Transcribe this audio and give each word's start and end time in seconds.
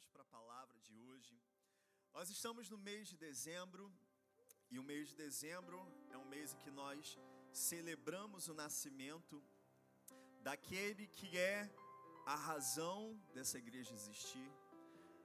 vamos 0.00 0.12
para 0.12 0.22
a 0.22 0.36
palavra 0.40 0.78
de 0.80 0.94
hoje. 0.98 1.34
Nós 2.14 2.30
estamos 2.30 2.70
no 2.70 2.78
mês 2.78 3.08
de 3.08 3.16
dezembro, 3.16 3.92
e 4.70 4.78
o 4.78 4.82
mês 4.82 5.08
de 5.08 5.14
dezembro 5.14 5.78
é 6.10 6.16
um 6.16 6.24
mês 6.24 6.54
em 6.54 6.58
que 6.58 6.70
nós 6.70 7.18
celebramos 7.52 8.48
o 8.48 8.54
nascimento 8.54 9.42
daquele 10.42 11.06
que 11.06 11.36
é 11.36 11.70
a 12.24 12.34
razão 12.34 13.20
dessa 13.34 13.58
igreja 13.58 13.92
existir, 13.92 14.50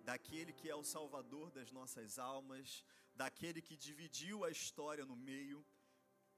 daquele 0.04 0.52
que 0.52 0.70
é 0.70 0.76
o 0.76 0.84
salvador 0.84 1.52
das 1.52 1.72
nossas 1.72 2.20
almas, 2.20 2.84
daquele 3.16 3.62
que 3.62 3.78
dividiu 3.78 4.44
a 4.44 4.50
história 4.50 5.06
no 5.06 5.16
meio, 5.16 5.66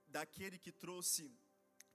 daquele 0.08 0.60
que 0.60 0.72
trouxe 0.72 1.24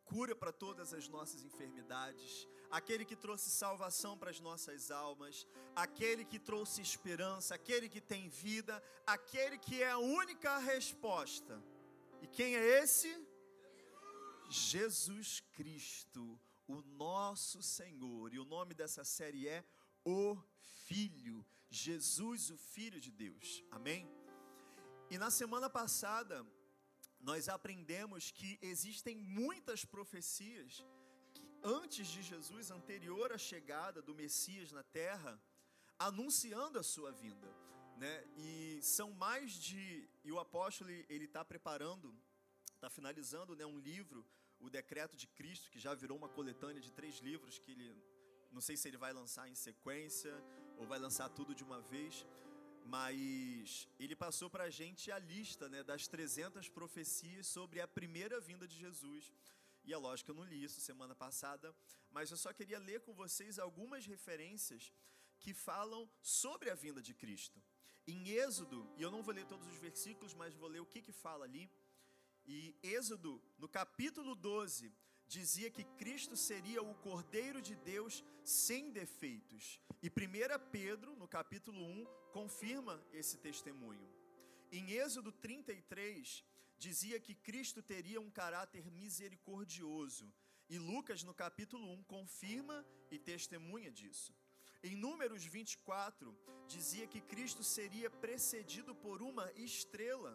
cura 0.05 0.35
para 0.35 0.53
todas 0.53 0.93
as 0.93 1.07
nossas 1.09 1.45
enfermidades, 1.45 2.49
aquele 2.73 3.05
que 3.05 3.15
trouxe 3.15 3.51
salvação 3.51 4.17
para 4.17 4.31
as 4.31 4.41
nossas 4.41 4.91
almas, 4.91 5.47
aquele 5.77 6.25
que 6.25 6.39
trouxe 6.39 6.81
esperança, 6.81 7.55
aquele 7.55 7.87
que 7.87 8.01
tem 8.01 8.31
vida, 8.31 8.83
aquele 9.07 9.59
que 9.59 9.83
é 9.83 9.91
a 9.91 9.99
única 9.99 10.57
resposta. 10.59 11.63
E 12.23 12.27
quem 12.27 12.57
é 12.57 12.83
esse? 12.83 13.11
Jesus 14.49 15.41
Cristo, 15.53 16.41
o 16.67 16.81
nosso 16.81 17.63
Senhor. 17.63 18.33
E 18.33 18.39
o 18.39 18.45
nome 18.45 18.73
dessa 18.73 19.05
série 19.05 19.47
é 19.47 19.63
O 20.03 20.37
Filho, 20.87 21.45
Jesus, 21.69 22.51
o 22.51 22.57
Filho 22.57 22.99
de 23.01 23.11
Deus. 23.11 23.63
Amém? 23.71 24.11
E 25.11 25.19
na 25.19 25.31
semana 25.31 25.69
passada, 25.69 26.47
nós 27.21 27.51
aprendemos 27.51 28.31
que 28.31 28.59
existem 28.63 29.17
muitas 29.17 29.85
profecias 29.85 30.83
antes 31.63 32.07
de 32.09 32.23
Jesus, 32.23 32.71
anterior 32.71 33.33
à 33.33 33.39
chegada 33.39 34.03
do 34.03 34.15
Messias 34.15 34.73
na 34.73 34.83
terra, 34.83 35.41
anunciando 35.99 36.79
a 36.79 36.83
sua 36.83 37.13
vinda, 37.13 37.49
né? 37.97 38.25
E 38.37 38.81
são 38.83 39.13
mais 39.13 39.53
de 39.53 40.09
e 40.25 40.33
o 40.33 40.39
apóstolo 40.39 40.91
ele 40.91 41.25
está 41.25 41.45
preparando, 41.45 42.15
está 42.75 42.91
finalizando, 42.91 43.55
né, 43.55 43.65
um 43.65 43.79
livro, 43.79 44.25
o 44.59 44.69
Decreto 44.69 45.17
de 45.17 45.27
Cristo, 45.27 45.71
que 45.71 45.79
já 45.79 45.95
virou 45.95 46.17
uma 46.17 46.29
coletânea 46.29 46.81
de 46.81 46.93
três 46.93 47.19
livros 47.19 47.59
que 47.59 47.73
ele 47.73 47.97
não 48.51 48.61
sei 48.61 48.77
se 48.77 48.87
ele 48.89 48.97
vai 48.97 49.13
lançar 49.13 49.49
em 49.49 49.55
sequência 49.55 50.33
ou 50.79 50.87
vai 50.87 50.99
lançar 50.99 51.29
tudo 51.31 51.55
de 51.55 51.65
uma 51.65 51.81
vez, 51.81 52.27
mas 52.85 53.89
ele 53.99 54.15
passou 54.15 54.51
para 54.51 54.65
a 54.65 54.71
gente 54.71 55.11
a 55.11 55.19
lista 55.19 55.69
né, 55.69 55.83
das 55.83 56.07
300 56.07 56.69
profecias 56.69 57.47
sobre 57.47 57.81
a 57.81 57.89
primeira 57.89 58.41
vinda 58.41 58.67
de 58.69 58.77
Jesus. 58.77 59.33
E 59.85 59.93
é 59.93 59.97
lógico 59.97 60.27
que 60.27 60.31
eu 60.31 60.35
não 60.35 60.45
li 60.45 60.63
isso 60.63 60.81
semana 60.81 61.15
passada, 61.15 61.75
mas 62.11 62.31
eu 62.31 62.37
só 62.37 62.53
queria 62.53 62.79
ler 62.79 63.01
com 63.01 63.13
vocês 63.13 63.59
algumas 63.59 64.07
referências 64.07 64.93
que 65.41 65.53
falam 65.53 66.09
sobre 66.21 66.71
a 66.71 66.75
vinda 66.75 67.03
de 67.03 67.15
Cristo. 67.15 67.61
Em 68.07 68.29
Êxodo, 68.31 68.89
e 68.97 69.03
eu 69.03 69.11
não 69.11 69.23
vou 69.23 69.35
ler 69.35 69.47
todos 69.47 69.67
os 69.67 69.77
versículos, 69.77 70.35
mas 70.35 70.55
vou 70.55 70.69
ler 70.69 70.81
o 70.81 70.87
que, 70.87 71.03
que 71.03 71.13
fala 71.13 71.45
ali. 71.45 71.71
E 72.45 72.77
Êxodo, 72.83 73.41
no 73.59 73.69
capítulo 73.69 74.35
12, 74.35 74.93
dizia 75.27 75.71
que 75.71 75.85
Cristo 75.97 76.37
seria 76.37 76.83
o 76.83 76.95
Cordeiro 76.97 77.63
de 77.63 77.75
Deus 77.75 78.23
sem 78.45 78.91
defeitos. 78.91 79.81
E 80.03 80.09
1 80.09 80.71
Pedro, 80.71 81.17
no 81.17 81.27
capítulo 81.27 81.83
1, 81.85 82.05
confirma 82.33 83.03
esse 83.13 83.39
testemunho. 83.39 84.09
Em 84.71 84.93
Êxodo 84.93 85.31
33, 85.33 86.45
dizia 86.87 87.19
que 87.27 87.35
Cristo 87.49 87.81
teria 87.93 88.21
um 88.21 88.31
caráter 88.43 88.85
misericordioso. 89.03 90.27
E 90.69 90.79
Lucas, 90.91 91.23
no 91.29 91.35
capítulo 91.43 91.87
1, 91.99 92.03
confirma 92.15 92.79
e 93.15 93.19
testemunha 93.33 93.91
disso. 94.01 94.33
Em 94.89 94.95
Números 94.97 95.45
24, 95.45 96.37
dizia 96.75 97.07
que 97.13 97.21
Cristo 97.33 97.63
seria 97.77 98.11
precedido 98.25 98.93
por 99.05 99.23
uma 99.31 99.47
estrela. 99.69 100.33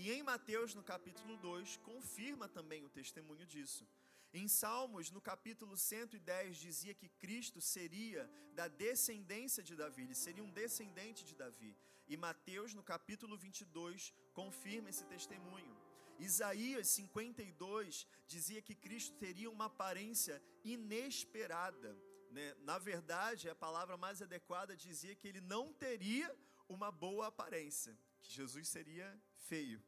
E 0.00 0.10
em 0.14 0.22
Mateus, 0.22 0.74
no 0.78 0.84
capítulo 0.92 1.36
2, 1.38 1.78
confirma 1.90 2.46
também 2.48 2.84
o 2.84 2.94
testemunho 3.00 3.46
disso. 3.54 3.86
Em 4.34 4.46
Salmos, 4.48 5.10
no 5.10 5.20
capítulo 5.20 5.76
110, 5.76 6.56
dizia 6.66 6.94
que 7.00 7.08
Cristo 7.22 7.60
seria 7.60 8.22
da 8.54 8.66
descendência 8.68 9.62
de 9.62 9.74
Davi, 9.82 10.02
ele 10.02 10.14
seria 10.14 10.44
um 10.44 10.54
descendente 10.60 11.22
de 11.24 11.34
Davi. 11.34 11.72
E 12.08 12.16
Mateus, 12.16 12.74
no 12.78 12.82
capítulo 12.82 13.36
22, 13.36 14.12
confirma 14.32 14.90
esse 14.90 15.04
testemunho. 15.04 15.76
Isaías 16.18 16.88
52 16.88 18.06
dizia 18.26 18.62
que 18.62 18.74
Cristo 18.74 19.16
teria 19.16 19.50
uma 19.50 19.66
aparência 19.66 20.42
inesperada. 20.64 21.96
Né? 22.30 22.54
Na 22.60 22.78
verdade, 22.78 23.48
a 23.48 23.54
palavra 23.54 23.96
mais 23.96 24.22
adequada 24.22 24.76
dizia 24.76 25.14
que 25.14 25.28
ele 25.28 25.40
não 25.40 25.72
teria 25.72 26.34
uma 26.68 26.90
boa 26.90 27.26
aparência, 27.26 27.96
que 28.22 28.30
Jesus 28.30 28.68
seria 28.68 29.20
feio. 29.48 29.82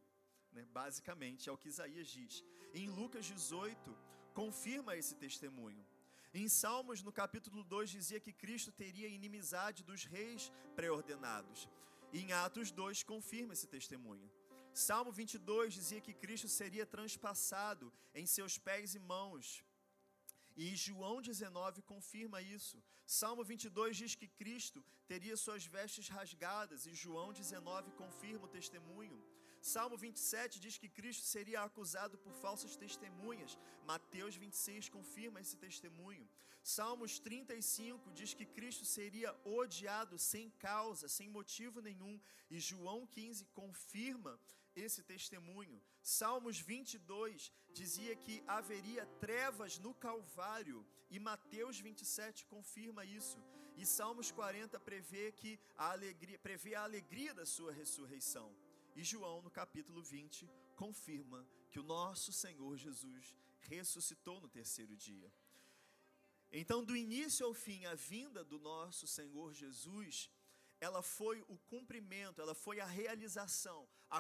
Né? 0.53 0.67
Basicamente, 0.73 1.49
é 1.49 1.53
o 1.53 1.59
que 1.59 1.69
Isaías 1.69 2.09
diz. 2.09 2.45
Em 2.75 2.89
Lucas 2.89 3.25
18, 3.27 3.97
confirma 4.35 4.97
esse 4.97 5.15
testemunho. 5.15 5.85
Em 6.33 6.49
Salmos, 6.49 7.01
no 7.01 7.13
capítulo 7.13 7.63
2, 7.63 7.91
dizia 7.91 8.19
que 8.19 8.33
Cristo 8.33 8.73
teria 8.73 9.07
inimizade 9.07 9.85
dos 9.85 10.05
reis 10.05 10.51
pré-ordenados. 10.75 11.69
E 12.15 12.21
em 12.23 12.33
Atos 12.33 12.71
2, 12.71 13.03
confirma 13.13 13.55
esse 13.55 13.67
testemunho. 13.77 14.27
Salmo 14.73 15.11
22 15.21 15.75
dizia 15.79 16.01
que 16.07 16.15
Cristo 16.23 16.49
seria 16.49 16.87
transpassado 16.95 17.87
em 18.15 18.25
seus 18.35 18.55
pés 18.67 18.95
e 18.99 19.01
mãos. 19.13 19.47
E 20.57 20.67
João 20.85 21.17
19 21.21 21.83
confirma 21.83 22.41
isso. 22.57 22.77
Salmo 23.05 23.43
22 23.43 23.97
diz 24.03 24.15
que 24.21 24.29
Cristo 24.41 24.81
teria 25.09 25.37
suas 25.37 25.67
vestes 25.67 26.09
rasgadas, 26.09 26.87
e 26.87 26.95
João 27.05 27.33
19 27.33 27.91
confirma 28.03 28.45
o 28.47 28.53
testemunho. 28.59 29.19
Salmo 29.73 29.97
27 29.97 30.61
diz 30.61 30.77
que 30.77 30.91
Cristo 30.97 31.25
seria 31.25 31.63
acusado 31.63 32.19
por 32.19 32.35
falsas 32.35 32.77
testemunhas. 32.77 33.59
Mateus 33.87 34.37
26 34.37 34.91
confirma 34.91 35.41
esse 35.41 35.57
testemunho. 35.57 36.29
Salmos 36.63 37.19
35 37.19 38.13
diz 38.13 38.35
que 38.35 38.45
Cristo 38.45 38.85
seria 38.85 39.35
odiado 39.43 40.19
sem 40.19 40.51
causa, 40.51 41.09
sem 41.09 41.31
motivo 41.31 41.81
nenhum. 41.81 42.21
E 42.51 42.61
João 42.61 43.07
15 43.07 43.47
confirma 43.61 44.39
esse 44.77 45.03
testemunho. 45.03 45.81
Salmos 46.03 46.61
22 46.61 47.51
dizia 47.73 48.15
que 48.17 48.45
haveria 48.47 49.07
trevas 49.19 49.79
no 49.79 49.95
Calvário 49.95 50.87
e 51.11 51.19
Mateus 51.19 51.81
27 51.81 52.45
confirma 52.45 53.03
isso. 53.07 53.39
E 53.79 53.87
Salmos 53.87 54.31
40 54.31 54.79
prevê 54.81 55.33
que 55.33 55.59
a 55.75 55.93
alegria, 55.93 56.39
prevê 56.39 56.75
a 56.75 56.85
alegria 56.85 57.33
da 57.33 57.47
sua 57.47 57.73
ressurreição. 57.73 58.55
E 58.95 59.03
João, 59.03 59.43
no 59.43 59.51
capítulo 59.51 60.03
20, 60.03 60.49
confirma 60.77 61.47
que 61.71 61.81
o 61.81 61.83
nosso 61.83 62.33
Senhor 62.33 62.77
Jesus 62.77 63.37
ressuscitou 63.63 64.41
no 64.41 64.49
terceiro 64.49 64.97
dia. 64.97 65.33
Então, 66.53 66.85
do 66.85 66.97
início 66.97 67.45
ao 67.45 67.53
fim, 67.53 67.85
a 67.87 67.95
vinda 67.95 68.45
do 68.45 68.59
nosso 68.59 69.07
Senhor 69.09 69.53
Jesus, 69.53 70.31
ela 70.81 71.03
foi 71.03 71.41
o 71.49 71.57
cumprimento, 71.73 72.41
ela 72.41 72.55
foi 72.55 72.79
a 72.79 72.87
realização, 72.87 73.89
a, 74.09 74.19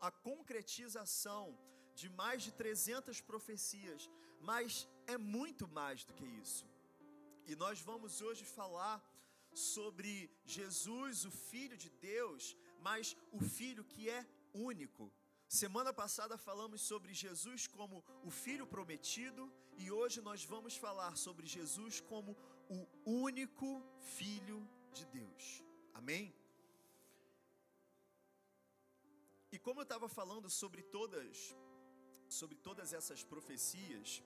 a 0.00 0.10
concretização 0.10 1.58
de 1.94 2.08
mais 2.08 2.42
de 2.42 2.52
300 2.52 3.20
profecias, 3.20 4.08
mas 4.40 4.88
é 5.06 5.18
muito 5.18 5.66
mais 5.66 6.04
do 6.04 6.14
que 6.14 6.24
isso. 6.24 6.64
E 7.46 7.56
nós 7.56 7.80
vamos 7.80 8.20
hoje 8.20 8.44
falar 8.44 9.02
sobre 9.52 10.30
Jesus, 10.44 11.24
o 11.24 11.30
Filho 11.30 11.76
de 11.76 11.90
Deus, 11.90 12.56
mas 12.88 13.16
o 13.30 13.40
Filho 13.40 13.84
que 13.84 14.08
é 14.18 14.26
único. 14.52 15.04
Semana 15.48 15.92
passada 15.92 16.36
falamos 16.48 16.80
sobre 16.90 17.12
Jesus 17.22 17.66
como 17.66 17.96
o 18.28 18.30
Filho 18.30 18.66
prometido 18.66 19.42
e 19.82 19.90
hoje 19.90 20.20
nós 20.28 20.44
vamos 20.44 20.76
falar 20.76 21.16
sobre 21.16 21.46
Jesus 21.46 22.00
como 22.00 22.36
o 22.68 22.80
único 23.26 23.68
Filho 24.16 24.60
de 24.92 25.04
Deus. 25.18 25.44
Amém? 25.94 26.24
E 29.54 29.58
como 29.58 29.80
eu 29.80 29.88
estava 29.88 30.08
falando 30.08 30.48
sobre 30.48 30.82
todas, 30.96 31.54
sobre 32.28 32.56
todas 32.56 32.94
essas 32.98 33.22
profecias, 33.22 34.22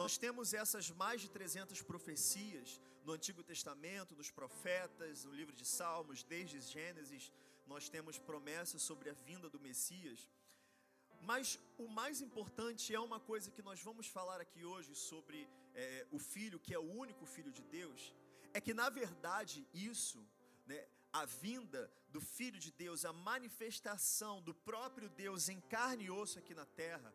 nós 0.00 0.16
temos 0.16 0.54
essas 0.54 0.90
mais 1.02 1.20
de 1.20 1.28
300 1.28 1.82
profecias 1.82 2.80
no 3.04 3.12
Antigo 3.12 3.42
Testamento, 3.42 4.16
nos 4.16 4.30
profetas, 4.30 5.24
no 5.24 5.32
livro 5.32 5.54
de 5.54 5.66
Salmos, 5.66 6.22
desde 6.22 6.58
Gênesis, 6.60 7.30
nós 7.72 7.88
temos 7.88 8.18
promessas 8.18 8.82
sobre 8.82 9.08
a 9.10 9.12
vinda 9.28 9.48
do 9.48 9.60
Messias. 9.60 10.28
Mas 11.30 11.58
o 11.78 11.86
mais 12.00 12.20
importante 12.20 12.94
é 12.94 13.00
uma 13.08 13.20
coisa 13.20 13.50
que 13.50 13.62
nós 13.62 13.80
vamos 13.88 14.06
falar 14.06 14.40
aqui 14.40 14.64
hoje 14.64 14.94
sobre 14.94 15.48
é, 15.74 16.06
o 16.10 16.18
Filho, 16.18 16.58
que 16.58 16.74
é 16.74 16.78
o 16.78 16.90
único 17.04 17.24
Filho 17.26 17.52
de 17.52 17.62
Deus, 17.62 18.12
é 18.52 18.60
que 18.60 18.74
na 18.74 18.88
verdade 18.88 19.58
isso, 19.72 20.18
né, 20.66 20.80
a 21.12 21.24
vinda 21.24 21.82
do 22.08 22.20
Filho 22.20 22.58
de 22.58 22.72
Deus, 22.72 23.04
a 23.04 23.12
manifestação 23.12 24.42
do 24.42 24.54
próprio 24.54 25.08
Deus 25.08 25.48
em 25.48 25.60
carne 25.60 26.04
e 26.06 26.10
osso 26.10 26.38
aqui 26.40 26.54
na 26.54 26.66
terra, 26.66 27.14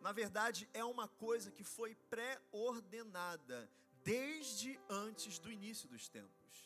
na 0.00 0.12
verdade, 0.12 0.68
é 0.72 0.84
uma 0.84 1.08
coisa 1.08 1.50
que 1.50 1.64
foi 1.64 1.94
pré-ordenada 2.08 3.68
desde 4.04 4.78
antes 4.88 5.38
do 5.38 5.50
início 5.50 5.88
dos 5.88 6.08
tempos. 6.08 6.65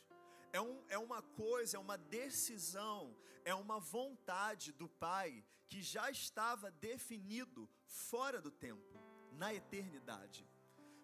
É, 0.53 0.61
um, 0.61 0.83
é 0.89 0.99
uma 0.99 1.23
coisa, 1.23 1.77
é 1.77 1.81
uma 1.81 1.97
decisão, 1.97 3.17
é 3.45 3.55
uma 3.55 3.79
vontade 3.79 4.73
do 4.73 4.89
Pai 4.89 5.45
que 5.69 5.83
já 5.83 6.11
estava 6.11 6.71
definido 6.71 7.69
fora 7.87 8.41
do 8.41 8.51
tempo, 8.51 8.99
na 9.33 9.55
eternidade. 9.55 10.49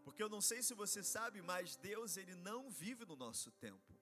Porque 0.04 0.22
eu 0.22 0.28
não 0.28 0.40
sei 0.40 0.62
se 0.62 0.74
você 0.74 1.02
sabe, 1.02 1.42
mas 1.42 1.76
Deus 1.76 2.16
ele 2.16 2.34
não 2.34 2.70
vive 2.70 3.04
no 3.04 3.16
nosso 3.16 3.50
tempo. 3.52 3.94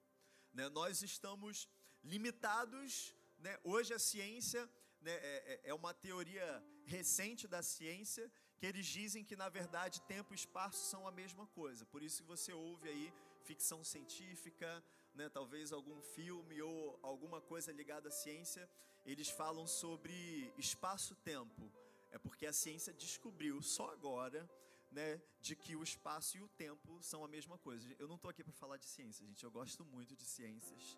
Né? 0.53 0.69
Nós 0.69 1.01
estamos 1.01 1.67
limitados. 2.03 3.15
Né? 3.39 3.59
Hoje 3.63 3.93
a 3.93 3.99
ciência 3.99 4.69
né, 5.01 5.11
é, 5.11 5.61
é, 5.65 5.69
é 5.69 5.73
uma 5.73 5.93
teoria 5.93 6.63
recente 6.85 7.47
da 7.47 7.61
ciência 7.61 8.31
que 8.57 8.65
eles 8.65 8.85
dizem 8.85 9.23
que 9.23 9.35
na 9.35 9.49
verdade 9.49 10.01
tempo 10.03 10.33
e 10.33 10.35
espaço 10.35 10.85
são 10.85 11.07
a 11.07 11.11
mesma 11.11 11.45
coisa. 11.47 11.85
Por 11.85 12.01
isso 12.01 12.21
que 12.21 12.27
você 12.27 12.53
ouve 12.53 12.87
aí 12.87 13.13
ficção 13.49 13.79
científica, 13.83 14.69
né, 15.13 15.29
talvez 15.29 15.71
algum 15.71 16.01
filme 16.01 16.61
ou 16.61 16.99
alguma 17.01 17.39
coisa 17.51 17.71
ligada 17.71 18.09
à 18.09 18.11
ciência, 18.11 18.69
eles 19.05 19.29
falam 19.29 19.65
sobre 19.67 20.13
espaço-tempo. 20.57 21.63
É 22.11 22.17
porque 22.17 22.45
a 22.45 22.53
ciência 22.53 22.91
descobriu 22.93 23.61
só 23.61 23.91
agora 23.91 24.49
né, 24.91 25.21
de 25.41 25.55
que 25.55 25.75
o 25.75 25.83
espaço 25.83 26.37
e 26.37 26.41
o 26.41 26.47
tempo 26.47 27.01
são 27.01 27.23
a 27.23 27.27
mesma 27.27 27.57
coisa. 27.57 27.87
Eu 27.99 28.07
não 28.07 28.15
estou 28.15 28.31
aqui 28.31 28.43
para 28.43 28.53
falar 28.53 28.77
de 28.77 28.85
ciência, 28.85 29.25
gente. 29.25 29.43
Eu 29.43 29.51
gosto 29.51 29.83
muito 29.85 30.15
de 30.15 30.25
ciências. 30.25 30.97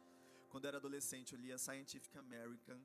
Quando 0.49 0.65
eu 0.65 0.69
era 0.69 0.77
adolescente, 0.77 1.33
eu 1.33 1.39
lia 1.39 1.57
Scientific 1.57 2.17
American, 2.17 2.79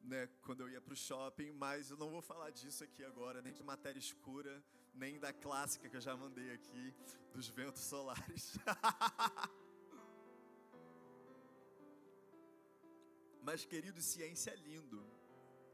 né, 0.00 0.28
quando 0.42 0.60
eu 0.60 0.68
ia 0.68 0.80
para 0.80 0.92
o 0.92 0.96
shopping, 0.96 1.52
mas 1.52 1.90
eu 1.90 1.96
não 1.96 2.10
vou 2.10 2.20
falar 2.20 2.50
disso 2.50 2.84
aqui 2.84 3.04
agora, 3.04 3.40
nem 3.40 3.52
de 3.52 3.62
matéria 3.62 3.98
escura, 3.98 4.62
nem 4.98 5.18
da 5.18 5.32
clássica 5.32 5.88
que 5.88 5.96
eu 5.96 6.00
já 6.00 6.16
mandei 6.16 6.52
aqui, 6.52 6.94
dos 7.32 7.48
ventos 7.48 7.82
solares. 7.82 8.56
mas, 13.42 13.64
querido, 13.64 14.00
ciência 14.02 14.50
é 14.50 14.56
lindo. 14.56 15.06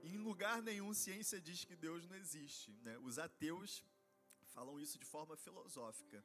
Em 0.02 0.18
lugar 0.18 0.60
nenhum, 0.62 0.92
ciência 0.92 1.40
diz 1.40 1.64
que 1.64 1.74
Deus 1.74 2.06
não 2.06 2.16
existe. 2.16 2.70
Né? 2.82 2.98
Os 2.98 3.18
ateus 3.18 3.82
falam 4.54 4.78
isso 4.78 4.98
de 4.98 5.06
forma 5.06 5.36
filosófica, 5.36 6.22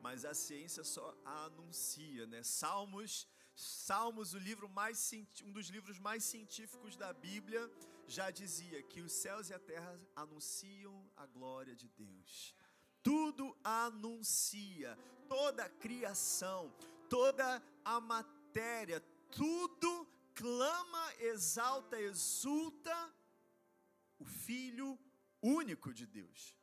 mas 0.00 0.24
a 0.24 0.32
ciência 0.32 0.84
só 0.84 1.14
a 1.24 1.46
anuncia, 1.46 2.26
né? 2.26 2.42
Salmos, 2.42 3.26
Salmos, 3.54 4.34
o 4.34 4.38
livro 4.38 4.68
mais 4.68 5.10
um 5.42 5.50
dos 5.50 5.68
livros 5.68 5.98
mais 5.98 6.22
científicos 6.22 6.94
da 6.94 7.12
Bíblia, 7.12 7.70
já 8.06 8.30
dizia 8.30 8.82
que 8.82 9.00
os 9.00 9.12
céus 9.12 9.50
e 9.50 9.54
a 9.54 9.58
terra 9.58 10.00
anunciam 10.14 11.10
a 11.16 11.26
glória 11.26 11.74
de 11.74 11.88
Deus. 11.88 12.54
Tudo 13.02 13.56
anuncia, 13.62 14.98
toda 15.28 15.64
a 15.64 15.68
criação, 15.68 16.72
toda 17.08 17.62
a 17.84 18.00
matéria, 18.00 19.00
tudo 19.30 20.06
clama, 20.34 21.14
exalta, 21.18 22.00
exulta 22.00 23.14
o 24.18 24.24
Filho 24.24 24.98
único 25.42 25.92
de 25.92 26.06
Deus. 26.06 26.54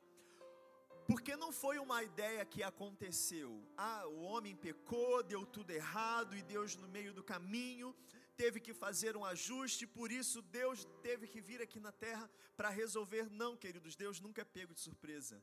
Porque 1.07 1.36
não 1.36 1.51
foi 1.51 1.78
uma 1.80 2.01
ideia 2.01 2.45
que 2.45 2.63
aconteceu. 2.63 3.62
Ah, 3.78 4.07
o 4.07 4.22
homem 4.22 4.56
pecou, 4.56 5.22
deu 5.22 5.45
tudo 5.45 5.72
errado 5.72 6.36
e 6.36 6.42
Deus, 6.42 6.75
no 6.75 6.88
meio 6.88 7.13
do 7.13 7.24
caminho, 7.24 7.94
teve 8.35 8.59
que 8.59 8.74
fazer 8.74 9.15
um 9.15 9.25
ajuste, 9.25 9.85
por 9.85 10.12
isso 10.12 10.41
Deus 10.41 10.85
teve 11.01 11.27
que 11.27 11.41
vir 11.41 11.62
aqui 11.62 11.80
na 11.80 11.91
terra 11.91 12.30
para 12.57 12.69
resolver. 12.69 13.30
Não, 13.30 13.56
queridos, 13.56 13.95
Deus 13.95 14.19
nunca 14.19 14.41
é 14.41 14.45
pego 14.45 14.74
de 14.74 14.81
surpresa. 14.81 15.41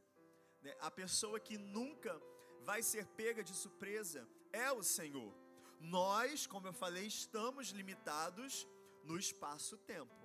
Né? 0.63 0.75
A 0.81 0.91
pessoa 0.91 1.39
que 1.39 1.57
nunca 1.59 2.21
vai 2.65 2.83
ser 2.83 3.07
pega 3.07 3.43
de 3.43 3.55
surpresa 3.55 4.29
é 4.53 4.71
o 4.73 4.83
Senhor. 4.83 5.33
Nós, 5.81 6.47
como 6.47 6.67
eu 6.67 6.73
falei, 6.73 7.07
estamos 7.07 7.69
limitados 7.71 8.69
no 9.05 9.19
espaço-tempo. 9.19 10.21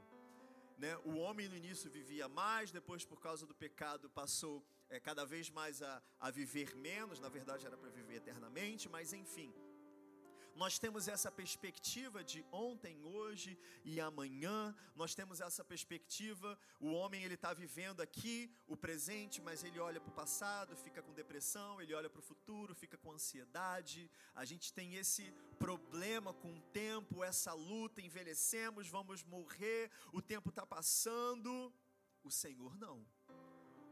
Né? 0.77 0.97
O 1.05 1.15
homem 1.15 1.47
no 1.47 1.55
início 1.55 1.89
vivia 1.89 2.27
mais, 2.27 2.71
depois, 2.71 3.05
por 3.05 3.19
causa 3.19 3.45
do 3.45 3.55
pecado, 3.55 4.09
passou 4.09 4.65
é, 4.89 4.99
cada 4.99 5.25
vez 5.25 5.49
mais 5.49 5.81
a, 5.81 6.01
a 6.19 6.29
viver 6.29 6.75
menos, 6.75 7.19
na 7.19 7.29
verdade 7.29 7.65
era 7.65 7.77
para 7.77 7.89
viver 7.89 8.15
eternamente, 8.15 8.89
mas 8.89 9.13
enfim. 9.13 9.53
Nós 10.55 10.79
temos 10.79 11.09
essa 11.09 11.29
perspectiva 11.29 12.23
de 12.23 12.45
ontem, 12.49 13.03
hoje 13.03 13.59
e 13.83 13.99
amanhã. 13.99 14.73
Nós 14.95 15.13
temos 15.13 15.41
essa 15.41 15.65
perspectiva. 15.65 16.57
O 16.79 16.93
homem 16.93 17.23
ele 17.23 17.33
está 17.33 17.53
vivendo 17.53 17.99
aqui 17.99 18.49
o 18.65 18.77
presente, 18.77 19.41
mas 19.41 19.65
ele 19.65 19.79
olha 19.79 19.99
para 19.99 20.09
o 20.09 20.15
passado, 20.15 20.73
fica 20.77 21.01
com 21.03 21.13
depressão. 21.13 21.81
Ele 21.81 21.93
olha 21.93 22.09
para 22.09 22.19
o 22.19 22.23
futuro, 22.23 22.73
fica 22.73 22.97
com 22.97 23.11
ansiedade. 23.11 24.09
A 24.33 24.45
gente 24.45 24.71
tem 24.71 24.95
esse 24.95 25.29
problema 25.59 26.33
com 26.33 26.55
o 26.55 26.61
tempo, 26.71 27.21
essa 27.21 27.51
luta. 27.51 28.01
Envelhecemos, 28.01 28.87
vamos 28.87 29.23
morrer. 29.23 29.91
O 30.13 30.21
tempo 30.21 30.49
está 30.49 30.65
passando. 30.65 31.73
O 32.23 32.31
Senhor 32.31 32.77
não. 32.77 33.05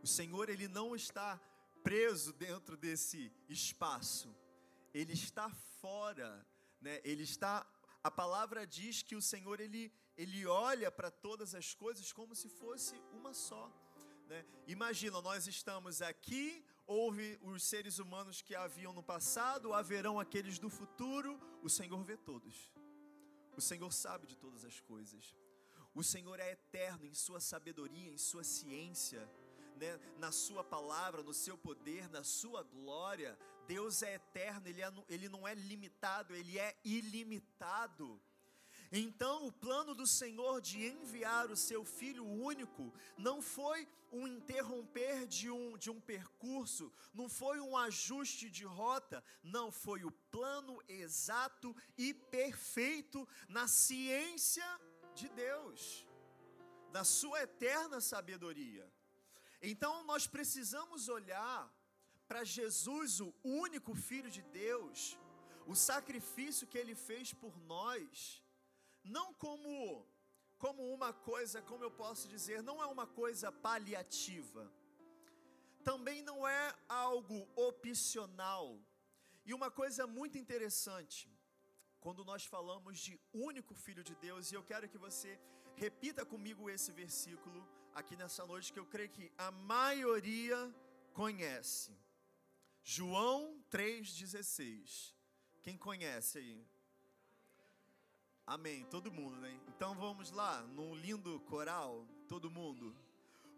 O 0.01 0.07
Senhor 0.07 0.49
ele 0.49 0.69
não 0.69 0.95
está 0.95 1.37
preso 1.83 2.31
dentro 2.31 2.77
desse 2.77 3.29
espaço. 3.49 4.33
Ele 4.93 5.11
está 5.11 5.49
fora, 5.81 6.45
né? 6.83 7.01
Ele 7.03 7.23
está 7.23 7.65
a 8.03 8.11
palavra 8.11 8.67
diz 8.67 9.01
que 9.01 9.15
o 9.15 9.21
Senhor 9.21 9.59
ele 9.61 9.83
ele 10.15 10.45
olha 10.45 10.91
para 10.91 11.09
todas 11.09 11.55
as 11.55 11.73
coisas 11.73 12.11
como 12.11 12.35
se 12.35 12.49
fosse 12.49 12.95
uma 13.13 13.33
só, 13.33 13.65
né? 14.27 14.45
Imagina, 14.67 15.21
nós 15.21 15.47
estamos 15.47 16.01
aqui, 16.01 16.63
houve 16.85 17.39
os 17.41 17.63
seres 17.63 17.97
humanos 17.97 18.41
que 18.41 18.53
haviam 18.53 18.93
no 18.93 19.01
passado, 19.01 19.73
haverão 19.73 20.19
aqueles 20.19 20.59
do 20.59 20.69
futuro, 20.69 21.39
o 21.63 21.69
Senhor 21.69 22.03
vê 22.03 22.15
todos. 22.15 22.71
O 23.57 23.61
Senhor 23.61 23.91
sabe 23.91 24.27
de 24.27 24.37
todas 24.37 24.63
as 24.65 24.79
coisas. 24.81 25.35
O 25.95 26.03
Senhor 26.03 26.39
é 26.39 26.51
eterno 26.51 27.05
em 27.05 27.13
sua 27.13 27.39
sabedoria, 27.39 28.11
em 28.11 28.17
sua 28.17 28.43
ciência 28.43 29.27
né, 29.77 29.99
na 30.17 30.31
Sua 30.31 30.63
palavra, 30.63 31.23
no 31.23 31.33
Seu 31.33 31.57
poder, 31.57 32.09
na 32.09 32.23
Sua 32.23 32.63
glória. 32.63 33.37
Deus 33.67 34.03
é 34.03 34.15
eterno, 34.15 34.67
ele, 34.67 34.81
é, 34.81 34.91
ele 35.09 35.29
não 35.29 35.47
é 35.47 35.53
limitado, 35.53 36.35
Ele 36.35 36.59
é 36.59 36.75
ilimitado. 36.83 38.21
Então, 38.91 39.47
o 39.47 39.51
plano 39.51 39.95
do 39.95 40.05
Senhor 40.05 40.61
de 40.61 40.85
enviar 40.85 41.49
o 41.49 41.57
seu 41.57 41.83
Filho 41.83 42.25
único 42.25 42.93
não 43.17 43.41
foi 43.41 43.87
um 44.11 44.27
interromper 44.27 45.25
de 45.25 45.49
um, 45.49 45.75
de 45.75 45.89
um 45.89 45.99
percurso, 45.99 46.91
não 47.11 47.27
foi 47.27 47.59
um 47.59 47.75
ajuste 47.75 48.51
de 48.51 48.63
rota, 48.63 49.23
não, 49.41 49.71
foi 49.71 50.03
o 50.03 50.11
plano 50.11 50.79
exato 50.87 51.75
e 51.97 52.13
perfeito 52.13 53.27
na 53.49 53.67
ciência 53.67 54.63
de 55.15 55.27
Deus, 55.29 56.07
da 56.91 57.03
sua 57.03 57.41
eterna 57.41 57.99
sabedoria. 57.99 58.87
Então 59.59 60.03
nós 60.03 60.27
precisamos 60.27 61.09
olhar 61.09 61.73
para 62.27 62.43
Jesus, 62.43 63.19
o 63.19 63.33
único 63.43 63.93
Filho 63.95 64.29
de 64.37 64.41
Deus, 64.63 65.17
o 65.65 65.75
sacrifício 65.75 66.67
que 66.67 66.77
ele 66.77 66.95
fez 66.95 67.33
por 67.33 67.53
nós, 67.73 68.41
não 69.03 69.33
como 69.33 70.05
como 70.63 70.83
uma 70.95 71.11
coisa, 71.11 71.61
como 71.69 71.83
eu 71.83 71.91
posso 71.91 72.25
dizer, 72.33 72.63
não 72.63 72.81
é 72.81 72.85
uma 72.85 73.05
coisa 73.05 73.51
paliativa. 73.51 74.63
Também 75.83 76.19
não 76.29 76.47
é 76.47 76.73
algo 76.87 77.39
opcional. 77.69 78.79
E 79.45 79.53
uma 79.53 79.69
coisa 79.69 80.07
muito 80.07 80.37
interessante, 80.37 81.29
quando 81.99 82.23
nós 82.23 82.45
falamos 82.45 82.97
de 82.97 83.19
único 83.33 83.73
Filho 83.75 84.05
de 84.09 84.15
Deus, 84.15 84.51
e 84.51 84.55
eu 84.55 84.63
quero 84.63 84.87
que 84.87 84.97
você 84.97 85.37
repita 85.75 86.25
comigo 86.25 86.69
esse 86.69 86.93
versículo 86.93 87.59
aqui 87.93 88.15
nessa 88.15 88.45
noite 88.45 88.71
que 88.71 88.79
eu 88.79 88.85
creio 88.85 89.09
que 89.09 89.29
a 89.37 89.51
maioria 89.51 90.59
conhece. 91.11 91.91
João 92.83 93.63
3,16. 93.71 95.13
Quem 95.61 95.77
conhece 95.77 96.37
aí? 96.37 96.67
Amém. 98.45 98.85
Todo 98.85 99.11
mundo, 99.11 99.37
né? 99.37 99.57
Então 99.69 99.95
vamos 99.95 100.31
lá, 100.31 100.61
num 100.63 100.93
lindo 100.93 101.39
coral, 101.41 102.05
todo 102.27 102.51
mundo. 102.51 102.93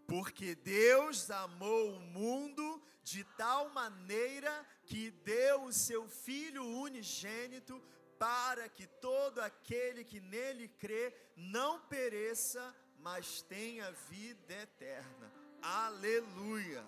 Porque 0.08 0.53
Deus 0.53 1.32
amou 1.32 1.96
o 1.96 2.00
mundo 2.00 2.82
de 3.03 3.24
tal 3.24 3.70
maneira 3.70 4.65
que 4.86 5.10
deu 5.10 5.63
o 5.63 5.74
seu 5.74 6.08
Filho 6.08 6.63
unigênito 6.63 7.82
para 8.20 8.70
que 8.70 8.86
todo 8.86 9.39
aquele 9.39 10.03
que 10.03 10.20
nele 10.20 10.67
crê 10.67 11.13
não 11.36 11.79
pereça, 11.88 12.75
mas 13.00 13.41
tenha 13.41 13.91
vida 13.91 14.53
eterna. 14.53 15.32
Aleluia! 15.62 16.86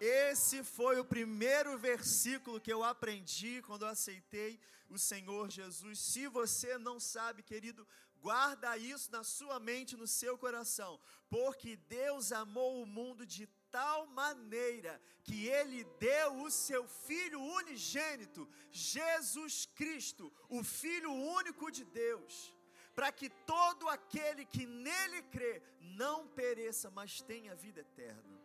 Esse 0.00 0.62
foi 0.62 1.00
o 1.00 1.04
primeiro 1.04 1.76
versículo 1.76 2.60
que 2.60 2.72
eu 2.72 2.84
aprendi 2.84 3.60
quando 3.62 3.82
eu 3.82 3.88
aceitei 3.88 4.60
o 4.88 4.98
Senhor 4.98 5.50
Jesus. 5.50 5.98
Se 5.98 6.28
você 6.28 6.78
não 6.78 7.00
sabe, 7.00 7.42
querido, 7.42 7.86
guarda 8.20 8.76
isso 8.76 9.10
na 9.10 9.24
sua 9.24 9.58
mente, 9.58 9.96
no 9.96 10.06
seu 10.06 10.38
coração, 10.38 11.00
porque 11.28 11.76
Deus 11.76 12.32
amou 12.32 12.82
o 12.82 12.86
mundo 12.86 13.26
de 13.26 13.46
tal 13.70 14.06
maneira 14.06 15.00
que 15.24 15.46
ele 15.46 15.84
deu 15.98 16.42
o 16.42 16.50
seu 16.50 16.86
Filho 16.86 17.40
unigênito, 17.40 18.48
Jesus 18.70 19.66
Cristo, 19.74 20.32
o 20.48 20.62
Filho 20.62 21.12
único 21.12 21.70
de 21.70 21.84
Deus, 21.84 22.54
para 22.94 23.12
que 23.12 23.28
todo 23.28 23.88
aquele 23.88 24.44
que 24.44 24.64
nele 24.66 25.22
crê 25.22 25.62
não 25.80 26.26
pereça, 26.28 26.90
mas 26.90 27.20
tenha 27.20 27.54
vida 27.54 27.80
eterna. 27.80 28.37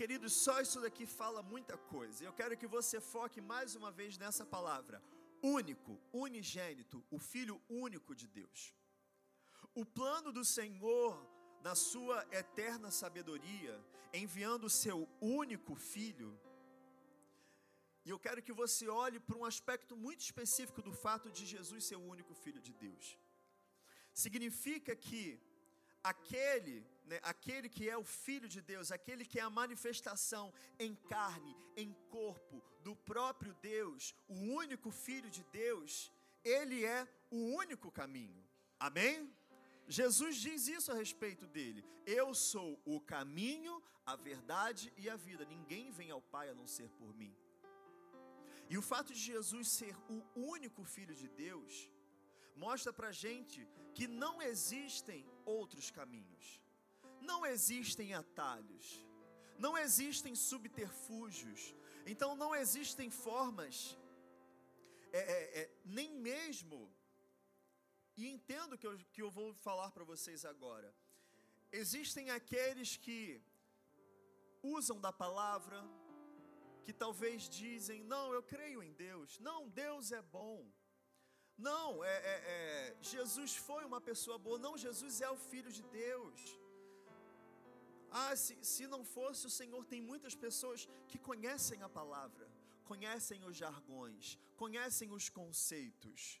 Queridos, 0.00 0.32
só 0.44 0.54
isso 0.64 0.80
daqui 0.84 1.04
fala 1.04 1.40
muita 1.42 1.76
coisa. 1.94 2.24
Eu 2.24 2.32
quero 2.38 2.56
que 2.60 2.68
você 2.74 2.98
foque 3.14 3.38
mais 3.52 3.74
uma 3.78 3.90
vez 3.98 4.16
nessa 4.22 4.44
palavra: 4.54 4.96
único, 5.58 5.92
unigênito, 6.10 7.04
o 7.16 7.18
Filho 7.18 7.56
único 7.68 8.14
de 8.20 8.26
Deus. 8.38 8.60
O 9.74 9.84
plano 9.98 10.32
do 10.38 10.42
Senhor, 10.42 11.10
na 11.66 11.74
sua 11.74 12.16
eterna 12.42 12.90
sabedoria, 12.90 13.74
enviando 14.22 14.64
o 14.68 14.74
seu 14.84 14.98
único 15.20 15.74
filho, 15.74 16.30
e 18.06 18.08
eu 18.14 18.18
quero 18.18 18.44
que 18.46 18.54
você 18.62 18.88
olhe 18.88 19.20
para 19.20 19.36
um 19.36 19.44
aspecto 19.52 19.94
muito 20.06 20.22
específico 20.28 20.80
do 20.80 20.94
fato 21.04 21.30
de 21.30 21.44
Jesus 21.44 21.84
ser 21.84 21.96
o 21.96 22.08
único 22.14 22.34
filho 22.44 22.62
de 22.68 22.72
Deus. 22.72 23.18
Significa 24.14 24.96
que 24.96 25.22
aquele, 26.02 26.76
né, 27.10 27.18
aquele 27.22 27.68
que 27.68 27.84
é 27.94 27.96
o 28.02 28.04
filho 28.04 28.48
de 28.54 28.60
Deus, 28.72 28.92
aquele 28.92 29.24
que 29.30 29.40
é 29.40 29.42
a 29.42 29.56
manifestação 29.62 30.46
em 30.78 30.94
carne, 31.14 31.56
em 31.76 31.92
corpo 32.16 32.62
do 32.86 32.94
próprio 33.10 33.52
Deus, 33.60 34.14
o 34.28 34.38
único 34.62 34.90
filho 34.92 35.30
de 35.36 35.42
Deus, 35.62 36.12
ele 36.44 36.78
é 36.84 37.00
o 37.30 37.40
único 37.62 37.90
caminho. 38.00 38.42
Amém? 38.78 39.16
Jesus 39.88 40.36
diz 40.36 40.68
isso 40.76 40.92
a 40.92 40.94
respeito 40.94 41.46
dele. 41.48 41.84
Eu 42.06 42.32
sou 42.32 42.80
o 42.84 43.00
caminho, 43.00 43.82
a 44.06 44.14
verdade 44.14 44.92
e 44.96 45.10
a 45.10 45.16
vida. 45.16 45.44
Ninguém 45.44 45.90
vem 45.90 46.10
ao 46.12 46.22
Pai 46.22 46.48
a 46.48 46.54
não 46.54 46.68
ser 46.76 46.88
por 46.90 47.12
mim. 47.20 47.34
E 48.72 48.78
o 48.78 48.82
fato 48.90 49.12
de 49.12 49.18
Jesus 49.32 49.68
ser 49.68 49.96
o 50.08 50.18
único 50.54 50.84
Filho 50.84 51.14
de 51.22 51.28
Deus 51.28 51.90
mostra 52.54 52.92
para 52.92 53.10
gente 53.10 53.66
que 53.96 54.06
não 54.06 54.40
existem 54.40 55.26
outros 55.44 55.90
caminhos, 55.90 56.60
não 57.20 57.44
existem 57.46 58.14
atalhos, 58.14 59.06
não 59.58 59.76
existem 59.76 60.34
subterfúgios, 60.34 61.74
então 62.06 62.34
não 62.34 62.54
existem 62.54 63.10
formas, 63.10 63.98
é, 65.12 65.18
é, 65.18 65.60
é, 65.60 65.70
nem 65.84 66.14
mesmo 66.14 66.90
e 68.20 68.26
entendo 68.28 68.76
que 68.76 68.86
eu, 68.86 68.98
que 69.14 69.22
eu 69.22 69.30
vou 69.30 69.54
falar 69.54 69.90
para 69.92 70.04
vocês 70.04 70.44
agora. 70.44 70.94
Existem 71.72 72.30
aqueles 72.30 72.96
que 72.96 73.40
usam 74.62 75.00
da 75.00 75.12
palavra, 75.12 75.78
que 76.84 76.92
talvez 76.92 77.48
dizem: 77.48 78.02
Não, 78.04 78.34
eu 78.34 78.42
creio 78.42 78.82
em 78.82 78.92
Deus. 78.92 79.38
Não, 79.38 79.68
Deus 79.68 80.12
é 80.12 80.20
bom. 80.20 80.70
Não, 81.56 82.04
é, 82.04 82.16
é, 82.32 82.36
é, 82.56 82.96
Jesus 83.00 83.56
foi 83.56 83.84
uma 83.84 84.00
pessoa 84.00 84.38
boa. 84.38 84.58
Não, 84.58 84.76
Jesus 84.76 85.20
é 85.22 85.30
o 85.30 85.36
Filho 85.36 85.72
de 85.72 85.82
Deus. 85.84 86.58
Ah, 88.10 88.34
se, 88.36 88.58
se 88.62 88.86
não 88.86 89.04
fosse 89.04 89.46
o 89.46 89.50
Senhor, 89.50 89.84
tem 89.84 90.00
muitas 90.00 90.34
pessoas 90.34 90.88
que 91.08 91.18
conhecem 91.18 91.82
a 91.82 91.88
palavra, 91.88 92.48
conhecem 92.84 93.44
os 93.44 93.56
jargões, 93.56 94.38
conhecem 94.56 95.10
os 95.12 95.28
conceitos 95.28 96.40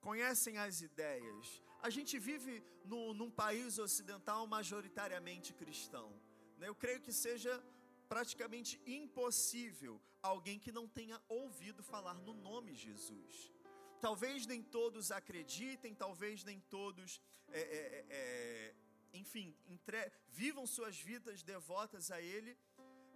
conhecem 0.00 0.58
as 0.58 0.80
ideias. 0.80 1.62
A 1.80 1.90
gente 1.90 2.18
vive 2.18 2.62
no, 2.84 3.14
num 3.14 3.30
país 3.30 3.78
ocidental 3.78 4.46
majoritariamente 4.46 5.52
cristão. 5.52 6.12
Né? 6.58 6.68
Eu 6.68 6.74
creio 6.74 7.00
que 7.00 7.12
seja 7.12 7.62
praticamente 8.08 8.80
impossível 8.86 10.00
alguém 10.22 10.58
que 10.58 10.72
não 10.72 10.88
tenha 10.88 11.20
ouvido 11.28 11.82
falar 11.82 12.14
no 12.14 12.34
nome 12.34 12.74
Jesus. 12.74 13.52
Talvez 14.00 14.46
nem 14.46 14.62
todos 14.62 15.10
acreditem, 15.10 15.94
talvez 15.94 16.44
nem 16.44 16.60
todos, 16.60 17.20
é, 17.48 17.60
é, 17.60 17.62
é, 17.62 18.06
é 18.10 18.74
enfim, 19.12 19.54
entre, 19.68 20.12
vivam 20.28 20.66
suas 20.66 20.98
vidas 20.98 21.42
devotas 21.42 22.10
a 22.10 22.20
Ele, 22.20 22.56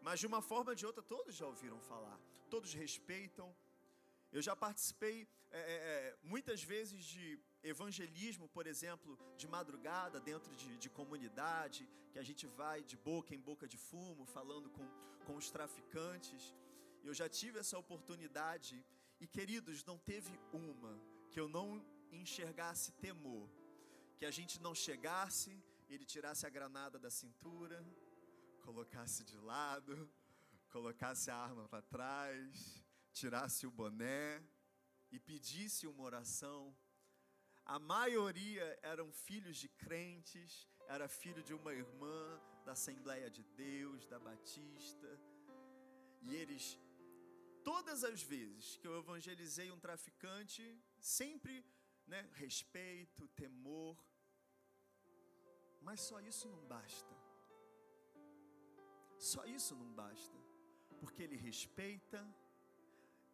mas 0.03 0.21
de 0.21 0.27
uma 0.27 0.43
forma 0.43 0.71
ou 0.73 0.75
de 0.75 0.87
outra 0.87 1.03
todos 1.03 1.35
já 1.35 1.47
ouviram 1.47 1.81
falar, 1.81 2.19
todos 2.51 2.75
respeitam. 2.75 3.55
Eu 4.33 4.43
já 4.43 4.57
participei 4.57 5.29
é, 5.51 5.61
é, 5.61 5.61
é, 5.61 6.17
muitas 6.23 6.63
vezes 6.63 7.05
de 7.05 7.39
evangelismo, 7.63 8.49
por 8.49 8.67
exemplo, 8.67 9.19
de 9.37 9.47
madrugada, 9.47 10.19
dentro 10.19 10.55
de, 10.57 10.79
de, 10.79 10.89
comunidade, 10.89 11.87
que 12.11 12.19
a 12.19 12.23
gente 12.23 12.47
vai 12.47 12.83
de 12.83 12.97
boca 12.97 13.35
em 13.35 13.41
boca 13.41 13.69
de 13.69 13.77
fumo, 13.77 14.25
falando 14.25 14.71
com, 14.71 14.87
com 15.27 15.37
os 15.37 15.51
traficantes. 15.51 16.55
Eu 17.05 17.13
já 17.13 17.29
tive 17.29 17.59
essa 17.59 17.79
oportunidade, 17.79 18.85
e 19.21 19.27
queridos, 19.27 19.85
não 19.85 19.99
teve 19.99 20.33
uma 20.53 20.99
que 21.31 21.39
eu 21.39 21.49
não 21.49 21.85
enxergasse 22.11 22.93
temor, 22.93 23.47
que 24.17 24.25
a 24.25 24.31
gente 24.31 24.61
não 24.61 24.75
chegasse, 24.75 25.53
ele 25.95 26.07
tirasse 26.07 26.47
a 26.47 26.51
granada 26.51 26.99
da 26.99 27.11
cintura, 27.11 27.85
colocasse 28.63 29.25
de 29.25 29.37
lado, 29.37 30.11
colocasse 30.71 31.31
a 31.31 31.37
arma 31.37 31.69
para 31.69 31.83
trás, 31.83 32.83
tirasse 33.13 33.67
o 33.67 33.71
boné 33.71 34.43
e 35.11 35.19
pedisse 35.19 35.87
uma 35.87 36.03
oração. 36.03 36.75
A 37.65 37.79
maioria 37.79 38.79
eram 38.83 39.13
filhos 39.13 39.57
de 39.59 39.69
crentes, 39.69 40.67
era 40.89 41.09
filho 41.09 41.43
de 41.43 41.53
uma 41.53 41.73
irmã 41.73 42.41
da 42.65 42.73
Assembleia 42.73 43.31
de 43.31 43.43
Deus, 43.43 44.07
da 44.07 44.19
Batista. 44.19 45.21
E 46.23 46.35
eles, 46.35 46.79
todas 47.63 48.03
as 48.03 48.23
vezes 48.23 48.77
que 48.77 48.87
eu 48.87 48.99
evangelizei 48.99 49.71
um 49.71 49.79
traficante, 49.79 50.65
sempre, 50.99 51.65
né, 52.07 52.29
respeito, 52.33 53.29
temor. 53.29 53.97
Mas 55.83 56.01
só 56.01 56.21
isso 56.21 56.49
não 56.49 56.65
basta. 56.67 57.15
Só 59.19 59.45
isso 59.45 59.75
não 59.75 59.93
basta. 59.93 60.39
Porque 61.01 61.23
ele 61.23 61.37
respeita, 61.37 62.21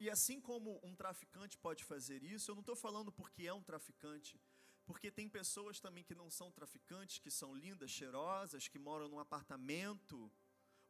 e 0.01 0.09
assim 0.09 0.41
como 0.41 0.81
um 0.83 0.95
traficante 0.95 1.59
pode 1.59 1.85
fazer 1.85 2.23
isso, 2.23 2.51
eu 2.51 2.55
não 2.55 2.61
estou 2.61 2.77
falando 2.77 3.11
porque 3.11 3.47
é 3.47 3.53
um 3.53 3.63
traficante, 3.63 4.41
porque 4.87 5.11
tem 5.11 5.29
pessoas 5.29 5.81
também 5.81 6.05
que 6.05 6.15
não 6.15 6.31
são 6.31 6.51
traficantes, 6.53 7.19
que 7.19 7.31
são 7.31 7.55
lindas, 7.55 7.91
cheirosas, 7.91 8.69
que 8.69 8.79
moram 8.79 9.09
num 9.09 9.19
apartamento, 9.19 10.31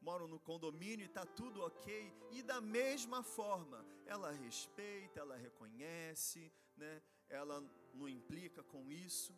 moram 0.00 0.28
no 0.28 0.38
condomínio 0.38 1.04
e 1.04 1.06
está 1.06 1.24
tudo 1.24 1.62
ok, 1.62 2.12
e 2.30 2.42
da 2.42 2.60
mesma 2.60 3.22
forma, 3.22 3.84
ela 4.06 4.30
respeita, 4.30 5.20
ela 5.20 5.36
reconhece, 5.36 6.52
né? 6.76 7.02
ela 7.28 7.60
não 7.94 8.08
implica 8.08 8.62
com 8.62 8.90
isso. 8.90 9.34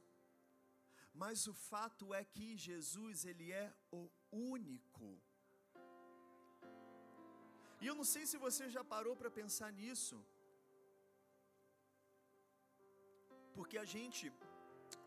Mas 1.13 1.47
o 1.47 1.55
fato 1.55 2.15
é 2.15 2.25
que 2.25 2.57
Jesus, 2.57 3.25
ele 3.25 3.51
é 3.53 3.73
o 3.91 4.09
único 4.31 5.21
e 7.83 7.87
eu 7.91 7.95
não 7.99 8.07
sei 8.13 8.25
se 8.31 8.37
você 8.47 8.65
já 8.77 8.83
parou 8.95 9.15
para 9.21 9.31
pensar 9.41 9.69
nisso. 9.81 10.17
Porque 13.57 13.77
a 13.79 13.87
gente 13.95 14.25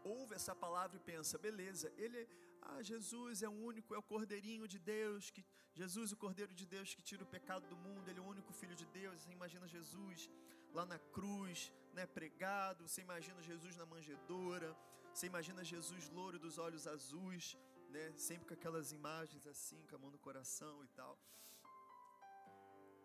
ouve 0.03 0.33
essa 0.39 0.55
palavra 0.63 0.97
e 0.97 1.05
pensa, 1.11 1.37
beleza, 1.47 1.87
ele, 2.03 2.21
ah, 2.69 2.81
Jesus 2.91 3.43
é 3.47 3.49
o 3.49 3.59
único, 3.69 3.93
é 3.93 3.99
o 3.99 4.09
cordeirinho 4.13 4.67
de 4.73 4.79
Deus, 4.79 5.29
que 5.35 5.45
Jesus, 5.81 6.11
o 6.11 6.17
cordeiro 6.23 6.53
de 6.61 6.65
Deus 6.65 6.95
que 6.95 7.03
tira 7.09 7.23
o 7.23 7.31
pecado 7.35 7.67
do 7.67 7.77
mundo, 7.85 8.09
ele 8.09 8.19
é 8.19 8.23
o 8.23 8.31
único 8.35 8.51
filho 8.61 8.75
de 8.81 8.87
Deus. 8.99 9.21
Você 9.21 9.31
imagina 9.39 9.67
Jesus 9.67 10.29
lá 10.77 10.85
na 10.93 10.99
cruz, 11.15 11.71
né, 11.93 12.05
pregado, 12.07 12.87
você 12.87 13.01
imagina 13.01 13.47
Jesus 13.51 13.75
na 13.81 13.85
manjedoura, 13.85 14.75
você 15.13 15.27
imagina 15.27 15.63
Jesus 15.63 16.09
louro 16.09 16.39
dos 16.39 16.57
olhos 16.57 16.87
azuis, 16.87 17.55
né, 17.89 18.11
sempre 18.17 18.47
com 18.47 18.55
aquelas 18.55 18.91
imagens 18.91 19.45
assim, 19.45 19.79
com 19.87 19.95
a 19.95 19.99
mão 19.99 20.09
no 20.09 20.17
coração 20.17 20.83
e 20.83 20.87
tal. 20.87 21.19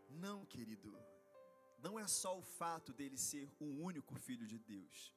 Não, 0.09 0.47
querido, 0.47 0.91
não 1.79 1.99
é 1.99 2.07
só 2.07 2.39
o 2.39 2.43
fato 2.43 2.95
dele 2.95 3.19
ser 3.19 3.47
o 3.61 3.67
único 3.85 4.15
filho 4.15 4.47
de 4.47 4.59
Deus. 4.59 5.15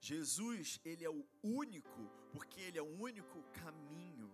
Jesus, 0.00 0.80
ele 0.84 1.04
é 1.04 1.10
o 1.10 1.24
único, 1.42 2.10
porque 2.32 2.60
ele 2.60 2.78
é 2.78 2.82
o 2.82 3.00
único 3.00 3.40
caminho, 3.52 4.28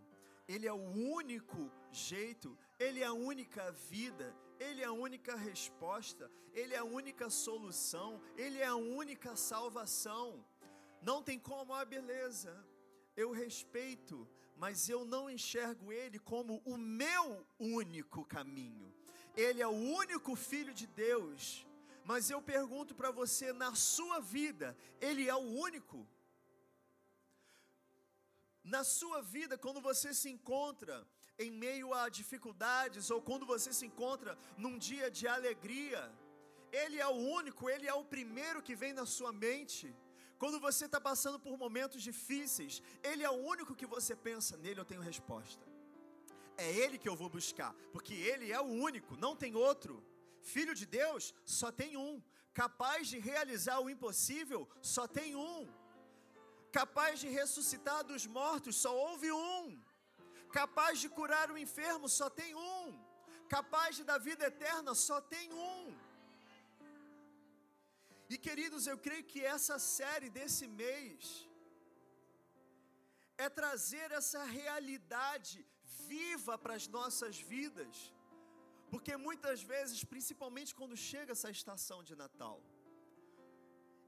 ele 0.49 0.67
é 0.67 0.73
o 0.73 0.91
único 1.21 1.71
jeito, 1.93 2.57
ele 2.79 3.01
é 3.01 3.07
a 3.07 3.13
única 3.13 3.71
vida, 3.73 4.35
ele 4.59 4.81
é 4.81 4.87
a 4.87 4.93
única 4.93 5.37
resposta, 5.37 6.31
ele 6.55 6.75
é 6.75 6.79
a 6.79 6.85
única 6.85 7.29
solução, 7.29 8.21
ele 8.37 8.59
é 8.59 8.67
a 8.67 8.77
única 8.77 9.37
salvação. 9.37 10.45
Não 11.09 11.23
tem 11.23 11.39
como, 11.39 11.75
ah, 11.75 11.85
beleza, 11.85 12.53
eu 13.23 13.31
respeito, 13.31 14.17
mas 14.57 14.89
eu 14.89 15.05
não 15.05 15.25
enxergo 15.37 15.93
ele 15.93 16.19
como 16.19 16.63
o 16.65 16.77
meu 16.77 17.47
único 17.59 18.25
caminho. 18.25 18.89
Ele 19.37 19.61
é 19.61 19.67
o 19.67 19.81
único 20.03 20.35
filho 20.37 20.73
de 20.73 20.87
Deus. 20.87 21.67
Mas 22.11 22.29
eu 22.29 22.41
pergunto 22.43 22.95
para 22.95 23.11
você, 23.11 23.47
na 23.53 23.75
sua 23.75 24.21
vida, 24.21 24.77
ele 25.01 25.29
é 25.29 25.35
o 25.35 25.47
único? 25.69 26.07
na 28.65 28.83
sua 28.83 29.21
vida, 29.21 29.59
quando 29.59 29.81
você 29.89 30.15
se 30.15 30.31
encontra 30.31 31.07
em 31.39 31.51
meio 31.51 31.93
a 31.93 32.09
dificuldades 32.09 33.11
ou 33.11 33.21
quando 33.21 33.45
você 33.45 33.73
se 33.79 33.85
encontra 33.85 34.39
num 34.57 34.79
dia 34.79 35.11
de 35.11 35.29
alegria, 35.29 36.11
Ele 36.73 36.99
é 36.99 37.07
o 37.07 37.21
único, 37.39 37.69
Ele 37.69 37.87
é 37.87 37.93
o 37.93 38.05
primeiro 38.05 38.63
que 38.63 38.75
vem 38.75 38.95
na 38.95 39.05
sua 39.05 39.33
mente. 39.33 39.95
Quando 40.39 40.59
você 40.61 40.85
está 40.87 41.01
passando 41.01 41.39
por 41.39 41.57
momentos 41.57 42.03
difíceis, 42.03 42.83
Ele 43.03 43.23
é 43.23 43.31
o 43.31 43.43
único 43.55 43.75
que 43.75 43.87
você 43.87 44.15
pensa, 44.17 44.57
nele 44.57 44.81
eu 44.81 44.85
tenho 44.85 45.01
resposta. 45.01 45.65
É 46.57 46.71
Ele 46.71 46.99
que 46.99 47.09
eu 47.09 47.17
vou 47.17 47.29
buscar, 47.29 47.73
porque 47.93 48.15
Ele 48.15 48.53
é 48.53 48.61
o 48.61 48.65
único, 48.89 49.17
não 49.17 49.35
tem 49.37 49.55
outro. 49.55 50.03
Filho 50.41 50.75
de 50.75 50.87
Deus, 50.87 51.35
só 51.45 51.71
tem 51.73 51.97
um. 51.97 52.23
Capaz 52.53 53.09
de 53.09 53.19
realizar 53.19 53.81
o 53.81 53.91
impossível, 53.91 54.69
só 54.81 55.07
tem 55.09 55.35
um. 55.35 55.67
Capaz 56.71 57.21
de 57.21 57.29
ressuscitar 57.29 58.05
dos 58.05 58.27
mortos, 58.27 58.77
só 58.77 58.93
houve 58.95 59.31
um. 59.33 59.81
Capaz 60.53 61.01
de 61.01 61.09
curar 61.09 61.51
o 61.51 61.59
enfermo, 61.59 62.09
só 62.09 62.29
tem 62.31 62.55
um. 62.55 62.99
Capaz 63.49 63.97
de 63.97 64.05
dar 64.05 64.19
vida 64.19 64.47
eterna, 64.47 64.95
só 64.95 65.21
tem 65.21 65.53
um. 65.53 65.97
E 68.33 68.39
queridos, 68.39 68.87
eu 68.87 68.99
creio 69.07 69.25
que 69.25 69.41
essa 69.45 69.79
série 69.79 70.31
desse 70.31 70.67
mês 70.67 71.49
é 73.37 73.49
trazer 73.49 74.11
essa 74.11 74.43
realidade 74.45 75.67
viva 76.09 76.57
para 76.57 76.75
as 76.75 76.87
nossas 76.89 77.39
vidas. 77.39 78.13
Porque 78.91 79.17
muitas 79.17 79.63
vezes, 79.63 80.05
principalmente 80.05 80.75
quando 80.75 80.97
chega 80.97 81.33
essa 81.33 81.51
estação 81.51 82.03
de 82.03 82.15
Natal, 82.15 82.63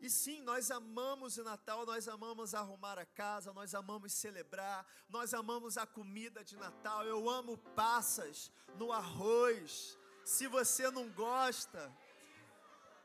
e 0.01 0.11
sim, 0.11 0.43
nós 0.43 0.71
amamos 0.71 1.39
o 1.39 1.45
Natal, 1.45 1.87
nós 1.87 2.07
amamos 2.07 2.55
arrumar 2.55 2.99
a 2.99 3.07
casa, 3.07 3.53
nós 3.53 3.75
amamos 3.75 4.13
celebrar, 4.13 4.87
nós 5.09 5.33
amamos 5.33 5.79
a 5.79 5.87
comida 5.87 6.45
de 6.45 6.57
Natal. 6.57 7.05
Eu 7.05 7.29
amo 7.29 7.57
passas 7.75 8.53
no 8.77 8.93
arroz. 8.93 9.99
Se 10.25 10.47
você 10.47 10.91
não 10.91 11.09
gosta, 11.11 11.91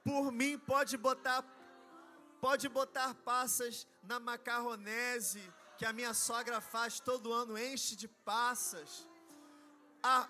por 0.04 0.32
mim 0.32 0.58
pode 0.58 0.98
botar 0.98 1.44
pode 2.40 2.68
botar 2.68 3.14
passas 3.14 3.88
na 4.02 4.20
macarronese 4.20 5.42
que 5.78 5.86
a 5.86 5.94
minha 5.94 6.14
sogra 6.14 6.60
faz 6.60 7.00
todo 7.00 7.32
ano, 7.32 7.58
enche 7.58 7.96
de 7.96 8.08
passas. 8.08 9.08
A, 10.02 10.28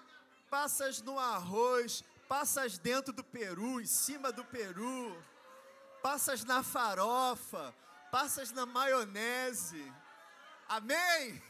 passas 0.49 1.01
no 1.01 1.17
arroz, 1.17 2.03
passas 2.27 2.77
dentro 2.77 3.13
do 3.13 3.23
peru, 3.23 3.79
em 3.79 3.85
cima 3.85 4.29
do 4.31 4.43
peru 4.43 5.17
passas 6.01 6.43
na 6.43 6.63
farofa, 6.63 7.73
passas 8.11 8.51
na 8.51 8.65
maionese. 8.65 9.91
Amém? 10.67 11.41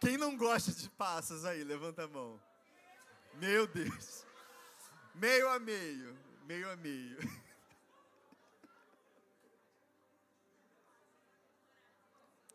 Quem 0.00 0.16
não 0.16 0.36
gosta 0.36 0.72
de 0.72 0.88
passas 0.90 1.44
aí, 1.44 1.62
levanta 1.62 2.04
a 2.04 2.08
mão. 2.08 2.40
Meu 3.34 3.66
Deus. 3.66 4.24
Meio 5.14 5.48
a 5.50 5.58
meio, 5.58 6.16
meio 6.50 6.68
a 6.68 6.74
meio. 6.74 7.16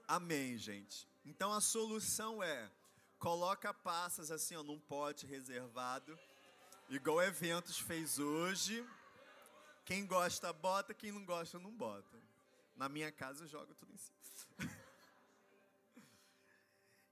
Amém, 0.05 0.57
gente. 0.57 1.07
Então 1.25 1.53
a 1.53 1.61
solução 1.61 2.43
é 2.43 2.69
coloca 3.17 3.73
passas 3.73 4.31
assim, 4.31 4.53
ó, 4.57 4.63
num 4.63 4.77
pote 4.77 5.25
reservado, 5.25 6.19
igual 6.89 7.21
eventos 7.23 7.79
fez 7.79 8.19
hoje. 8.19 8.85
Quem 9.85 10.05
gosta, 10.05 10.51
bota. 10.51 10.93
Quem 10.93 11.13
não 11.13 11.23
gosta, 11.23 11.57
não 11.57 11.71
bota. 11.71 12.21
Na 12.75 12.89
minha 12.89 13.13
casa, 13.13 13.45
eu 13.45 13.47
jogo 13.47 13.73
tudo 13.75 13.93
em 13.93 13.97
cima. 13.97 14.17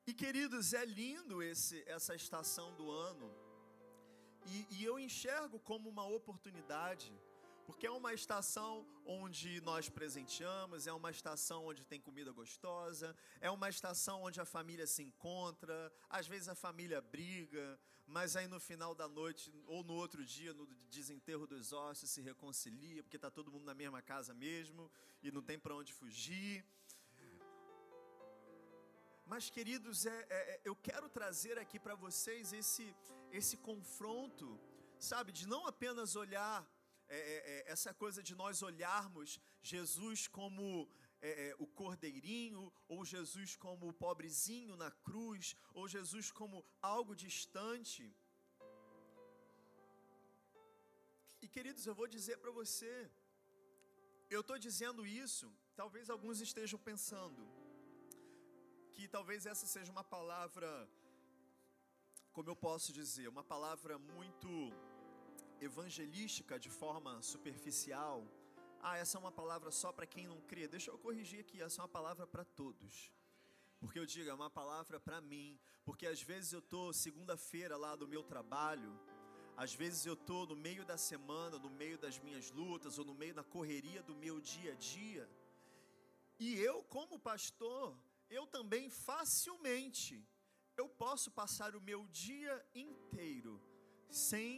e, 0.05 0.13
queridos, 0.13 0.73
é 0.73 0.83
lindo 0.83 1.41
esse, 1.41 1.81
essa 1.87 2.13
estação 2.13 2.75
do 2.75 2.91
ano. 2.91 3.42
E, 4.45 4.67
e 4.71 4.83
eu 4.83 4.99
enxergo 4.99 5.59
como 5.59 5.89
uma 5.89 6.05
oportunidade 6.05 7.11
porque 7.65 7.87
é 7.87 7.91
uma 7.91 8.13
estação 8.13 8.85
onde 9.05 9.61
nós 9.61 9.89
presenteamos, 9.89 10.85
é 10.87 10.93
uma 10.93 11.11
estação 11.11 11.65
onde 11.65 11.83
tem 11.85 11.99
comida 11.99 12.31
gostosa, 12.31 13.15
é 13.39 13.49
uma 13.49 13.69
estação 13.69 14.23
onde 14.23 14.39
a 14.39 14.45
família 14.45 14.85
se 14.85 15.01
encontra, 15.01 15.91
às 16.09 16.27
vezes 16.27 16.47
a 16.49 16.55
família 16.55 17.01
briga, 17.01 17.79
mas 18.05 18.35
aí 18.35 18.47
no 18.47 18.59
final 18.59 18.93
da 18.93 19.07
noite 19.07 19.51
ou 19.65 19.83
no 19.83 19.93
outro 19.93 20.25
dia, 20.25 20.53
no 20.53 20.65
desenterro 20.89 21.47
dos 21.47 21.71
ossos, 21.71 22.09
se 22.09 22.21
reconcilia, 22.21 23.01
porque 23.01 23.15
está 23.15 23.31
todo 23.31 23.51
mundo 23.51 23.65
na 23.65 23.73
mesma 23.73 24.01
casa 24.01 24.33
mesmo 24.33 24.91
e 25.21 25.31
não 25.31 25.41
tem 25.41 25.57
para 25.57 25.75
onde 25.75 25.93
fugir. 25.93 26.65
Mas, 29.25 29.49
queridos, 29.49 30.05
é, 30.05 30.19
é, 30.29 30.39
é 30.55 30.61
eu 30.65 30.75
quero 30.75 31.07
trazer 31.09 31.57
aqui 31.57 31.79
para 31.79 31.95
vocês 31.95 32.51
esse, 32.51 32.95
esse 33.31 33.57
confronto, 33.57 34.59
sabe, 34.99 35.31
de 35.31 35.47
não 35.47 35.65
apenas 35.65 36.15
olhar 36.15 36.57
é, 37.07 37.17
é, 37.17 37.37
é, 37.53 37.71
essa 37.71 37.93
coisa 37.93 38.21
de 38.27 38.35
nós 38.35 38.61
olharmos 38.61 39.39
Jesus 39.61 40.27
como 40.27 40.89
o 41.57 41.65
cordeirinho, 41.65 42.61
ou 42.85 43.05
Jesus 43.05 43.55
como 43.55 43.87
o 43.87 43.93
pobrezinho 43.93 44.75
na 44.75 44.91
cruz, 44.91 45.55
ou 45.73 45.87
Jesus 45.87 46.31
como 46.39 46.65
algo 46.81 47.15
distante. 47.15 48.13
E 51.41 51.47
queridos, 51.47 51.85
eu 51.85 51.95
vou 51.95 52.07
dizer 52.07 52.37
para 52.39 52.51
você, 52.51 53.09
eu 54.29 54.41
estou 54.41 54.59
dizendo 54.59 55.05
isso, 55.05 55.47
talvez 55.77 56.09
alguns 56.09 56.41
estejam 56.41 56.77
pensando, 56.77 57.41
que 58.95 59.07
talvez 59.07 59.45
essa 59.45 59.65
seja 59.65 59.91
uma 59.91 60.03
palavra, 60.03 60.69
como 62.31 62.49
eu 62.49 62.55
posso 62.55 62.89
dizer, 62.93 63.27
uma 63.27 63.43
palavra 63.43 63.97
muito 63.97 64.49
evangelística 65.59 66.59
de 66.59 66.69
forma 66.69 67.21
superficial. 67.21 68.17
Ah, 68.81 68.97
essa 68.97 69.17
é 69.17 69.19
uma 69.19 69.31
palavra 69.31 69.71
só 69.71 69.91
para 69.91 70.05
quem 70.05 70.27
não 70.27 70.39
crê. 70.41 70.67
Deixa 70.67 70.91
eu 70.91 70.97
corrigir 70.97 71.39
aqui, 71.39 71.61
essa 71.61 71.79
é 71.79 71.83
uma 71.83 71.95
palavra 71.99 72.25
para 72.27 72.45
todos. 72.61 73.11
Porque 73.79 73.99
eu 73.99 74.05
digo, 74.05 74.29
é 74.29 74.33
uma 74.33 74.49
palavra 74.49 74.99
para 74.99 75.19
mim. 75.21 75.59
Porque 75.85 76.05
às 76.07 76.21
vezes 76.21 76.53
eu 76.53 76.59
estou 76.59 76.93
segunda-feira 76.93 77.75
lá 77.85 77.95
do 77.95 78.07
meu 78.07 78.23
trabalho, 78.23 78.91
às 79.55 79.73
vezes 79.73 80.05
eu 80.05 80.13
estou 80.13 80.47
no 80.47 80.55
meio 80.55 80.83
da 80.85 80.97
semana, 80.97 81.57
no 81.59 81.69
meio 81.69 81.97
das 81.97 82.17
minhas 82.19 82.49
lutas, 82.51 82.97
ou 82.97 83.05
no 83.05 83.13
meio 83.13 83.33
da 83.39 83.43
correria 83.43 84.01
do 84.01 84.15
meu 84.15 84.39
dia 84.39 84.71
a 84.73 84.75
dia. 84.75 85.29
E 86.39 86.55
eu, 86.55 86.83
como 86.95 87.19
pastor, 87.19 87.95
eu 88.37 88.45
também 88.55 88.85
facilmente, 88.89 90.15
eu 90.81 90.87
posso 91.03 91.29
passar 91.41 91.75
o 91.75 91.85
meu 91.89 92.01
dia 92.25 92.55
inteiro 92.73 93.53
sem 94.09 94.51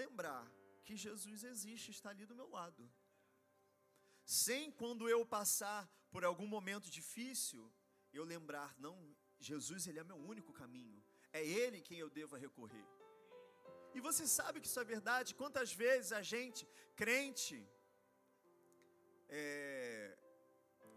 lembrar 0.00 0.44
que 0.86 0.96
Jesus 0.96 1.44
existe, 1.52 1.90
está 1.96 2.10
ali 2.10 2.24
do 2.30 2.38
meu 2.40 2.48
lado. 2.58 2.82
Sem 4.24 4.70
quando 4.80 5.08
eu 5.14 5.20
passar 5.36 5.80
por 6.12 6.24
algum 6.24 6.48
momento 6.56 6.90
difícil, 6.98 7.62
eu 8.12 8.24
lembrar, 8.24 8.70
não, 8.78 8.96
Jesus 9.50 9.86
ele 9.86 10.00
é 10.02 10.04
meu 10.04 10.20
único 10.32 10.52
caminho. 10.60 11.02
É 11.32 11.42
ele 11.44 11.80
quem 11.88 11.98
eu 11.98 12.10
devo 12.10 12.36
recorrer. 12.36 12.86
E 13.94 14.00
você 14.00 14.26
sabe 14.26 14.60
que 14.60 14.68
isso 14.70 14.80
é 14.80 14.84
verdade? 14.84 15.34
Quantas 15.34 15.72
vezes 15.72 16.12
a 16.20 16.22
gente, 16.32 16.66
crente, 17.02 17.58
é, 19.28 20.18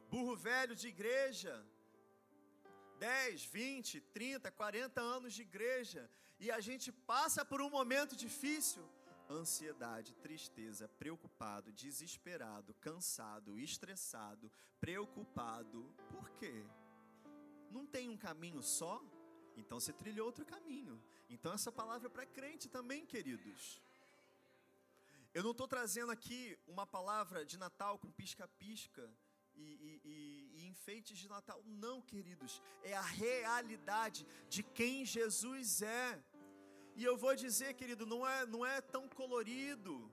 burro 0.09 0.35
velho 0.35 0.75
de 0.81 0.87
igreja, 0.95 1.53
10, 2.99 3.45
20, 3.45 4.01
30, 4.01 4.51
40 4.51 5.01
anos 5.01 5.33
de 5.33 5.41
igreja, 5.41 6.09
e 6.39 6.51
a 6.51 6.59
gente 6.59 6.91
passa 6.91 7.45
por 7.45 7.61
um 7.61 7.69
momento 7.69 8.15
difícil, 8.15 8.83
ansiedade, 9.29 10.13
tristeza, 10.15 10.87
preocupado, 10.87 11.71
desesperado, 11.71 12.73
cansado, 12.75 13.57
estressado, 13.57 14.51
preocupado. 14.79 15.83
Por 16.09 16.29
quê? 16.31 16.65
Não 17.71 17.85
tem 17.85 18.09
um 18.09 18.17
caminho 18.17 18.61
só? 18.61 19.03
Então 19.57 19.79
você 19.79 19.93
trilhou 19.93 20.27
outro 20.27 20.45
caminho. 20.45 21.01
Então 21.29 21.53
essa 21.53 21.71
palavra 21.71 22.07
é 22.07 22.09
para 22.09 22.25
crente 22.25 22.69
também, 22.69 23.05
queridos. 23.05 23.81
Eu 25.33 25.43
não 25.43 25.51
estou 25.51 25.67
trazendo 25.67 26.11
aqui 26.11 26.57
uma 26.67 26.85
palavra 26.85 27.45
de 27.45 27.57
Natal 27.57 27.97
com 27.97 28.09
pisca-pisca 28.11 29.09
e, 29.55 30.01
e, 30.03 30.51
e, 30.55 30.67
enfeites 30.67 31.17
de 31.17 31.27
Natal. 31.27 31.61
Não, 31.65 32.01
queridos. 32.01 32.61
É 32.83 32.93
a 32.93 33.01
realidade 33.01 34.25
de 34.49 34.63
quem 34.63 35.05
Jesus 35.05 35.81
é. 35.81 36.23
E 36.95 37.03
eu 37.03 37.17
vou 37.17 37.35
dizer, 37.35 37.73
querido, 37.73 38.05
não 38.05 38.25
é, 38.25 38.45
não 38.45 38.65
é 38.65 38.79
tão 38.81 39.07
colorido, 39.09 40.11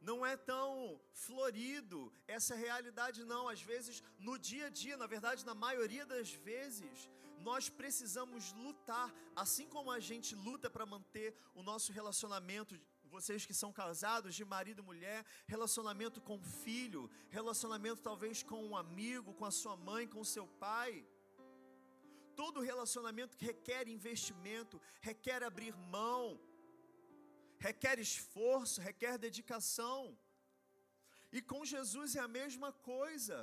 não 0.00 0.24
é 0.26 0.36
tão 0.36 1.00
florido 1.12 2.12
essa 2.26 2.54
realidade, 2.54 3.24
não. 3.24 3.48
Às 3.48 3.62
vezes, 3.62 4.02
no 4.18 4.38
dia 4.38 4.66
a 4.66 4.70
dia, 4.70 4.96
na 4.96 5.06
verdade, 5.06 5.46
na 5.46 5.54
maioria 5.54 6.04
das 6.04 6.32
vezes, 6.32 7.08
nós 7.48 7.68
precisamos 7.68 8.52
lutar, 8.52 9.14
assim 9.34 9.68
como 9.68 9.90
a 9.90 10.00
gente 10.00 10.34
luta 10.34 10.68
para 10.68 10.84
manter 10.84 11.34
o 11.54 11.62
nosso 11.62 11.92
relacionamento 11.92 12.78
vocês 13.14 13.46
que 13.48 13.54
são 13.54 13.72
casados, 13.72 14.34
de 14.34 14.44
marido 14.44 14.80
e 14.82 14.88
mulher, 14.90 15.24
relacionamento 15.46 16.20
com 16.20 16.38
filho, 16.64 17.02
relacionamento 17.28 18.02
talvez 18.02 18.42
com 18.42 18.60
um 18.68 18.76
amigo, 18.76 19.34
com 19.34 19.44
a 19.44 19.56
sua 19.60 19.76
mãe, 19.76 20.06
com 20.14 20.20
o 20.20 20.30
seu 20.36 20.46
pai. 20.66 20.92
todo 22.40 22.64
relacionamento 22.70 23.34
requer 23.48 23.84
investimento, 23.88 24.76
requer 25.00 25.42
abrir 25.42 25.74
mão, 25.94 26.24
requer 27.66 27.98
esforço, 27.98 28.82
requer 28.88 29.16
dedicação. 29.26 30.00
E 31.36 31.40
com 31.50 31.64
Jesus 31.74 32.14
é 32.14 32.20
a 32.20 32.34
mesma 32.40 32.70
coisa. 32.92 33.36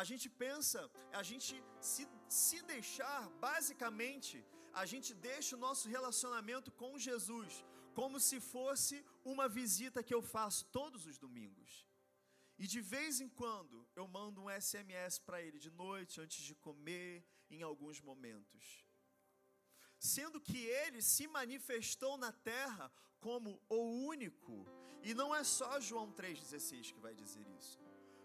A 0.00 0.04
gente 0.10 0.28
pensa, 0.28 0.80
a 1.20 1.22
gente 1.30 1.54
se, 1.80 2.04
se 2.28 2.58
deixar, 2.62 3.20
basicamente, 3.48 4.34
a 4.72 4.84
gente 4.92 5.12
deixa 5.14 5.56
o 5.56 5.58
nosso 5.66 5.88
relacionamento 5.88 6.70
com 6.82 6.98
Jesus 6.98 7.64
como 8.00 8.18
se 8.18 8.38
fosse 8.40 8.94
uma 9.32 9.46
visita 9.46 10.02
que 10.02 10.14
eu 10.14 10.22
faço 10.22 10.64
todos 10.78 11.04
os 11.10 11.16
domingos. 11.24 11.70
E 12.62 12.66
de 12.66 12.80
vez 12.92 13.20
em 13.20 13.28
quando 13.40 13.76
eu 13.94 14.06
mando 14.08 14.42
um 14.42 14.48
SMS 14.48 15.18
para 15.26 15.42
ele 15.42 15.58
de 15.58 15.70
noite, 15.82 16.18
antes 16.24 16.42
de 16.48 16.54
comer, 16.66 17.22
em 17.50 17.60
alguns 17.62 18.00
momentos. 18.00 18.64
Sendo 19.98 20.40
que 20.40 20.60
ele 20.80 21.02
se 21.02 21.26
manifestou 21.28 22.16
na 22.16 22.32
terra 22.32 22.90
como 23.26 23.60
o 23.68 23.80
único, 24.14 24.56
e 25.02 25.12
não 25.12 25.34
é 25.34 25.44
só 25.44 25.78
João 25.78 26.10
3,16 26.10 26.94
que 26.94 27.00
vai 27.06 27.14
dizer 27.22 27.46
isso. 27.58 27.78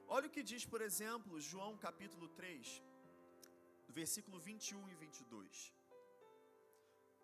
Olha 0.08 0.28
o 0.28 0.36
que 0.36 0.50
diz, 0.52 0.66
por 0.66 0.82
exemplo, 0.90 1.42
João 1.52 1.78
capítulo 1.78 2.30
3, 2.30 2.82
versículo 3.90 4.40
21 4.40 4.90
e 4.90 4.96
22. 4.96 5.74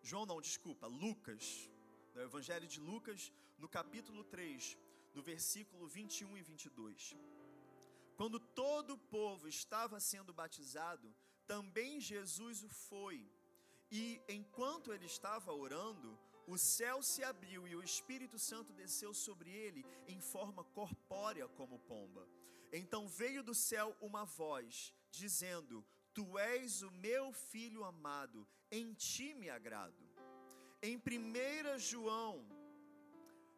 João 0.02 0.26
não, 0.26 0.42
desculpa, 0.42 0.86
Lucas, 0.88 1.46
no 2.14 2.22
Evangelho 2.22 2.68
de 2.68 2.80
Lucas, 2.80 3.32
no 3.58 3.68
capítulo 3.68 4.24
3, 4.24 4.78
no 5.14 5.22
versículo 5.22 5.88
21 5.88 6.38
e 6.38 6.42
22. 6.42 7.16
Quando 8.16 8.40
todo 8.40 8.94
o 8.94 8.98
povo 8.98 9.48
estava 9.48 10.00
sendo 10.00 10.34
batizado, 10.34 11.14
também 11.48 12.00
Jesus 12.00 12.64
o 12.64 12.70
foi. 12.70 13.30
E 13.90 14.22
enquanto 14.30 14.94
ele 14.94 15.06
estava 15.06 15.52
orando, 15.52 16.18
o 16.48 16.58
céu 16.58 17.02
se 17.02 17.24
abriu 17.24 17.68
e 17.68 17.76
o 17.76 17.84
Espírito 17.84 18.38
Santo 18.40 18.74
desceu 18.74 19.14
sobre 19.14 19.50
ele 19.50 19.86
em 20.08 20.20
forma 20.22 20.64
corpórea 20.64 21.48
como 21.48 21.80
pomba. 21.80 22.28
Então 22.72 23.08
veio 23.08 23.44
do 23.44 23.54
céu 23.54 23.96
uma 24.02 24.24
voz, 24.24 24.94
dizendo: 25.10 25.86
Tu 26.14 26.38
és 26.38 26.82
o 26.82 26.92
meu 26.92 27.34
filho 27.34 27.84
amado, 27.84 28.48
em 28.72 28.94
ti 28.94 29.34
me 29.34 29.50
agrado. 29.50 30.01
Em 30.84 30.98
1 30.98 31.78
João, 31.78 32.44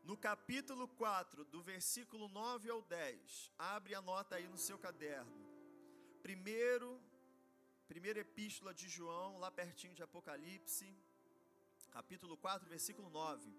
no 0.03 0.17
capítulo 0.17 0.89
4, 0.89 1.45
do 1.45 1.62
versículo 1.62 2.27
9 2.27 2.69
ao 2.69 2.81
10, 2.81 3.49
abre 3.57 3.95
a 3.95 4.01
nota 4.01 4.36
aí 4.36 4.45
no 4.45 4.57
seu 4.57 4.77
caderno. 4.77 5.31
Primeiro, 6.21 6.99
primeira 7.88 8.19
epístola 8.19 8.73
de 8.73 8.89
João, 8.89 9.38
lá 9.38 9.49
pertinho 9.49 9.93
de 9.93 10.03
Apocalipse, 10.03 10.93
capítulo 11.91 12.36
4, 12.36 12.67
versículo 12.67 13.09
9, 13.09 13.49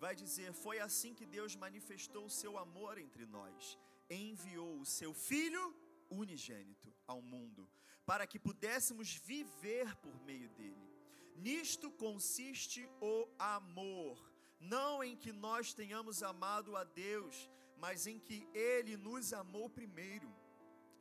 vai 0.00 0.16
dizer: 0.16 0.54
Foi 0.54 0.80
assim 0.80 1.12
que 1.12 1.26
Deus 1.26 1.54
manifestou 1.54 2.24
o 2.24 2.30
seu 2.30 2.56
amor 2.56 2.96
entre 2.96 3.26
nós, 3.26 3.78
enviou 4.08 4.80
o 4.80 4.86
seu 4.86 5.12
Filho 5.12 5.76
unigênito 6.08 6.90
ao 7.06 7.20
mundo, 7.20 7.68
para 8.06 8.26
que 8.26 8.38
pudéssemos 8.38 9.14
viver 9.16 9.94
por 9.96 10.18
meio 10.22 10.48
dele. 10.48 10.91
Nisto 11.34 11.90
consiste 11.90 12.88
o 13.00 13.28
amor, 13.38 14.32
não 14.60 15.02
em 15.02 15.16
que 15.16 15.32
nós 15.32 15.72
tenhamos 15.72 16.22
amado 16.22 16.76
a 16.76 16.84
Deus, 16.84 17.50
mas 17.76 18.06
em 18.06 18.18
que 18.18 18.48
Ele 18.54 18.96
nos 18.96 19.32
amou 19.32 19.68
primeiro 19.68 20.32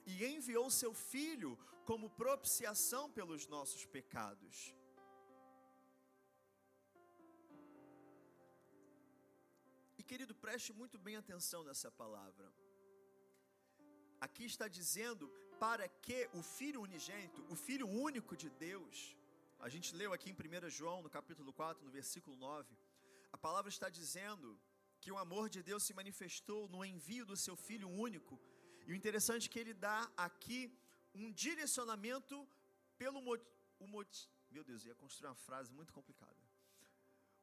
e 0.05 0.25
enviou 0.25 0.69
Seu 0.69 0.93
Filho 0.93 1.57
como 1.85 2.09
propiciação 2.09 3.09
pelos 3.11 3.47
nossos 3.47 3.85
pecados. 3.85 4.73
E 9.97 10.03
querido, 10.03 10.33
preste 10.33 10.73
muito 10.73 10.97
bem 10.97 11.15
atenção 11.17 11.63
nessa 11.63 11.91
palavra. 11.91 12.51
Aqui 14.19 14.45
está 14.45 14.67
dizendo 14.67 15.27
para 15.59 15.87
que 15.87 16.29
o 16.33 16.41
Filho 16.41 16.81
unigênito, 16.81 17.45
o 17.49 17.55
Filho 17.55 17.87
único 17.87 18.35
de 18.35 18.49
Deus, 18.49 19.15
a 19.61 19.69
gente 19.69 19.95
leu 19.95 20.11
aqui 20.11 20.29
em 20.31 20.33
1 20.33 20.69
João, 20.69 21.03
no 21.03 21.09
capítulo 21.09 21.53
4, 21.53 21.85
no 21.85 21.91
versículo 21.91 22.35
9. 22.35 22.75
A 23.31 23.37
palavra 23.37 23.69
está 23.69 23.89
dizendo 23.89 24.59
que 24.99 25.11
o 25.11 25.17
amor 25.17 25.49
de 25.49 25.61
Deus 25.61 25.83
se 25.83 25.93
manifestou 25.93 26.67
no 26.67 26.83
envio 26.83 27.25
do 27.25 27.37
seu 27.37 27.55
Filho 27.55 27.87
único. 27.87 28.39
E 28.87 28.91
o 28.91 28.95
interessante 28.95 29.47
é 29.47 29.51
que 29.51 29.59
ele 29.59 29.73
dá 29.73 30.11
aqui 30.17 30.75
um 31.13 31.31
direcionamento 31.31 32.47
pelo 32.97 33.21
motivo. 33.21 34.31
Meu 34.49 34.63
Deus, 34.63 34.83
ia 34.83 34.95
construir 34.95 35.29
uma 35.29 35.35
frase 35.35 35.71
muito 35.71 35.93
complicada. 35.93 36.35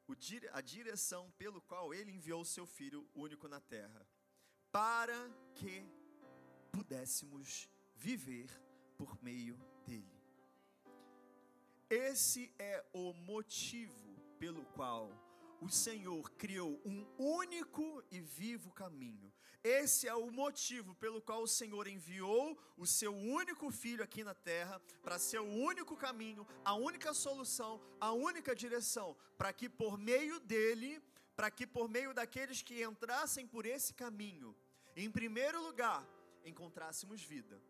O, 0.09 0.15
a 0.53 0.61
direção 0.61 1.31
pelo 1.33 1.61
qual 1.63 1.95
ele 1.95 2.11
enviou 2.11 2.41
o 2.43 2.45
seu 2.57 2.67
Filho 2.67 3.09
único 3.15 3.47
na 3.47 3.61
terra, 3.61 4.07
para 4.73 5.31
que 5.55 5.87
pudéssemos 6.73 7.69
viver 7.95 8.49
por 8.97 9.23
meio 9.23 9.57
dele. 9.87 10.18
Esse 11.91 12.53
é 12.59 12.85
o 12.93 13.15
motivo 13.15 14.15
pelo 14.39 14.63
qual 14.67 15.11
o 15.59 15.71
Senhor 15.71 16.31
criou 16.33 16.79
um 16.85 17.07
único 17.19 18.05
e 18.11 18.21
vivo 18.21 18.71
caminho. 18.71 19.33
Esse 19.65 20.07
é 20.07 20.15
o 20.15 20.31
motivo 20.31 20.95
pelo 20.95 21.21
qual 21.21 21.43
o 21.43 21.49
Senhor 21.49 21.89
enviou 21.89 22.59
o 22.77 22.87
seu 22.87 23.15
único 23.15 23.71
filho 23.71 24.05
aqui 24.05 24.23
na 24.23 24.35
terra 24.35 24.81
para 25.03 25.19
ser 25.19 25.41
o 25.41 25.49
único 25.49 25.97
caminho, 25.97 26.47
a 26.63 26.75
única 26.75 27.15
solução, 27.15 27.81
a 27.99 28.13
única 28.13 28.55
direção, 28.55 29.17
para 29.39 29.53
que 29.53 29.69
por 29.69 29.99
meio 29.99 30.39
dele, 30.41 31.03
para 31.35 31.51
que 31.51 31.67
por 31.67 31.89
meio 31.89 32.13
daqueles 32.13 32.61
que 32.63 32.85
entrassem 32.85 33.47
por 33.47 33.65
esse 33.65 33.95
caminho, 33.95 34.55
em 34.95 35.11
primeiro 35.11 35.63
lugar, 35.63 36.07
encontrássemos 36.45 37.23
vida. 37.23 37.61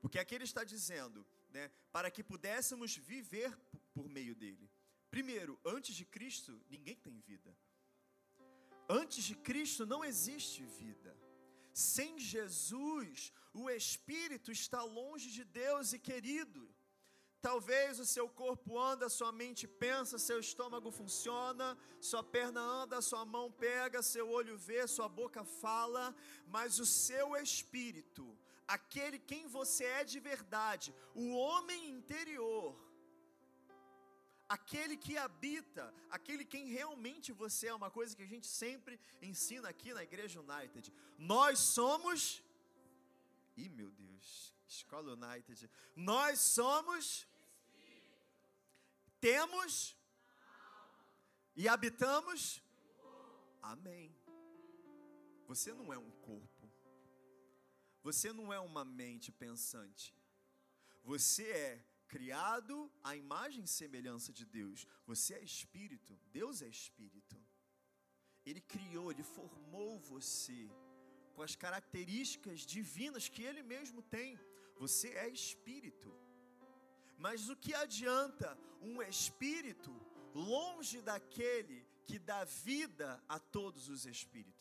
Porque 0.00 0.18
aqui 0.18 0.34
ele 0.34 0.44
está 0.44 0.64
dizendo: 0.64 1.24
né, 1.50 1.70
para 1.90 2.10
que 2.10 2.22
pudéssemos 2.22 2.96
viver 2.96 3.56
por 3.94 4.08
meio 4.08 4.34
dele. 4.34 4.70
Primeiro, 5.10 5.58
antes 5.64 5.94
de 5.94 6.04
Cristo, 6.04 6.60
ninguém 6.68 6.96
tem 6.96 7.18
vida. 7.20 7.56
Antes 8.88 9.24
de 9.24 9.34
Cristo 9.34 9.84
não 9.86 10.04
existe 10.04 10.62
vida. 10.64 11.16
Sem 11.72 12.18
Jesus, 12.18 13.32
o 13.52 13.70
espírito 13.70 14.50
está 14.50 14.82
longe 14.82 15.30
de 15.30 15.44
Deus 15.44 15.92
e 15.92 15.98
querido. 15.98 16.68
Talvez 17.40 18.00
o 18.00 18.06
seu 18.06 18.28
corpo 18.28 18.78
anda, 18.78 19.08
sua 19.08 19.30
mente 19.30 19.66
pensa, 19.68 20.18
seu 20.18 20.40
estômago 20.40 20.90
funciona, 20.90 21.78
sua 22.00 22.22
perna 22.22 22.60
anda, 22.60 23.00
sua 23.00 23.24
mão 23.24 23.50
pega, 23.50 24.02
seu 24.02 24.28
olho 24.28 24.58
vê, 24.58 24.86
sua 24.88 25.08
boca 25.08 25.44
fala, 25.44 26.14
mas 26.46 26.80
o 26.80 26.86
seu 26.86 27.36
espírito, 27.36 28.36
aquele 28.76 29.18
quem 29.30 29.46
você 29.58 29.84
é 29.84 30.04
de 30.12 30.20
verdade, 30.20 30.94
o 31.14 31.26
homem 31.34 31.88
interior, 31.96 32.68
aquele 34.56 34.96
que 35.04 35.16
habita, 35.16 35.84
aquele 36.10 36.44
quem 36.44 36.66
realmente 36.78 37.32
você 37.32 37.68
é, 37.68 37.74
uma 37.74 37.90
coisa 37.90 38.14
que 38.14 38.26
a 38.28 38.32
gente 38.34 38.46
sempre 38.46 39.00
ensina 39.30 39.68
aqui 39.68 39.92
na 39.92 40.02
Igreja 40.02 40.40
United. 40.40 40.92
Nós 41.18 41.58
somos. 41.58 42.42
Ih, 43.56 43.70
meu 43.70 43.90
Deus, 43.90 44.54
Escola 44.76 45.12
United. 45.14 45.70
Nós 45.96 46.38
somos. 46.40 47.26
Temos. 49.20 49.96
E 51.56 51.66
habitamos. 51.66 52.62
Amém. 53.60 54.14
Você 55.48 55.72
não 55.74 55.92
é 55.92 55.98
um 55.98 56.10
corpo. 56.28 56.57
Você 58.02 58.32
não 58.32 58.52
é 58.52 58.60
uma 58.60 58.84
mente 58.84 59.30
pensante. 59.30 60.14
Você 61.04 61.44
é 61.50 61.84
criado 62.06 62.90
à 63.02 63.14
imagem 63.14 63.64
e 63.64 63.68
semelhança 63.68 64.32
de 64.32 64.44
Deus. 64.44 64.86
Você 65.06 65.34
é 65.34 65.42
espírito. 65.42 66.18
Deus 66.32 66.62
é 66.62 66.68
espírito. 66.68 67.36
Ele 68.44 68.60
criou, 68.60 69.10
ele 69.10 69.22
formou 69.22 69.98
você 70.00 70.70
com 71.34 71.42
as 71.42 71.54
características 71.54 72.60
divinas 72.60 73.28
que 73.28 73.42
ele 73.42 73.62
mesmo 73.62 74.02
tem. 74.02 74.38
Você 74.78 75.08
é 75.08 75.28
espírito. 75.28 76.10
Mas 77.18 77.48
o 77.48 77.56
que 77.56 77.74
adianta 77.74 78.56
um 78.80 79.02
espírito 79.02 79.92
longe 80.34 81.00
daquele 81.02 81.86
que 82.06 82.18
dá 82.18 82.44
vida 82.44 83.22
a 83.28 83.38
todos 83.38 83.88
os 83.88 84.06
espíritos? 84.06 84.57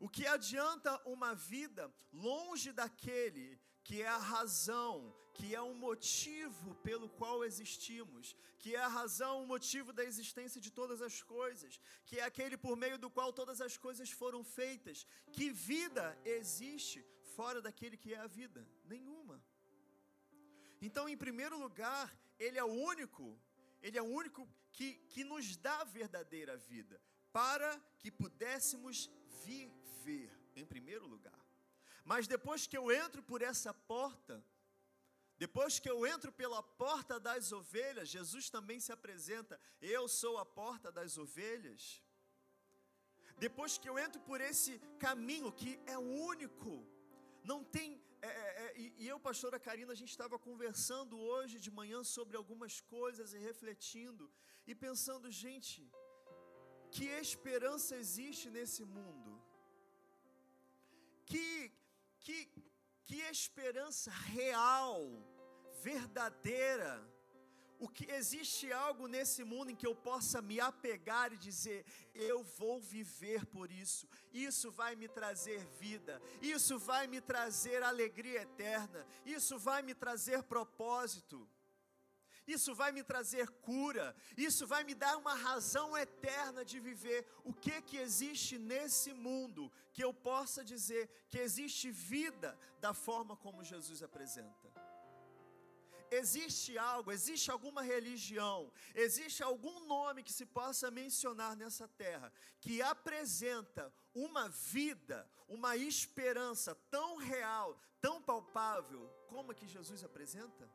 O 0.00 0.08
que 0.08 0.26
adianta 0.26 1.00
uma 1.04 1.34
vida 1.34 1.92
longe 2.12 2.72
daquele 2.72 3.60
que 3.82 4.02
é 4.02 4.08
a 4.08 4.18
razão, 4.18 5.14
que 5.32 5.54
é 5.54 5.60
o 5.60 5.74
motivo 5.74 6.74
pelo 6.86 7.08
qual 7.08 7.44
existimos, 7.44 8.36
que 8.58 8.74
é 8.74 8.80
a 8.80 8.88
razão, 8.88 9.42
o 9.42 9.46
motivo 9.46 9.92
da 9.92 10.04
existência 10.04 10.60
de 10.60 10.70
todas 10.70 11.00
as 11.00 11.22
coisas, 11.22 11.80
que 12.04 12.18
é 12.18 12.24
aquele 12.24 12.56
por 12.56 12.76
meio 12.76 12.98
do 12.98 13.10
qual 13.10 13.32
todas 13.32 13.60
as 13.60 13.76
coisas 13.76 14.10
foram 14.10 14.42
feitas? 14.44 15.06
Que 15.32 15.50
vida 15.50 16.06
existe 16.24 17.04
fora 17.36 17.62
daquele 17.62 17.96
que 17.96 18.12
é 18.12 18.18
a 18.18 18.26
vida? 18.26 18.66
Nenhuma. 18.84 19.42
Então, 20.80 21.08
em 21.08 21.16
primeiro 21.16 21.58
lugar, 21.58 22.06
Ele 22.38 22.58
é 22.58 22.64
o 22.64 22.76
único, 22.92 23.40
Ele 23.82 23.98
é 23.98 24.02
o 24.02 24.12
único 24.20 24.48
que, 24.72 24.94
que 25.08 25.24
nos 25.24 25.56
dá 25.56 25.80
a 25.80 25.84
verdadeira 25.84 26.56
vida, 26.56 27.00
para 27.32 27.70
que 27.98 28.10
pudéssemos 28.10 29.10
em 30.60 30.66
primeiro 30.72 31.06
lugar. 31.06 31.40
Mas 32.04 32.26
depois 32.26 32.66
que 32.66 32.78
eu 32.80 32.86
entro 32.90 33.22
por 33.30 33.40
essa 33.42 33.72
porta, 33.94 34.36
depois 35.44 35.78
que 35.78 35.90
eu 35.94 35.98
entro 36.12 36.30
pela 36.32 36.60
porta 36.84 37.18
das 37.20 37.52
ovelhas, 37.52 38.08
Jesus 38.08 38.50
também 38.56 38.80
se 38.80 38.92
apresenta: 38.96 39.60
Eu 39.80 40.08
sou 40.20 40.36
a 40.38 40.46
porta 40.60 40.90
das 40.98 41.16
ovelhas. 41.24 42.02
Depois 43.38 43.78
que 43.78 43.88
eu 43.88 43.96
entro 44.04 44.20
por 44.28 44.40
esse 44.40 44.72
caminho 44.98 45.52
que 45.60 45.72
é 45.86 45.96
único, 45.96 46.84
não 47.44 47.62
tem. 47.76 48.02
É, 48.20 48.26
é, 48.26 48.64
é 48.66 48.78
e 49.02 49.06
eu, 49.06 49.20
pastora 49.20 49.60
Karina, 49.60 49.92
a 49.92 50.00
gente 50.00 50.10
estava 50.10 50.36
conversando 50.48 51.16
hoje 51.30 51.60
de 51.60 51.70
manhã 51.70 52.02
sobre 52.02 52.36
algumas 52.36 52.80
coisas 52.80 53.32
e 53.32 53.38
refletindo 53.38 54.28
e 54.66 54.74
pensando, 54.74 55.30
gente, 55.30 55.88
que 56.90 57.04
esperança 57.04 57.94
existe 57.96 58.50
nesse 58.50 58.84
mundo? 58.84 59.37
Que, 61.28 61.72
que, 62.20 62.38
que 63.04 63.16
esperança 63.30 64.10
real, 64.10 64.98
verdadeira, 65.82 66.92
o 67.78 67.88
que 67.88 68.10
existe 68.10 68.72
algo 68.72 69.06
nesse 69.06 69.44
mundo 69.44 69.70
em 69.70 69.76
que 69.76 69.86
eu 69.86 69.94
possa 69.94 70.42
me 70.42 70.58
apegar 70.58 71.32
e 71.32 71.36
dizer, 71.36 71.84
eu 72.14 72.42
vou 72.42 72.80
viver 72.80 73.46
por 73.46 73.70
isso. 73.70 74.08
Isso 74.32 74.70
vai 74.70 74.96
me 74.96 75.08
trazer 75.08 75.64
vida, 75.78 76.20
isso 76.40 76.78
vai 76.78 77.06
me 77.06 77.20
trazer 77.20 77.82
alegria 77.82 78.42
eterna, 78.42 79.06
isso 79.24 79.58
vai 79.58 79.82
me 79.82 79.94
trazer 79.94 80.42
propósito 80.42 81.48
isso 82.48 82.74
vai 82.74 82.90
me 82.92 83.02
trazer 83.02 83.48
cura, 83.68 84.16
isso 84.36 84.66
vai 84.66 84.82
me 84.84 84.94
dar 84.94 85.16
uma 85.16 85.34
razão 85.34 85.96
eterna 85.96 86.64
de 86.64 86.80
viver. 86.80 87.26
O 87.44 87.52
que 87.52 87.82
que 87.82 87.96
existe 87.96 88.58
nesse 88.58 89.12
mundo 89.12 89.70
que 89.92 90.02
eu 90.02 90.12
possa 90.12 90.64
dizer 90.64 91.08
que 91.28 91.38
existe 91.38 91.90
vida 91.90 92.58
da 92.80 92.94
forma 92.94 93.36
como 93.36 93.64
Jesus 93.64 94.02
apresenta? 94.02 94.68
Existe 96.10 96.78
algo, 96.78 97.12
existe 97.12 97.50
alguma 97.50 97.82
religião, 97.82 98.72
existe 98.94 99.42
algum 99.42 99.80
nome 99.86 100.22
que 100.22 100.32
se 100.32 100.46
possa 100.46 100.90
mencionar 100.90 101.54
nessa 101.54 101.86
terra 101.86 102.32
que 102.60 102.80
apresenta 102.80 103.92
uma 104.14 104.48
vida, 104.48 105.30
uma 105.46 105.76
esperança 105.76 106.74
tão 106.90 107.16
real, 107.16 107.78
tão 108.00 108.22
palpável 108.22 109.06
como 109.28 109.52
a 109.52 109.54
que 109.54 109.68
Jesus 109.68 110.02
apresenta? 110.02 110.68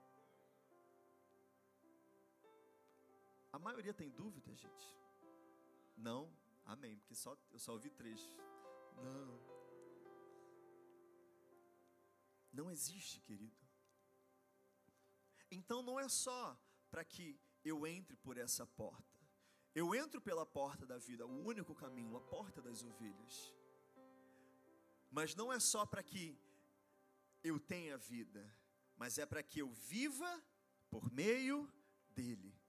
A 3.54 3.60
maioria 3.60 3.94
tem 3.94 4.10
dúvida, 4.10 4.54
gente? 4.56 4.88
Não? 5.96 6.36
Amém, 6.66 6.98
porque 6.98 7.14
só, 7.14 7.38
eu 7.52 7.60
só 7.60 7.74
ouvi 7.74 7.92
três. 7.92 8.20
Não. 8.98 9.40
Não 12.52 12.72
existe, 12.72 13.22
querido. 13.22 13.56
Então 15.52 15.84
não 15.84 16.00
é 16.00 16.10
só 16.10 16.60
para 16.90 17.06
que 17.06 17.40
eu 17.64 17.86
entre 17.86 18.16
por 18.18 18.38
essa 18.38 18.66
porta. 18.66 19.20
Eu 19.76 19.94
entro 19.94 20.20
pela 20.20 20.46
porta 20.46 20.86
da 20.86 20.98
vida, 20.98 21.26
o 21.26 21.46
único 21.46 21.76
caminho, 21.76 22.16
a 22.18 22.22
porta 22.22 22.60
das 22.62 22.84
ovelhas. 22.84 23.54
Mas 25.12 25.36
não 25.36 25.54
é 25.54 25.60
só 25.60 25.86
para 25.86 26.02
que 26.02 26.36
eu 27.44 27.60
tenha 27.60 27.98
vida, 27.98 28.44
mas 28.96 29.20
é 29.20 29.26
para 29.28 29.44
que 29.44 29.60
eu 29.60 29.70
viva 29.70 30.44
por 30.90 31.12
meio 31.12 31.72
dele. 32.10 32.63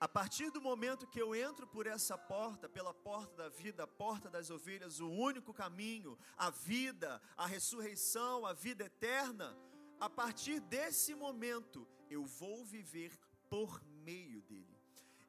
A 0.00 0.06
partir 0.06 0.50
do 0.52 0.60
momento 0.60 1.08
que 1.08 1.20
eu 1.20 1.34
entro 1.34 1.66
por 1.66 1.84
essa 1.86 2.16
porta, 2.16 2.68
pela 2.68 2.94
porta 2.94 3.34
da 3.34 3.48
vida, 3.48 3.82
a 3.82 3.86
porta 3.86 4.30
das 4.30 4.48
ovelhas, 4.48 5.00
o 5.00 5.10
único 5.10 5.52
caminho, 5.52 6.16
a 6.36 6.50
vida, 6.50 7.20
a 7.36 7.46
ressurreição, 7.46 8.46
a 8.46 8.52
vida 8.52 8.84
eterna, 8.84 9.58
a 9.98 10.08
partir 10.08 10.60
desse 10.60 11.16
momento 11.16 11.86
eu 12.08 12.24
vou 12.24 12.64
viver 12.64 13.18
por 13.50 13.82
meio 14.04 14.40
dele. 14.42 14.78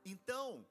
Então, 0.06 0.68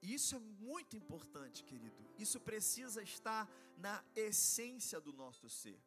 isso 0.00 0.36
é 0.36 0.38
muito 0.38 0.96
importante, 0.96 1.64
querido. 1.64 2.08
Isso 2.16 2.38
precisa 2.38 3.02
estar 3.02 3.50
na 3.76 4.04
essência 4.14 5.00
do 5.00 5.12
nosso 5.12 5.50
ser. 5.50 5.82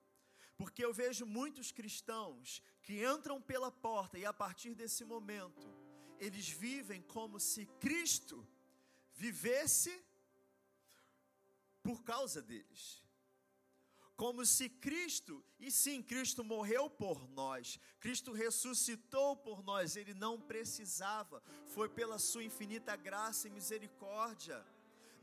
Porque 0.57 0.83
eu 0.83 0.93
vejo 0.93 1.25
muitos 1.25 1.71
cristãos 1.71 2.61
que 2.83 3.05
entram 3.05 3.41
pela 3.41 3.71
porta 3.71 4.19
e 4.19 4.25
a 4.25 4.33
partir 4.33 4.75
desse 4.75 5.05
momento 5.05 5.80
eles 6.21 6.47
vivem 6.47 7.01
como 7.01 7.39
se 7.39 7.65
Cristo 7.79 8.47
vivesse 9.15 9.91
por 11.81 12.03
causa 12.03 12.43
deles. 12.43 13.03
Como 14.15 14.45
se 14.45 14.69
Cristo, 14.69 15.43
e 15.59 15.71
sim, 15.71 16.03
Cristo 16.03 16.43
morreu 16.43 16.87
por 16.87 17.27
nós, 17.29 17.79
Cristo 17.99 18.31
ressuscitou 18.33 19.35
por 19.35 19.63
nós, 19.63 19.95
ele 19.95 20.13
não 20.13 20.39
precisava, 20.39 21.41
foi 21.65 21.89
pela 21.89 22.19
sua 22.19 22.43
infinita 22.43 22.95
graça 22.95 23.47
e 23.47 23.51
misericórdia, 23.51 24.63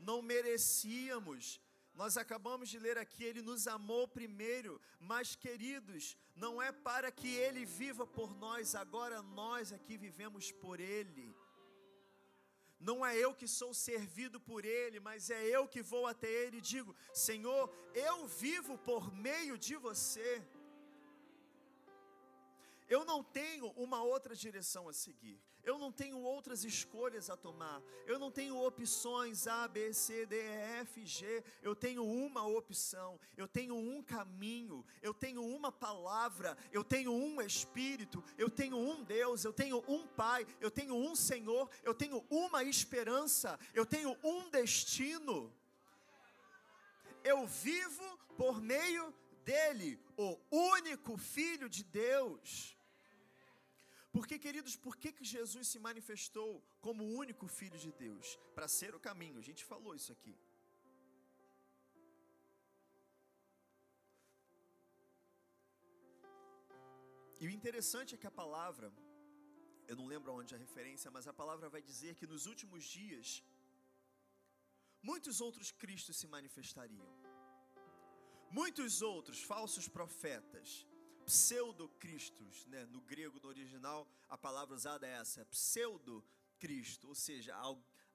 não 0.01 0.21
merecíamos, 0.21 1.61
nós 1.99 2.15
acabamos 2.15 2.69
de 2.69 2.79
ler 2.79 2.97
aqui, 2.97 3.25
Ele 3.25 3.41
nos 3.41 3.67
amou 3.67 4.07
primeiro, 4.07 4.79
mas 5.01 5.35
queridos, 5.35 6.15
não 6.33 6.61
é 6.61 6.71
para 6.71 7.11
que 7.11 7.27
Ele 7.45 7.65
viva 7.65 8.07
por 8.07 8.33
nós, 8.43 8.73
agora 8.73 9.21
nós 9.21 9.73
aqui 9.73 9.97
vivemos 9.97 10.49
por 10.49 10.79
Ele. 10.79 11.35
Não 12.79 13.05
é 13.05 13.17
eu 13.17 13.31
que 13.39 13.49
sou 13.49 13.73
servido 13.73 14.39
por 14.39 14.63
Ele, 14.63 14.97
mas 15.01 15.29
é 15.29 15.43
eu 15.43 15.67
que 15.67 15.81
vou 15.81 16.07
até 16.07 16.31
Ele 16.43 16.59
e 16.59 16.67
digo: 16.73 16.95
Senhor, 17.13 17.69
eu 17.93 18.25
vivo 18.27 18.77
por 18.77 19.13
meio 19.13 19.57
de 19.57 19.75
você. 19.75 20.41
Eu 22.87 23.03
não 23.03 23.21
tenho 23.21 23.71
uma 23.71 24.01
outra 24.01 24.33
direção 24.33 24.87
a 24.87 24.93
seguir. 24.93 25.37
Eu 25.63 25.77
não 25.77 25.91
tenho 25.91 26.19
outras 26.21 26.63
escolhas 26.63 27.29
a 27.29 27.37
tomar. 27.37 27.81
Eu 28.05 28.17
não 28.17 28.31
tenho 28.31 28.57
opções 28.57 29.47
A, 29.47 29.67
B, 29.67 29.93
C, 29.93 30.25
D, 30.25 30.35
E, 30.35 30.79
F, 30.81 31.05
G. 31.05 31.43
Eu 31.61 31.75
tenho 31.75 32.03
uma 32.03 32.47
opção. 32.47 33.19
Eu 33.37 33.47
tenho 33.47 33.75
um 33.75 34.01
caminho. 34.01 34.85
Eu 35.01 35.13
tenho 35.13 35.43
uma 35.43 35.71
palavra. 35.71 36.57
Eu 36.71 36.83
tenho 36.83 37.11
um 37.11 37.41
Espírito. 37.41 38.23
Eu 38.37 38.49
tenho 38.49 38.77
um 38.77 39.03
Deus. 39.03 39.43
Eu 39.43 39.53
tenho 39.53 39.83
um 39.87 40.07
Pai. 40.07 40.47
Eu 40.59 40.71
tenho 40.71 40.95
um 40.95 41.15
Senhor. 41.15 41.69
Eu 41.83 41.93
tenho 41.93 42.25
uma 42.29 42.63
esperança. 42.63 43.59
Eu 43.73 43.85
tenho 43.85 44.17
um 44.23 44.49
destino. 44.49 45.53
Eu 47.23 47.45
vivo 47.45 48.17
por 48.37 48.61
meio 48.61 49.13
dele, 49.43 49.99
o 50.15 50.37
único 50.49 51.17
Filho 51.17 51.67
de 51.67 51.83
Deus. 51.83 52.77
Porque, 54.15 54.35
queridos, 54.45 54.75
por 54.85 54.95
que, 55.01 55.11
que 55.17 55.23
Jesus 55.35 55.67
se 55.71 55.79
manifestou 55.87 56.51
como 56.85 57.03
o 57.03 57.13
único 57.23 57.47
Filho 57.47 57.79
de 57.85 57.91
Deus? 58.05 58.27
Para 58.55 58.67
ser 58.67 58.95
o 58.95 59.03
caminho, 59.07 59.37
a 59.37 59.47
gente 59.49 59.63
falou 59.71 59.93
isso 59.99 60.11
aqui. 60.11 60.35
E 67.41 67.45
o 67.47 67.51
interessante 67.57 68.13
é 68.15 68.17
que 68.21 68.29
a 68.31 68.37
palavra, 68.43 68.87
eu 69.87 69.95
não 69.99 70.07
lembro 70.13 70.33
onde 70.39 70.55
a 70.55 70.61
referência, 70.65 71.09
mas 71.15 71.27
a 71.27 71.33
palavra 71.41 71.69
vai 71.75 71.81
dizer 71.81 72.15
que 72.19 72.27
nos 72.33 72.45
últimos 72.51 72.83
dias, 72.83 73.43
muitos 75.09 75.39
outros 75.45 75.71
Cristos 75.71 76.17
se 76.21 76.27
manifestariam. 76.27 77.11
Muitos 78.59 79.01
outros 79.13 79.39
falsos 79.51 79.87
profetas, 79.87 80.85
pseudo-cristos, 81.29 82.65
né? 82.65 82.85
no 82.85 83.01
grego, 83.01 83.39
no 83.39 83.49
original, 83.49 84.07
a 84.27 84.37
palavra 84.37 84.75
usada 84.75 85.05
é 85.05 85.11
essa, 85.11 85.45
pseudo-cristo, 85.45 87.07
ou 87.07 87.15
seja, 87.15 87.55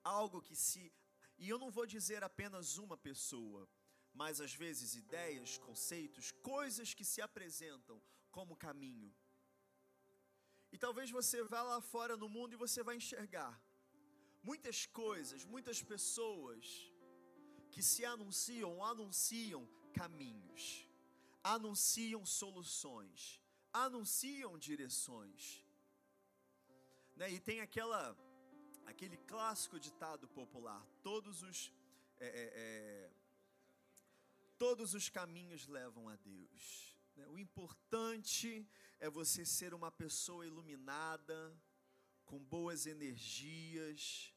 algo 0.02 0.42
que 0.42 0.56
se. 0.56 0.92
E 1.38 1.48
eu 1.48 1.58
não 1.62 1.70
vou 1.70 1.86
dizer 1.86 2.24
apenas 2.24 2.76
uma 2.76 2.96
pessoa, 2.96 3.68
mas 4.12 4.40
às 4.40 4.52
vezes 4.52 4.96
ideias, 4.96 5.58
conceitos, 5.58 6.32
coisas 6.54 6.92
que 6.92 7.04
se 7.04 7.20
apresentam 7.28 8.02
como 8.32 8.56
caminho. 8.56 9.14
E 10.72 10.76
talvez 10.76 11.08
você 11.18 11.40
vá 11.44 11.62
lá 11.62 11.80
fora 11.80 12.16
no 12.16 12.28
mundo 12.28 12.54
e 12.54 12.62
você 12.64 12.82
vai 12.82 12.96
enxergar 12.96 13.52
muitas 14.42 14.86
coisas, 14.86 15.44
muitas 15.44 15.80
pessoas 15.80 16.90
que 17.70 17.82
se 17.82 18.04
anunciam, 18.04 18.84
anunciam 18.84 19.62
caminhos 19.92 20.64
anunciam 21.44 22.24
soluções, 22.24 23.40
anunciam 23.70 24.58
direções. 24.58 25.62
Né? 27.14 27.30
E 27.30 27.38
tem 27.38 27.60
aquela, 27.60 28.16
aquele 28.86 29.18
clássico 29.18 29.78
ditado 29.78 30.26
popular: 30.26 30.84
todos 31.02 31.42
os, 31.42 31.70
é, 32.18 32.26
é, 32.26 32.52
é, 32.54 33.12
todos 34.58 34.94
os 34.94 35.10
caminhos 35.10 35.68
levam 35.68 36.08
a 36.08 36.16
Deus. 36.16 36.96
Né? 37.14 37.28
O 37.28 37.38
importante 37.38 38.66
é 38.98 39.10
você 39.10 39.44
ser 39.44 39.74
uma 39.74 39.92
pessoa 39.92 40.46
iluminada, 40.46 41.54
com 42.24 42.38
boas 42.38 42.86
energias, 42.86 44.34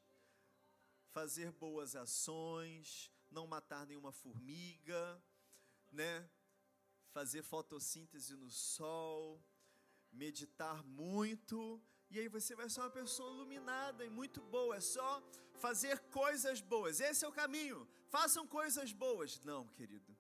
fazer 1.12 1.52
boas 1.54 1.96
ações, 1.96 3.12
não 3.32 3.48
matar 3.48 3.88
nenhuma 3.88 4.12
formiga, 4.12 5.24
né? 5.92 6.30
Fazer 7.18 7.42
fotossíntese 7.42 8.36
no 8.36 8.50
sol, 8.52 9.44
meditar 10.12 10.84
muito, 10.84 11.82
e 12.12 12.20
aí 12.20 12.28
você 12.28 12.56
vai 12.56 12.70
ser 12.70 12.82
uma 12.82 12.92
pessoa 12.92 13.34
iluminada 13.34 14.06
e 14.06 14.10
muito 14.10 14.40
boa. 14.56 14.76
É 14.76 14.80
só 14.80 15.10
fazer 15.56 15.98
coisas 16.22 16.62
boas. 16.62 17.00
Esse 17.00 17.26
é 17.26 17.28
o 17.28 17.32
caminho. 17.32 17.88
Façam 18.10 18.46
coisas 18.46 18.94
boas. 18.94 19.42
Não, 19.44 19.68
querido. 19.70 20.16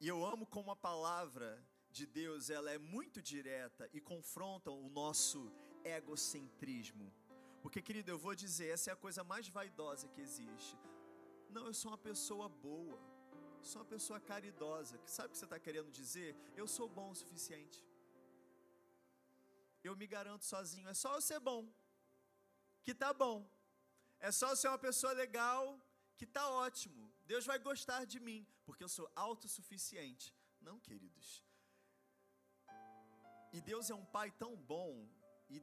E 0.00 0.06
eu 0.06 0.24
amo 0.24 0.46
como 0.46 0.70
a 0.70 0.76
palavra 0.76 1.48
de 1.90 2.06
Deus, 2.06 2.48
ela 2.48 2.70
é 2.70 2.78
muito 2.78 3.20
direta 3.20 3.90
e 3.92 4.00
confronta 4.00 4.70
o 4.70 4.88
nosso 4.90 5.52
egocentrismo. 5.84 7.12
Porque, 7.60 7.82
querido, 7.82 8.12
eu 8.12 8.18
vou 8.26 8.36
dizer, 8.36 8.68
essa 8.68 8.90
é 8.90 8.92
a 8.92 9.02
coisa 9.04 9.24
mais 9.24 9.48
vaidosa 9.48 10.06
que 10.06 10.20
existe. 10.20 10.78
Não, 11.50 11.66
eu 11.66 11.74
sou 11.74 11.90
uma 11.90 11.98
pessoa 11.98 12.48
boa. 12.48 13.11
Sou 13.70 13.80
uma 13.80 13.88
pessoa 13.94 14.18
caridosa. 14.20 15.00
Sabe 15.06 15.28
o 15.28 15.32
que 15.32 15.38
você 15.38 15.44
está 15.44 15.58
querendo 15.66 15.90
dizer? 15.90 16.36
Eu 16.56 16.66
sou 16.66 16.88
bom 16.88 17.10
o 17.10 17.14
suficiente. 17.14 17.78
Eu 19.84 19.94
me 19.96 20.06
garanto 20.06 20.44
sozinho. 20.44 20.88
É 20.88 20.94
só 20.94 21.14
eu 21.14 21.20
ser 21.20 21.40
bom, 21.40 21.62
que 22.82 22.94
tá 22.94 23.12
bom. 23.12 23.38
É 24.20 24.30
só 24.30 24.48
eu 24.50 24.56
ser 24.56 24.68
uma 24.68 24.78
pessoa 24.78 25.12
legal, 25.12 25.62
que 26.16 26.26
tá 26.26 26.48
ótimo. 26.50 27.12
Deus 27.32 27.44
vai 27.44 27.58
gostar 27.58 28.04
de 28.04 28.18
mim, 28.20 28.46
porque 28.64 28.84
eu 28.84 28.88
sou 28.88 29.10
autossuficiente. 29.14 30.34
Não, 30.60 30.78
queridos. 30.78 31.44
E 33.52 33.60
Deus 33.60 33.90
é 33.90 33.94
um 33.94 34.04
pai 34.04 34.30
tão 34.30 34.56
bom, 34.56 35.08
e 35.48 35.60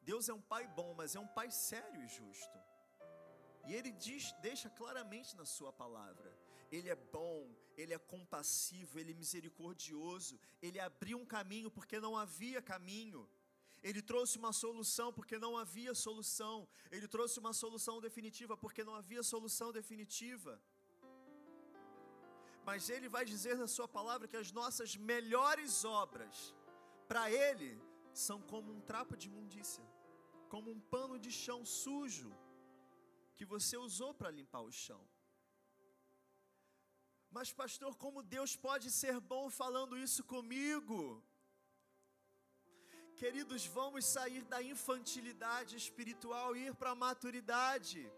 Deus 0.00 0.28
é 0.28 0.34
um 0.34 0.40
pai 0.40 0.66
bom, 0.68 0.94
mas 0.94 1.14
é 1.14 1.20
um 1.20 1.26
pai 1.38 1.50
sério 1.50 2.02
e 2.02 2.08
justo. 2.08 2.58
E 3.66 3.74
ele 3.74 3.92
diz, 3.92 4.32
deixa 4.40 4.70
claramente 4.70 5.36
na 5.36 5.44
sua 5.44 5.72
palavra: 5.72 6.30
Ele 6.70 6.88
é 6.88 6.94
bom, 6.94 7.36
Ele 7.76 7.92
é 7.92 7.98
compassivo, 7.98 8.98
Ele 8.98 9.12
é 9.12 9.14
misericordioso, 9.14 10.38
Ele 10.62 10.78
abriu 10.78 11.18
um 11.18 11.26
caminho 11.26 11.70
porque 11.70 11.98
não 11.98 12.16
havia 12.16 12.62
caminho. 12.62 13.28
Ele 13.82 14.02
trouxe 14.02 14.36
uma 14.38 14.52
solução 14.52 15.12
porque 15.12 15.38
não 15.38 15.56
havia 15.56 15.94
solução. 15.94 16.68
Ele 16.90 17.08
trouxe 17.08 17.38
uma 17.38 17.52
solução 17.52 18.00
definitiva 18.00 18.56
porque 18.56 18.84
não 18.84 18.94
havia 18.94 19.22
solução 19.22 19.72
definitiva. 19.72 20.60
Mas 22.64 22.90
Ele 22.90 23.08
vai 23.08 23.24
dizer 23.24 23.56
na 23.56 23.66
Sua 23.66 23.88
palavra 23.88 24.28
que 24.28 24.36
as 24.36 24.52
nossas 24.52 24.96
melhores 24.96 25.84
obras, 25.84 26.54
para 27.08 27.30
Ele, 27.30 27.70
são 28.12 28.40
como 28.52 28.70
um 28.72 28.80
trapo 28.80 29.16
de 29.16 29.28
imundícia, 29.28 29.84
como 30.48 30.70
um 30.70 30.80
pano 30.94 31.18
de 31.18 31.32
chão 31.32 31.64
sujo 31.64 32.30
que 33.36 33.44
você 33.44 33.76
usou 33.76 34.12
para 34.12 34.30
limpar 34.30 34.60
o 34.60 34.70
chão. 34.70 35.00
Mas, 37.30 37.52
pastor, 37.52 37.94
como 37.96 38.22
Deus 38.22 38.56
pode 38.56 38.90
ser 38.90 39.20
bom 39.20 39.48
falando 39.48 39.96
isso 39.96 40.22
comigo? 40.24 41.22
Queridos, 43.20 43.66
vamos 43.66 44.04
sair 44.04 44.42
da 44.44 44.60
infantilidade 44.62 45.76
espiritual 45.76 46.56
e 46.56 46.66
ir 46.68 46.74
para 46.74 46.90
a 46.90 47.00
maturidade. 47.06 48.10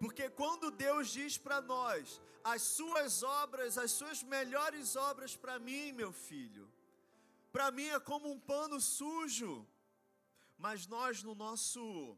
Porque 0.00 0.30
quando 0.30 0.70
Deus 0.70 1.10
diz 1.10 1.36
para 1.36 1.60
nós, 1.60 2.20
as 2.42 2.62
suas 2.62 3.22
obras, 3.22 3.76
as 3.76 3.92
suas 3.92 4.22
melhores 4.22 4.96
obras 4.96 5.36
para 5.36 5.58
mim, 5.58 5.92
meu 5.92 6.12
filho, 6.12 6.66
para 7.52 7.70
mim 7.70 7.88
é 7.88 8.00
como 8.00 8.30
um 8.30 8.40
pano 8.40 8.80
sujo. 8.80 9.66
Mas 10.56 10.86
nós 10.86 11.22
no 11.22 11.34
nosso 11.34 12.16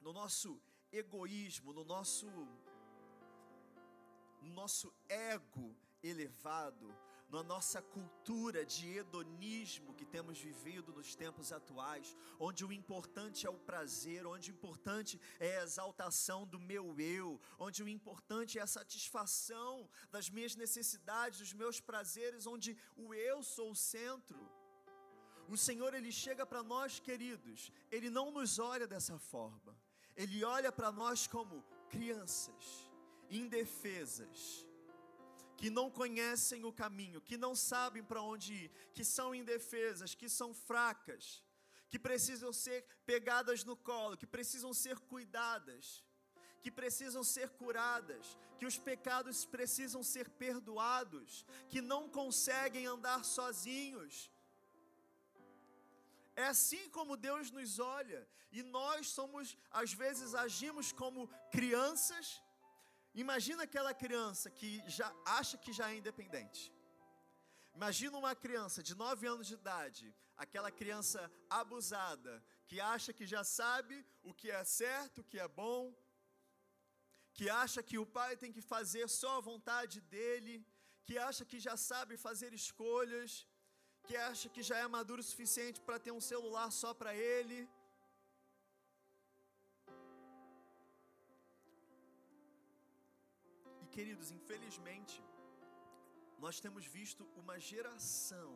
no 0.00 0.12
nosso 0.12 0.60
egoísmo, 0.90 1.72
no 1.72 1.84
nosso 1.84 2.26
no 4.40 4.50
nosso 4.52 4.92
ego 5.08 5.76
elevado, 6.02 6.94
na 7.30 7.42
nossa 7.44 7.80
cultura 7.80 8.66
de 8.66 8.98
hedonismo 8.98 9.94
que 9.94 10.04
temos 10.04 10.38
vivido 10.38 10.92
nos 10.92 11.14
tempos 11.14 11.52
atuais, 11.52 12.16
onde 12.40 12.64
o 12.64 12.72
importante 12.72 13.46
é 13.46 13.50
o 13.50 13.58
prazer, 13.58 14.26
onde 14.26 14.50
o 14.50 14.54
importante 14.54 15.20
é 15.38 15.58
a 15.58 15.62
exaltação 15.62 16.44
do 16.44 16.58
meu 16.58 16.98
eu, 16.98 17.40
onde 17.58 17.82
o 17.82 17.88
importante 17.88 18.58
é 18.58 18.62
a 18.62 18.66
satisfação 18.66 19.88
das 20.10 20.28
minhas 20.28 20.56
necessidades, 20.56 21.38
dos 21.38 21.52
meus 21.52 21.80
prazeres, 21.80 22.46
onde 22.46 22.76
o 22.96 23.14
eu 23.14 23.42
sou 23.42 23.70
o 23.70 23.76
centro. 23.76 24.40
O 25.48 25.56
Senhor 25.56 25.94
ele 25.94 26.10
chega 26.10 26.44
para 26.44 26.62
nós, 26.62 26.98
queridos, 26.98 27.72
ele 27.90 28.10
não 28.10 28.30
nos 28.32 28.58
olha 28.58 28.86
dessa 28.86 29.18
forma. 29.18 29.76
Ele 30.16 30.44
olha 30.44 30.72
para 30.72 30.90
nós 30.90 31.26
como 31.26 31.64
crianças, 31.88 32.89
indefesas, 33.30 34.66
que 35.56 35.70
não 35.70 35.90
conhecem 35.90 36.64
o 36.64 36.72
caminho, 36.72 37.20
que 37.20 37.36
não 37.36 37.54
sabem 37.54 38.02
para 38.02 38.22
onde 38.22 38.52
ir, 38.54 38.70
que 38.94 39.04
são 39.04 39.34
indefesas, 39.34 40.14
que 40.14 40.28
são 40.28 40.54
fracas, 40.54 41.42
que 41.90 41.98
precisam 41.98 42.52
ser 42.52 42.84
pegadas 43.04 43.62
no 43.64 43.76
colo, 43.76 44.16
que 44.16 44.26
precisam 44.26 44.72
ser 44.72 44.98
cuidadas, 44.98 46.04
que 46.62 46.70
precisam 46.70 47.22
ser 47.22 47.50
curadas, 47.50 48.38
que 48.58 48.66
os 48.66 48.78
pecados 48.78 49.44
precisam 49.44 50.02
ser 50.02 50.28
perdoados, 50.30 51.44
que 51.68 51.80
não 51.80 52.08
conseguem 52.08 52.86
andar 52.86 53.24
sozinhos. 53.24 54.30
É 56.36 56.44
assim 56.44 56.88
como 56.90 57.16
Deus 57.16 57.50
nos 57.50 57.78
olha, 57.78 58.26
e 58.52 58.62
nós 58.62 59.08
somos, 59.08 59.56
às 59.70 59.92
vezes, 59.92 60.34
agimos 60.34 60.92
como 60.92 61.28
crianças 61.50 62.40
Imagina 63.14 63.64
aquela 63.64 63.92
criança 63.92 64.50
que 64.50 64.82
já 64.86 65.12
acha 65.24 65.58
que 65.58 65.72
já 65.72 65.90
é 65.90 65.96
independente. 65.96 66.72
Imagina 67.74 68.16
uma 68.18 68.34
criança 68.34 68.82
de 68.82 68.94
9 68.94 69.26
anos 69.26 69.46
de 69.46 69.54
idade, 69.54 70.14
aquela 70.36 70.70
criança 70.70 71.30
abusada, 71.48 72.42
que 72.66 72.80
acha 72.80 73.12
que 73.12 73.26
já 73.26 73.42
sabe 73.42 74.04
o 74.22 74.32
que 74.34 74.50
é 74.50 74.62
certo, 74.64 75.20
o 75.20 75.24
que 75.24 75.38
é 75.38 75.48
bom, 75.48 75.94
que 77.32 77.48
acha 77.48 77.82
que 77.82 77.98
o 77.98 78.06
pai 78.06 78.36
tem 78.36 78.52
que 78.52 78.60
fazer 78.60 79.08
só 79.08 79.38
a 79.38 79.40
vontade 79.40 80.00
dele, 80.00 80.66
que 81.04 81.16
acha 81.18 81.44
que 81.44 81.58
já 81.58 81.76
sabe 81.76 82.16
fazer 82.16 82.52
escolhas, 82.52 83.46
que 84.06 84.16
acha 84.16 84.48
que 84.48 84.62
já 84.62 84.78
é 84.78 84.86
maduro 84.86 85.20
o 85.20 85.24
suficiente 85.24 85.80
para 85.80 85.98
ter 85.98 86.12
um 86.12 86.20
celular 86.20 86.70
só 86.70 86.92
para 86.92 87.14
ele. 87.14 87.68
Queridos, 93.90 94.30
infelizmente, 94.30 95.22
nós 96.38 96.60
temos 96.60 96.86
visto 96.86 97.24
uma 97.36 97.58
geração, 97.58 98.52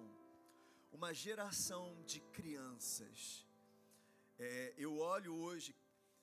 uma 0.93 1.13
geração 1.13 2.03
de 2.05 2.21
crianças. 2.39 3.47
É, 4.39 4.75
eu 4.79 4.97
olho 4.97 5.35
hoje 5.35 5.75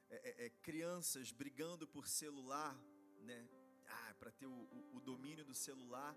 é, 0.10 0.16
é, 0.16 0.46
é 0.46 0.50
crianças 0.50 1.32
brigando 1.32 1.86
por 1.88 2.08
celular, 2.08 2.74
né? 3.22 3.50
Ah, 3.88 4.14
para 4.18 4.32
ter 4.32 4.46
o, 4.46 4.50
o, 4.78 4.98
o 4.98 5.02
domínio 5.02 5.44
do 5.44 5.54
celular, 5.54 6.16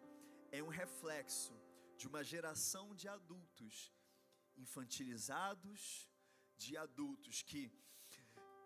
é 0.52 0.62
um 0.62 0.68
reflexo 0.68 1.52
de 1.96 2.06
uma 2.06 2.22
geração 2.22 2.94
de 2.94 3.08
adultos 3.08 3.92
infantilizados, 4.56 6.08
de 6.56 6.76
adultos 6.76 7.42
que 7.42 7.72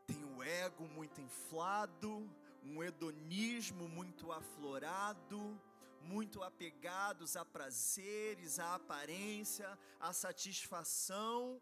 têm 0.07 0.23
o 0.25 0.43
ego 0.43 0.87
muito 0.89 1.19
inflado, 1.21 2.31
um 2.69 2.83
hedonismo 2.83 3.89
muito 3.89 4.31
aflorado, 4.31 5.61
muito 6.03 6.43
apegados 6.43 7.37
a 7.37 7.45
prazeres, 7.45 8.59
a 8.59 8.75
aparência, 8.75 9.79
a 9.99 10.13
satisfação, 10.13 11.61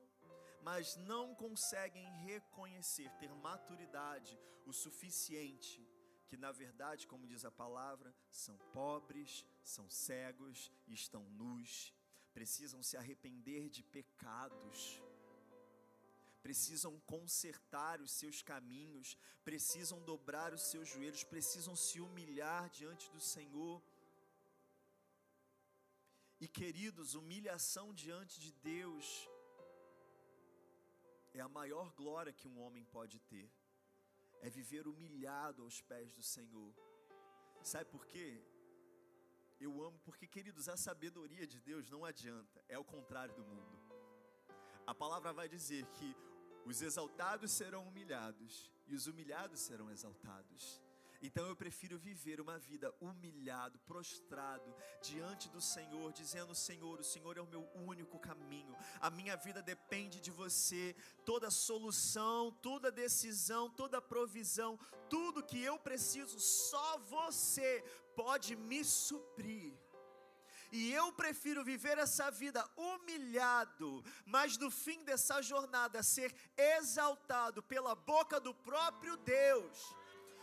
mas 0.63 0.97
não 0.97 1.35
conseguem 1.35 2.07
reconhecer, 2.25 3.09
ter 3.21 3.33
maturidade 3.35 4.39
o 4.67 4.73
suficiente, 4.73 5.81
que 6.27 6.37
na 6.37 6.51
verdade, 6.51 7.07
como 7.07 7.27
diz 7.27 7.45
a 7.45 7.53
palavra, 7.53 8.13
são 8.29 8.57
pobres, 8.73 9.47
são 9.63 9.89
cegos 9.89 10.73
estão 10.89 11.23
nus, 11.31 11.95
precisam 12.35 12.83
se 12.83 12.97
arrepender 12.97 13.69
de 13.71 13.83
pecados 13.83 15.01
precisam 16.47 16.93
consertar 17.13 18.01
os 18.01 18.13
seus 18.21 18.41
caminhos, 18.51 19.09
precisam 19.49 19.99
dobrar 20.11 20.51
os 20.57 20.65
seus 20.71 20.89
joelhos, 20.89 21.25
precisam 21.25 21.75
se 21.85 22.01
humilhar 22.01 22.65
diante 22.71 23.07
do 23.15 23.21
Senhor. 23.21 23.83
E 26.45 26.47
queridos, 26.47 27.15
humilhação 27.21 27.87
diante 28.03 28.37
de 28.45 28.53
Deus 28.73 29.07
é 31.35 31.41
a 31.41 31.49
maior 31.49 31.91
glória 32.01 32.33
que 32.33 32.47
um 32.47 32.61
homem 32.65 32.85
pode 32.85 33.19
ter, 33.33 33.51
é 34.41 34.49
viver 34.49 34.87
humilhado 34.87 35.65
aos 35.65 35.81
pés 35.91 36.13
do 36.13 36.23
Senhor. 36.23 36.73
Sabe 37.73 37.87
por 37.87 38.07
quê? 38.07 38.41
Eu 39.59 39.73
amo, 39.83 39.99
porque, 40.05 40.29
queridos, 40.29 40.69
a 40.69 40.77
sabedoria 40.77 41.45
de 41.45 41.59
Deus 41.59 41.91
não 41.91 42.05
adianta, 42.05 42.65
é 42.69 42.79
o 42.79 42.85
contrário 42.85 43.35
do 43.35 43.45
mundo. 43.53 43.77
A 44.87 44.95
palavra 44.95 45.33
vai 45.33 45.49
dizer 45.49 45.85
que 45.97 46.15
os 46.67 46.83
exaltados 46.83 47.53
serão 47.53 47.87
humilhados 47.87 48.73
e 48.89 48.95
os 48.95 49.07
humilhados 49.07 49.61
serão 49.61 49.89
exaltados. 49.91 50.83
Então 51.23 51.47
eu 51.47 51.57
prefiro 51.57 51.99
viver 51.99 52.41
uma 52.41 52.59
vida 52.59 52.93
humilhado, 53.01 53.79
prostrado 53.81 54.75
diante 55.01 55.49
do 55.49 55.61
Senhor, 55.61 56.13
dizendo: 56.13 56.55
Senhor, 56.55 57.01
o 57.01 57.05
Senhor 57.05 57.37
é 57.39 57.41
o 57.41 57.47
meu 57.47 57.63
único 57.75 58.19
caminho. 58.19 58.77
A 59.01 59.11
minha 59.11 59.37
vida 59.37 59.63
depende 59.63 60.21
de 60.21 60.31
você. 60.31 60.95
Toda 61.25 61.51
solução, 61.51 62.53
toda 62.69 62.93
decisão, 62.93 63.71
toda 63.71 64.03
provisão, 64.03 64.79
tudo 65.09 65.43
que 65.43 65.61
eu 65.61 65.79
preciso, 65.79 66.39
só 66.39 66.99
você 66.99 67.83
pode 68.15 68.55
me 68.55 68.85
suprir. 68.85 69.73
E 70.73 70.93
eu 70.93 71.13
prefiro 71.13 71.65
viver 71.65 71.99
essa 71.99 72.31
vida 72.31 72.69
humilhado, 72.77 74.05
mas 74.25 74.57
no 74.59 74.71
fim 74.71 75.03
dessa 75.05 75.41
jornada 75.41 76.03
ser 76.03 76.35
exaltado 76.57 77.63
pela 77.63 77.95
boca 77.95 78.41
do 78.41 78.55
próprio 78.55 79.17
Deus 79.19 79.95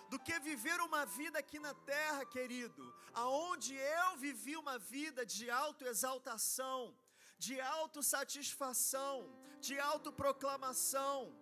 do 0.10 0.20
que 0.20 0.40
viver 0.40 0.80
uma 0.80 1.06
vida 1.06 1.40
aqui 1.40 1.60
na 1.60 1.74
terra, 1.74 2.24
querido, 2.26 2.84
aonde 3.14 3.74
eu 3.76 4.18
vivi 4.18 4.56
uma 4.56 4.78
vida 4.78 5.26
de 5.26 5.50
autoexaltação, 5.50 6.96
de 7.38 7.60
autossatisfação, 7.60 9.16
de 9.60 9.80
autoproclamação. 9.80 11.36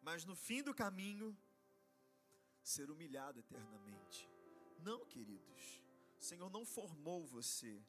Mas 0.00 0.24
no 0.24 0.34
fim 0.34 0.62
do 0.62 0.74
caminho, 0.74 1.36
ser 2.62 2.90
humilhado 2.90 3.38
eternamente. 3.40 4.26
Não, 4.78 5.04
queridos. 5.04 5.82
O 6.20 6.24
Senhor 6.24 6.50
não 6.50 6.64
formou 6.64 7.26
você. 7.26 7.80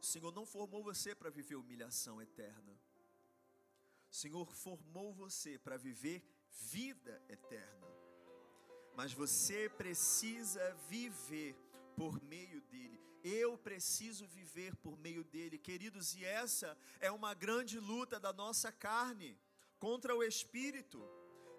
O 0.00 0.04
Senhor 0.04 0.32
não 0.32 0.46
formou 0.46 0.82
você 0.82 1.14
para 1.14 1.30
viver 1.30 1.56
humilhação 1.56 2.20
eterna. 2.20 2.78
O 4.10 4.14
Senhor 4.14 4.52
formou 4.52 5.12
você 5.14 5.58
para 5.58 5.76
viver 5.76 6.22
vida 6.50 7.22
eterna. 7.28 7.86
Mas 8.94 9.12
você 9.12 9.68
precisa 9.68 10.74
viver 10.88 11.54
por 11.96 12.20
meio 12.22 12.60
dele. 12.62 13.00
Eu 13.22 13.56
preciso 13.58 14.26
viver 14.26 14.74
por 14.76 14.96
meio 14.96 15.22
dele, 15.22 15.58
queridos, 15.58 16.14
e 16.14 16.24
essa 16.24 16.76
é 16.98 17.10
uma 17.10 17.34
grande 17.34 17.78
luta 17.78 18.18
da 18.18 18.32
nossa 18.32 18.72
carne 18.72 19.38
contra 19.78 20.16
o 20.16 20.22
espírito. 20.22 20.98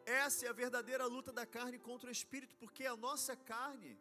Essa 0.05 0.45
é 0.45 0.49
a 0.49 0.53
verdadeira 0.53 1.05
luta 1.05 1.31
da 1.31 1.45
carne 1.45 1.79
contra 1.79 2.09
o 2.09 2.11
espírito, 2.11 2.55
porque 2.55 2.85
a 2.85 2.95
nossa 2.95 3.35
carne, 3.35 3.99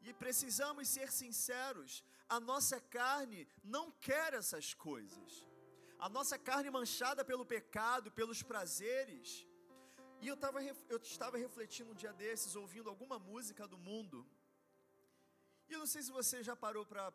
e 0.00 0.12
precisamos 0.12 0.88
ser 0.88 1.10
sinceros, 1.10 2.04
a 2.28 2.38
nossa 2.38 2.80
carne 2.80 3.46
não 3.62 3.90
quer 3.90 4.34
essas 4.34 4.74
coisas 4.74 5.48
a 5.98 6.08
nossa 6.08 6.38
carne 6.38 6.70
manchada 6.70 7.24
pelo 7.24 7.44
pecado, 7.44 8.10
pelos 8.12 8.42
prazeres. 8.42 9.46
E 10.20 10.28
eu, 10.28 10.36
tava, 10.36 10.62
eu 10.62 10.98
estava 10.98 11.36
refletindo 11.36 11.90
um 11.90 11.94
dia 11.94 12.12
desses, 12.12 12.54
ouvindo 12.54 12.88
alguma 12.88 13.18
música 13.18 13.66
do 13.66 13.76
mundo. 13.76 14.26
E 15.68 15.72
eu 15.72 15.80
não 15.80 15.86
sei 15.86 16.02
se 16.02 16.12
você 16.12 16.42
já 16.42 16.54
parou 16.56 16.84
para 16.86 17.12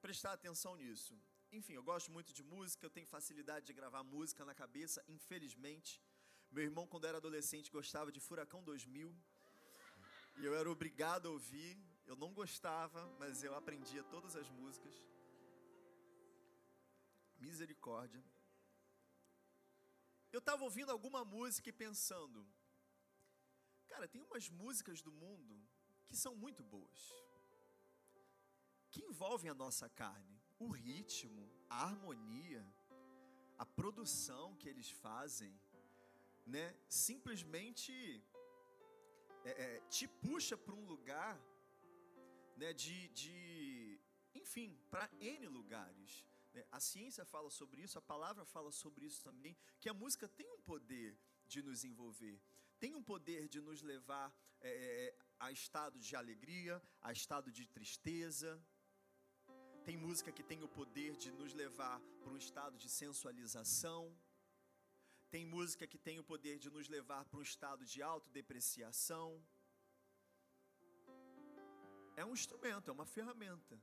prestar 0.00 0.32
atenção 0.32 0.74
nisso. 0.76 1.14
Enfim, 1.52 1.74
eu 1.74 1.82
gosto 1.82 2.10
muito 2.10 2.32
de 2.32 2.42
música, 2.42 2.84
eu 2.84 2.90
tenho 2.90 3.06
facilidade 3.06 3.66
de 3.66 3.74
gravar 3.74 4.02
música 4.02 4.44
na 4.44 4.54
cabeça, 4.54 5.04
infelizmente. 5.08 6.00
Meu 6.52 6.64
irmão, 6.64 6.86
quando 6.86 7.06
era 7.06 7.16
adolescente, 7.16 7.70
gostava 7.70 8.12
de 8.12 8.20
Furacão 8.20 8.62
2000. 8.62 9.16
E 10.38 10.44
eu 10.44 10.54
era 10.54 10.70
obrigado 10.70 11.28
a 11.28 11.30
ouvir. 11.30 11.78
Eu 12.06 12.14
não 12.14 12.34
gostava, 12.34 13.00
mas 13.18 13.42
eu 13.42 13.54
aprendia 13.54 14.02
todas 14.04 14.36
as 14.36 14.48
músicas 14.50 14.94
misericórdia. 17.38 18.22
Eu 20.30 20.38
estava 20.38 20.62
ouvindo 20.64 20.90
alguma 20.92 21.24
música 21.24 21.68
e 21.70 21.72
pensando, 21.72 22.46
cara, 23.88 24.06
tem 24.06 24.22
umas 24.22 24.48
músicas 24.48 25.02
do 25.02 25.12
mundo 25.12 25.60
que 26.06 26.16
são 26.16 26.34
muito 26.36 26.62
boas, 26.62 27.00
que 28.90 29.02
envolvem 29.02 29.50
a 29.50 29.54
nossa 29.54 29.88
carne, 29.88 30.40
o 30.58 30.68
ritmo, 30.68 31.50
a 31.68 31.84
harmonia, 31.84 32.64
a 33.58 33.66
produção 33.66 34.54
que 34.56 34.68
eles 34.68 34.90
fazem, 34.90 35.52
né? 36.46 36.74
Simplesmente 36.88 38.22
é, 39.44 39.50
é, 39.50 39.80
te 39.88 40.06
puxa 40.06 40.56
para 40.56 40.74
um 40.74 40.84
lugar, 40.84 41.40
né? 42.56 42.72
De, 42.72 43.08
de 43.08 44.00
enfim, 44.34 44.78
para 44.90 45.10
N 45.20 45.46
lugares. 45.48 46.24
Né? 46.52 46.64
A 46.70 46.80
ciência 46.80 47.24
fala 47.24 47.50
sobre 47.50 47.82
isso, 47.82 47.98
a 47.98 48.02
palavra 48.02 48.44
fala 48.44 48.70
sobre 48.70 49.06
isso 49.06 49.22
também, 49.22 49.56
que 49.80 49.88
a 49.88 49.94
música 49.94 50.28
tem 50.28 50.50
um 50.50 50.60
poder 50.60 51.16
de 51.46 51.62
nos 51.62 51.84
envolver, 51.84 52.40
tem 52.78 52.94
um 52.94 53.02
poder 53.02 53.48
de 53.48 53.60
nos 53.60 53.82
levar 53.82 54.32
é, 54.60 54.70
é, 54.70 55.16
a 55.38 55.50
estado 55.50 55.98
de 55.98 56.14
alegria, 56.14 56.80
a 57.00 57.12
estado 57.12 57.50
de 57.50 57.66
tristeza. 57.66 58.60
Tem 59.84 59.96
música 59.96 60.30
que 60.30 60.44
tem 60.44 60.62
o 60.62 60.68
poder 60.68 61.16
de 61.16 61.32
nos 61.32 61.52
levar 61.52 62.00
para 62.20 62.30
um 62.30 62.36
estado 62.36 62.76
de 62.78 62.88
sensualização. 62.88 64.16
Tem 65.34 65.44
música 65.56 65.86
que 65.92 65.98
tem 66.06 66.18
o 66.20 66.28
poder 66.32 66.56
de 66.64 66.70
nos 66.70 66.88
levar 66.96 67.24
para 67.24 67.40
um 67.40 67.48
estado 67.50 67.84
de 67.92 67.98
autodepreciação. 68.02 69.28
É 72.20 72.24
um 72.24 72.34
instrumento, 72.40 72.90
é 72.90 72.92
uma 72.92 73.06
ferramenta 73.16 73.76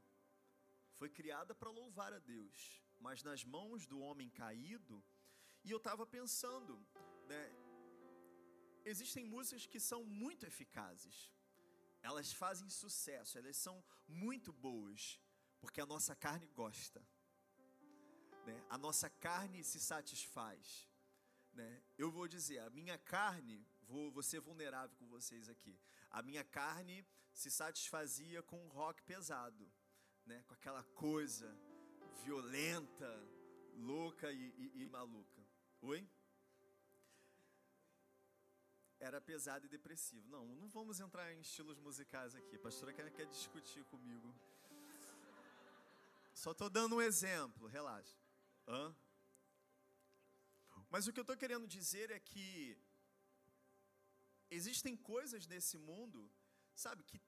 foi 0.99 1.09
criada 1.09 1.55
para 1.55 1.69
louvar 1.69 2.11
a 2.13 2.19
Deus, 2.19 2.83
mas 2.99 3.23
nas 3.23 3.41
mãos 3.45 3.85
do 3.91 4.01
homem 4.01 4.29
caído. 4.29 5.01
E 5.63 5.71
eu 5.71 5.77
estava 5.77 6.05
pensando, 6.05 6.73
né? 7.25 7.43
Existem 8.83 9.23
músicas 9.23 9.65
que 9.65 9.79
são 9.79 10.03
muito 10.03 10.45
eficazes, 10.45 11.33
elas 12.01 12.33
fazem 12.33 12.69
sucesso, 12.69 13.37
elas 13.37 13.55
são 13.55 13.81
muito 14.07 14.51
boas, 14.51 15.21
porque 15.61 15.79
a 15.79 15.85
nossa 15.85 16.13
carne 16.15 16.47
gosta, 16.47 17.01
né? 18.45 18.57
a 18.69 18.77
nossa 18.77 19.09
carne 19.09 19.63
se 19.63 19.79
satisfaz. 19.79 20.88
Né? 21.59 21.81
Eu 21.97 22.09
vou 22.09 22.27
dizer, 22.27 22.59
a 22.59 22.69
minha 22.69 22.97
carne, 22.97 23.57
vou, 23.87 24.11
vou 24.11 24.23
ser 24.23 24.39
vulnerável 24.39 24.95
com 24.97 25.07
vocês 25.07 25.49
aqui, 25.49 25.77
a 26.09 26.21
minha 26.21 26.43
carne 26.43 27.05
se 27.33 27.49
satisfazia 27.51 28.41
com 28.43 28.67
rock 28.69 29.03
pesado 29.03 29.65
né, 30.29 30.43
com 30.47 30.53
aquela 30.53 30.83
coisa 30.83 31.51
violenta, 32.23 33.11
louca 33.75 34.31
e, 34.31 34.53
e, 34.57 34.83
e 34.83 34.85
maluca. 34.85 35.41
Oi? 35.81 36.07
Era 38.99 39.19
pesado 39.19 39.65
e 39.65 39.69
depressivo. 39.69 40.27
Não, 40.29 40.45
não 40.55 40.69
vamos 40.69 40.99
entrar 40.99 41.33
em 41.33 41.39
estilos 41.39 41.79
musicais 41.79 42.35
aqui. 42.35 42.57
A 42.57 42.59
pastora 42.59 42.93
quer, 42.93 43.09
quer 43.11 43.25
discutir 43.25 43.83
comigo. 43.85 44.35
Só 46.33 46.51
estou 46.51 46.69
dando 46.69 46.97
um 46.97 47.01
exemplo, 47.01 47.67
relaxa. 47.67 48.15
Hã? 48.67 48.95
Mas 50.89 51.07
o 51.07 51.13
que 51.13 51.19
eu 51.19 51.27
estou 51.27 51.37
querendo 51.37 51.67
dizer 51.67 52.09
é 52.11 52.19
que 52.19 52.77
existem 54.49 54.95
coisas 54.95 55.45
nesse 55.47 55.77
mundo, 55.77 56.19
sabe, 56.75 57.03
que 57.03 57.19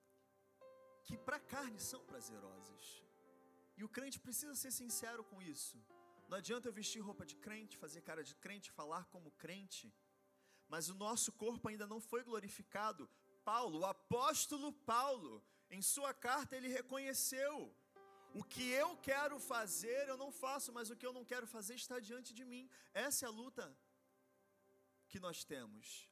que 1.04 1.18
para 1.18 1.38
a 1.38 1.46
carne 1.54 1.80
são 1.80 2.02
prazerosas. 2.06 3.04
E 3.78 3.84
o 3.84 3.90
crente 3.90 4.20
precisa 4.20 4.56
ser 4.56 4.72
sincero 4.72 5.24
com 5.24 5.42
isso. 5.42 5.78
Não 6.30 6.38
adianta 6.38 6.68
eu 6.70 6.74
vestir 6.74 7.02
roupa 7.02 7.26
de 7.26 7.36
crente, 7.36 7.78
fazer 7.78 8.02
cara 8.02 8.24
de 8.24 8.36
crente, 8.36 8.72
falar 8.72 9.04
como 9.14 9.32
crente, 9.32 9.94
mas 10.70 10.88
o 10.90 10.96
nosso 10.96 11.32
corpo 11.44 11.68
ainda 11.68 11.86
não 11.86 12.00
foi 12.00 12.24
glorificado. 12.24 13.10
Paulo, 13.44 13.80
o 13.80 13.86
apóstolo 13.86 14.72
Paulo, 14.72 15.44
em 15.70 15.82
sua 15.82 16.14
carta 16.14 16.56
ele 16.56 16.70
reconheceu: 16.70 17.76
o 18.34 18.44
que 18.44 18.66
eu 18.70 18.90
quero 18.98 19.40
fazer 19.40 20.08
eu 20.08 20.18
não 20.18 20.32
faço, 20.32 20.72
mas 20.72 20.90
o 20.90 20.96
que 20.96 21.06
eu 21.06 21.14
não 21.14 21.26
quero 21.26 21.48
fazer 21.48 21.76
está 21.76 22.00
diante 22.00 22.34
de 22.34 22.46
mim. 22.46 22.70
Essa 22.94 23.26
é 23.26 23.28
a 23.28 23.32
luta 23.32 23.66
que 25.10 25.20
nós 25.20 25.44
temos. 25.44 26.10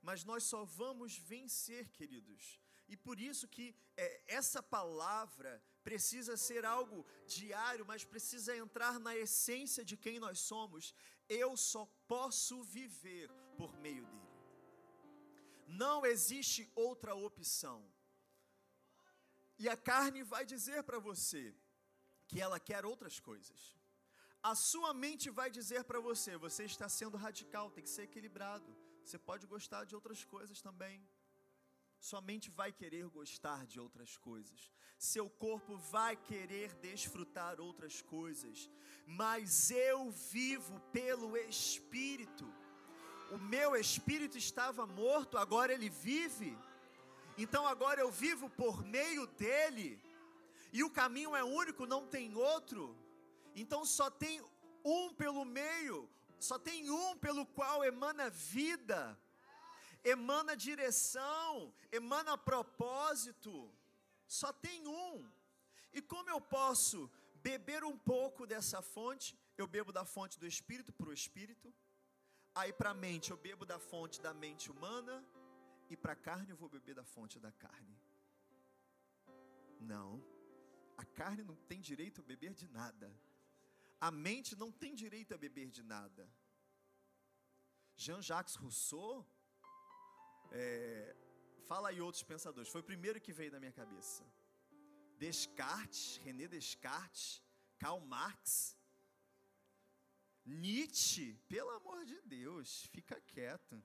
Mas 0.00 0.22
nós 0.24 0.44
só 0.44 0.64
vamos 0.64 1.18
vencer, 1.18 1.88
queridos, 1.88 2.60
e 2.88 2.96
por 2.96 3.18
isso 3.18 3.48
que 3.48 3.74
é, 3.96 4.22
essa 4.26 4.62
palavra 4.62 5.60
precisa 5.82 6.36
ser 6.36 6.64
algo 6.64 7.04
diário, 7.26 7.84
mas 7.84 8.04
precisa 8.04 8.56
entrar 8.56 9.00
na 9.00 9.16
essência 9.16 9.84
de 9.84 9.96
quem 9.96 10.20
nós 10.20 10.38
somos. 10.38 10.94
Eu 11.28 11.56
só 11.56 11.84
posso 12.06 12.62
viver 12.62 13.28
por 13.56 13.72
meio 13.78 14.06
dele. 14.06 14.26
Não 15.66 16.06
existe 16.06 16.70
outra 16.76 17.14
opção. 17.14 17.84
E 19.58 19.68
a 19.68 19.76
carne 19.76 20.22
vai 20.22 20.44
dizer 20.44 20.82
para 20.82 20.98
você 20.98 21.54
que 22.28 22.40
ela 22.40 22.58
quer 22.60 22.84
outras 22.84 23.18
coisas. 23.18 23.60
A 24.42 24.54
sua 24.54 24.92
mente 25.04 25.28
vai 25.30 25.50
dizer 25.50 25.84
para 25.84 26.00
você: 26.00 26.36
você 26.36 26.64
está 26.64 26.88
sendo 26.88 27.16
radical, 27.16 27.70
tem 27.70 27.84
que 27.84 27.90
ser 27.90 28.02
equilibrado. 28.02 28.70
Você 29.04 29.18
pode 29.18 29.46
gostar 29.46 29.84
de 29.84 29.94
outras 29.94 30.24
coisas 30.24 30.60
também. 30.60 30.98
Sua 31.98 32.20
mente 32.20 32.50
vai 32.50 32.70
querer 32.72 33.08
gostar 33.08 33.66
de 33.66 33.80
outras 33.80 34.16
coisas. 34.16 34.70
Seu 34.98 35.28
corpo 35.28 35.76
vai 35.76 36.14
querer 36.16 36.74
desfrutar 36.74 37.60
outras 37.60 38.02
coisas. 38.02 38.70
Mas 39.06 39.70
eu 39.70 40.10
vivo 40.10 40.78
pelo 40.92 41.36
Espírito. 41.36 42.46
O 43.30 43.38
meu 43.38 43.74
espírito 43.74 44.38
estava 44.38 44.86
morto, 44.86 45.36
agora 45.36 45.72
ele 45.72 45.88
vive. 45.88 46.56
Então 47.36 47.66
agora 47.66 48.00
eu 48.00 48.10
vivo 48.10 48.48
por 48.50 48.84
meio 48.84 49.26
dele. 49.26 50.00
E 50.72 50.82
o 50.82 50.90
caminho 50.90 51.34
é 51.34 51.44
único, 51.44 51.86
não 51.86 52.06
tem 52.06 52.34
outro. 52.34 52.96
Então 53.54 53.84
só 53.84 54.10
tem 54.10 54.42
um 54.84 55.12
pelo 55.14 55.44
meio, 55.44 56.08
só 56.38 56.58
tem 56.58 56.90
um 56.90 57.16
pelo 57.16 57.44
qual 57.46 57.84
emana 57.84 58.30
vida 58.30 59.18
emana 60.06 60.56
direção, 60.56 61.72
emana 61.90 62.38
propósito. 62.38 63.52
Só 64.26 64.52
tem 64.52 64.86
um. 64.86 65.28
E 65.92 66.00
como 66.00 66.30
eu 66.30 66.40
posso 66.40 67.10
beber 67.36 67.82
um 67.84 67.96
pouco 67.98 68.46
dessa 68.46 68.80
fonte? 68.80 69.36
Eu 69.56 69.66
bebo 69.66 69.92
da 69.92 70.04
fonte 70.04 70.38
do 70.38 70.46
espírito 70.46 70.92
para 70.92 71.08
o 71.08 71.12
espírito. 71.12 71.72
Aí 72.54 72.72
para 72.72 72.90
a 72.90 72.94
mente 72.94 73.30
eu 73.30 73.36
bebo 73.36 73.64
da 73.66 73.78
fonte 73.78 74.20
da 74.20 74.32
mente 74.32 74.70
humana 74.70 75.24
e 75.88 75.96
para 75.96 76.12
a 76.12 76.16
carne 76.28 76.50
eu 76.50 76.56
vou 76.56 76.68
beber 76.68 76.94
da 76.94 77.04
fonte 77.04 77.38
da 77.38 77.52
carne. 77.52 77.96
Não. 79.80 80.22
A 80.96 81.04
carne 81.04 81.42
não 81.42 81.56
tem 81.70 81.80
direito 81.80 82.20
a 82.20 82.24
beber 82.24 82.54
de 82.54 82.68
nada. 82.68 83.08
A 84.00 84.10
mente 84.10 84.54
não 84.56 84.70
tem 84.70 84.94
direito 84.94 85.34
a 85.34 85.38
beber 85.38 85.70
de 85.70 85.82
nada. 85.82 86.28
Jean-Jacques 87.96 88.56
Rousseau 88.56 89.26
é, 90.50 91.16
fala 91.66 91.88
aí 91.90 92.00
outros 92.00 92.22
pensadores. 92.22 92.70
Foi 92.70 92.80
o 92.80 92.90
primeiro 92.92 93.20
que 93.20 93.32
veio 93.32 93.52
na 93.52 93.60
minha 93.60 93.72
cabeça. 93.72 94.24
Descartes, 95.18 96.18
René 96.18 96.46
Descartes, 96.46 97.42
Karl 97.78 98.00
Marx, 98.00 98.76
Nietzsche, 100.44 101.34
pelo 101.48 101.70
amor 101.70 102.04
de 102.04 102.20
Deus, 102.22 102.86
fica 102.86 103.20
quieto. 103.20 103.82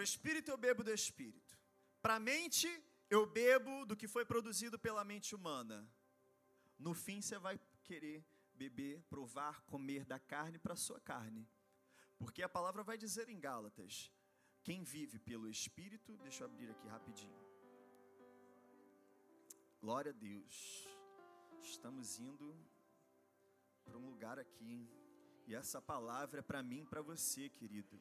Para 0.00 0.04
o 0.04 0.12
espírito 0.14 0.50
eu 0.50 0.56
bebo 0.56 0.82
do 0.82 0.90
espírito. 0.90 1.58
Para 2.00 2.14
a 2.14 2.18
mente 2.18 2.66
eu 3.10 3.26
bebo 3.26 3.84
do 3.84 3.94
que 3.94 4.08
foi 4.08 4.24
produzido 4.24 4.78
pela 4.78 5.04
mente 5.04 5.34
humana. 5.34 5.86
No 6.78 6.94
fim 6.94 7.20
você 7.20 7.38
vai 7.38 7.60
querer 7.84 8.24
beber, 8.54 9.02
provar, 9.10 9.60
comer 9.66 10.06
da 10.06 10.18
carne 10.18 10.58
para 10.58 10.72
a 10.72 10.76
sua 10.76 10.98
carne. 11.00 11.46
Porque 12.18 12.42
a 12.42 12.48
palavra 12.48 12.82
vai 12.82 12.96
dizer 12.96 13.28
em 13.28 13.38
Gálatas: 13.38 14.10
quem 14.64 14.82
vive 14.82 15.18
pelo 15.18 15.46
Espírito, 15.46 16.16
deixa 16.22 16.44
eu 16.44 16.48
abrir 16.48 16.70
aqui 16.70 16.88
rapidinho. 16.88 17.38
Glória 19.82 20.12
a 20.12 20.14
Deus. 20.14 20.88
Estamos 21.62 22.18
indo 22.18 22.56
para 23.84 23.98
um 23.98 24.06
lugar 24.06 24.38
aqui. 24.38 24.88
E 25.46 25.54
essa 25.54 25.82
palavra 25.82 26.38
é 26.38 26.42
para 26.42 26.62
mim 26.62 26.86
para 26.86 27.02
você, 27.02 27.50
querido. 27.50 28.00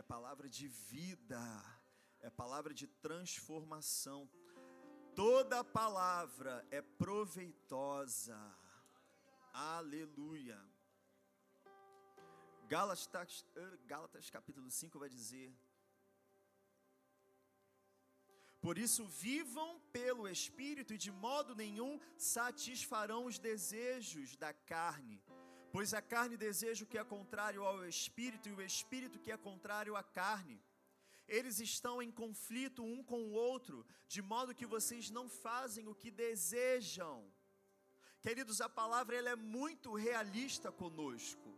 É 0.00 0.02
palavra 0.02 0.48
de 0.48 0.68
vida. 0.68 1.42
É 2.20 2.30
palavra 2.30 2.72
de 2.72 2.86
transformação. 2.86 4.20
Toda 5.22 5.64
palavra 5.64 6.54
é 6.70 6.80
proveitosa 6.80 8.38
Aleluia. 9.52 10.58
Gálatas, 12.68 13.44
eh, 13.56 13.78
Gálatas 13.86 14.30
capítulo 14.30 14.70
5 14.70 15.00
vai 15.00 15.08
dizer: 15.08 15.48
Por 18.60 18.78
isso, 18.78 19.04
vivam 19.06 19.80
pelo 19.98 20.28
Espírito 20.28 20.94
e 20.94 21.02
de 21.06 21.10
modo 21.10 21.56
nenhum 21.56 21.98
satisfarão 22.16 23.24
os 23.24 23.36
desejos 23.40 24.36
da 24.36 24.52
carne. 24.52 25.20
Pois 25.78 25.94
a 25.94 26.02
carne 26.02 26.36
deseja 26.36 26.82
o 26.82 26.88
que 26.92 26.98
é 26.98 27.04
contrário 27.04 27.62
ao 27.64 27.86
Espírito 27.86 28.48
e 28.48 28.52
o 28.52 28.60
Espírito 28.60 29.20
que 29.24 29.30
é 29.30 29.36
contrário 29.36 29.94
à 29.94 30.02
carne. 30.02 30.60
Eles 31.36 31.60
estão 31.60 32.02
em 32.02 32.10
conflito 32.10 32.82
um 32.82 33.00
com 33.10 33.20
o 33.26 33.34
outro, 33.50 33.86
de 34.08 34.20
modo 34.20 34.56
que 34.56 34.66
vocês 34.66 35.08
não 35.08 35.28
fazem 35.28 35.86
o 35.86 35.94
que 35.94 36.10
desejam. 36.10 37.32
Queridos, 38.20 38.60
a 38.60 38.68
palavra 38.68 39.14
ela 39.14 39.30
é 39.30 39.36
muito 39.36 39.94
realista 39.94 40.72
conosco. 40.72 41.48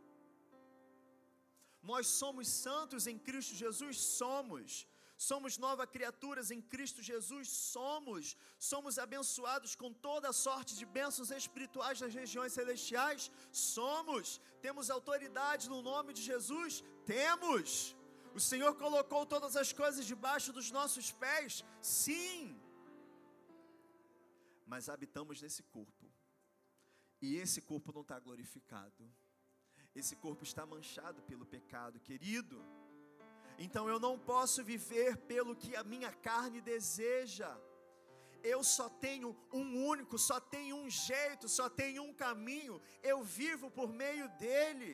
Nós 1.83 2.07
somos 2.07 2.47
santos 2.47 3.07
em 3.07 3.18
Cristo 3.18 3.55
Jesus, 3.55 3.97
somos. 4.21 4.87
Somos 5.29 5.59
nova 5.64 5.85
criaturas 5.95 6.51
em 6.55 6.61
Cristo 6.73 7.01
Jesus, 7.09 7.47
somos. 7.75 8.35
Somos 8.71 8.95
abençoados 9.05 9.73
com 9.81 9.91
toda 10.07 10.33
sorte 10.33 10.73
de 10.79 10.87
bênçãos 10.99 11.31
espirituais 11.31 12.01
nas 12.01 12.14
regiões 12.21 12.55
celestiais, 12.55 13.31
somos. 13.53 14.41
Temos 14.62 14.89
autoridade 14.89 15.68
no 15.73 15.83
nome 15.83 16.14
de 16.14 16.23
Jesus, 16.31 16.83
temos. 17.05 17.95
O 18.39 18.41
Senhor 18.41 18.73
colocou 18.85 19.27
todas 19.35 19.57
as 19.62 19.75
coisas 19.83 20.07
debaixo 20.07 20.55
dos 20.59 20.71
nossos 20.79 21.12
pés, 21.12 21.62
sim. 21.83 22.59
Mas 24.73 24.89
habitamos 24.89 25.43
nesse 25.43 25.62
corpo 25.64 26.07
e 27.21 27.37
esse 27.37 27.61
corpo 27.61 27.93
não 27.93 28.05
está 28.07 28.18
glorificado. 28.18 29.05
Esse 29.95 30.16
corpo 30.16 30.45
está 30.45 30.64
manchado 30.64 31.21
pelo 31.31 31.45
pecado, 31.45 32.01
querido. 32.01 32.59
Então 33.65 33.85
eu 33.93 33.99
não 34.05 34.15
posso 34.33 34.65
viver 34.73 35.11
pelo 35.33 35.55
que 35.63 35.73
a 35.81 35.85
minha 35.93 36.11
carne 36.29 36.61
deseja. 36.73 37.51
Eu 38.53 38.61
só 38.65 38.87
tenho 38.89 39.29
um 39.53 39.67
único, 39.93 40.17
só 40.29 40.39
tenho 40.55 40.77
um 40.83 40.89
jeito, 40.89 41.47
só 41.47 41.67
tenho 41.69 42.03
um 42.09 42.15
caminho. 42.25 42.81
Eu 43.03 43.19
vivo 43.23 43.71
por 43.79 43.93
meio 44.05 44.27
dele. 44.45 44.93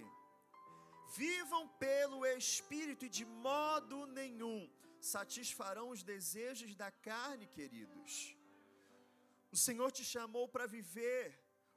Vivam 1.16 1.62
pelo 1.86 2.26
Espírito 2.26 3.04
e 3.04 3.14
de 3.18 3.24
modo 3.48 4.04
nenhum 4.20 4.58
satisfarão 5.00 5.86
os 5.90 6.02
desejos 6.02 6.74
da 6.74 6.90
carne, 6.90 7.46
queridos. 7.46 8.36
O 9.54 9.56
Senhor 9.66 9.90
te 9.92 10.04
chamou 10.04 10.48
para 10.48 10.66
viver 10.66 11.24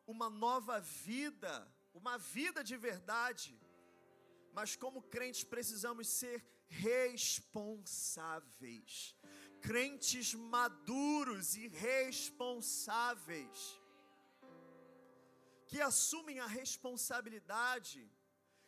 uma 0.07 0.27
nova 0.45 0.79
vida, 0.79 1.53
uma 1.93 2.17
vida 2.17 2.63
de 2.63 2.75
verdade. 2.89 3.51
Mas 4.57 4.75
como 4.75 5.03
crentes 5.15 5.43
precisamos 5.43 6.07
ser 6.21 6.37
responsáveis. 6.69 9.15
Crentes 9.61 10.33
maduros 10.33 11.55
e 11.55 11.67
responsáveis. 11.67 13.79
Que 15.67 15.81
assumem 15.81 16.39
a 16.39 16.47
responsabilidade 16.47 18.09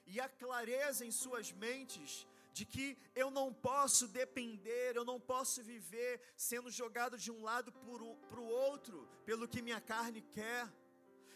e 0.06 0.20
a 0.20 0.28
clareza 0.28 1.06
em 1.06 1.12
suas 1.12 1.52
mentes 1.52 2.28
de 2.54 2.66
que 2.66 2.98
eu 3.16 3.32
não 3.32 3.54
posso 3.54 4.08
depender, 4.08 4.96
eu 4.96 5.06
não 5.06 5.20
posso 5.20 5.64
viver 5.64 6.22
sendo 6.36 6.70
jogado 6.70 7.18
de 7.18 7.32
um 7.32 7.42
lado 7.42 7.72
para 7.72 8.42
o 8.42 8.46
outro, 8.46 9.08
pelo 9.26 9.48
que 9.48 9.62
minha 9.62 9.80
carne 9.80 10.22
quer. 10.22 10.70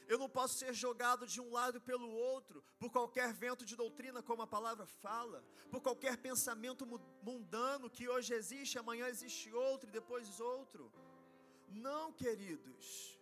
Eu 0.07 0.17
não 0.19 0.29
posso 0.29 0.55
ser 0.59 0.73
jogado 0.73 1.25
de 1.25 1.39
um 1.41 1.51
lado 1.51 1.81
pelo 1.81 2.09
outro, 2.09 2.63
por 2.77 2.91
qualquer 2.91 3.33
vento 3.33 3.65
de 3.65 3.75
doutrina, 3.75 4.21
como 4.21 4.43
a 4.43 4.47
palavra 4.47 4.85
fala, 4.85 5.43
por 5.71 5.81
qualquer 5.81 6.17
pensamento 6.17 6.85
mundano 7.23 7.89
que 7.89 8.07
hoje 8.07 8.33
existe, 8.33 8.77
amanhã 8.77 9.07
existe 9.07 9.51
outro 9.51 9.89
e 9.89 9.91
depois 9.91 10.39
outro. 10.39 10.91
Não, 11.67 12.11
queridos. 12.13 13.19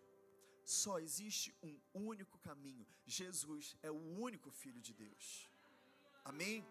Só 0.66 1.00
existe 1.00 1.54
um 1.62 1.78
único 1.94 2.38
caminho. 2.40 2.88
Jesus 3.06 3.76
é 3.82 3.92
o 3.92 4.02
único 4.28 4.50
Filho 4.52 4.82
de 4.82 4.94
Deus. 4.94 5.50
Amém? 6.24 6.66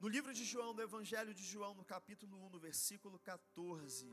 No 0.00 0.08
livro 0.08 0.32
de 0.32 0.44
João, 0.44 0.72
no 0.72 0.82
Evangelho 0.82 1.34
de 1.34 1.42
João, 1.42 1.74
no 1.74 1.84
capítulo 1.84 2.36
1, 2.46 2.50
no 2.50 2.58
versículo 2.58 3.18
14, 3.18 4.06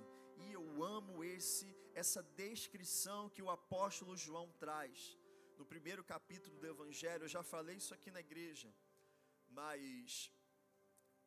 e 0.44 0.52
eu 0.60 0.84
amo 0.84 1.24
esse 1.24 1.68
essa 2.02 2.22
descrição 2.44 3.30
que 3.36 3.42
o 3.42 3.50
apóstolo 3.50 4.16
João 4.26 4.48
traz. 4.64 5.18
No 5.60 5.66
primeiro 5.74 6.04
capítulo 6.04 6.56
do 6.62 6.68
evangelho, 6.68 7.24
eu 7.24 7.34
já 7.36 7.44
falei 7.54 7.78
isso 7.78 7.94
aqui 7.94 8.12
na 8.12 8.20
igreja. 8.20 8.70
Mas 9.60 10.30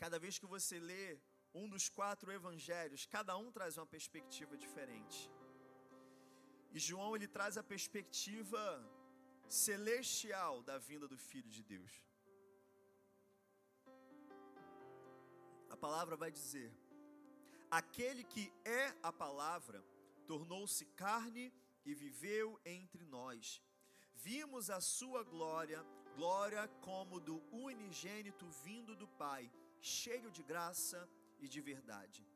cada 0.02 0.18
vez 0.24 0.38
que 0.38 0.46
você 0.54 0.78
lê 0.78 1.18
um 1.54 1.66
dos 1.74 1.88
quatro 1.88 2.30
evangelhos, 2.30 3.06
cada 3.06 3.34
um 3.42 3.50
traz 3.50 3.78
uma 3.78 3.86
perspectiva 3.86 4.56
diferente. 4.64 5.20
E 6.74 6.78
João 6.78 7.16
ele 7.16 7.26
traz 7.26 7.56
a 7.56 7.62
perspectiva 7.62 8.62
celestial 9.48 10.62
da 10.62 10.76
vinda 10.76 11.08
do 11.08 11.16
filho 11.16 11.50
de 11.56 11.62
Deus. 11.62 11.92
A 15.70 15.76
palavra 15.76 16.16
vai 16.16 16.30
dizer: 16.30 16.70
Aquele 17.70 18.24
que 18.24 18.52
é 18.64 18.94
a 19.02 19.12
palavra 19.12 19.84
tornou-se 20.26 20.84
carne 21.04 21.52
e 21.84 21.94
viveu 21.94 22.60
entre 22.64 23.04
nós. 23.04 23.62
vimos 24.14 24.68
a 24.68 24.80
sua 24.80 25.22
glória, 25.22 25.80
glória 26.16 26.66
como 26.86 27.20
do 27.20 27.36
unigênito 27.52 28.46
vindo 28.64 28.96
do 28.96 29.06
Pai, 29.06 29.50
cheio 29.80 30.30
de 30.30 30.42
graça 30.42 31.08
e 31.38 31.48
de 31.48 31.60
verdade. 31.60 32.26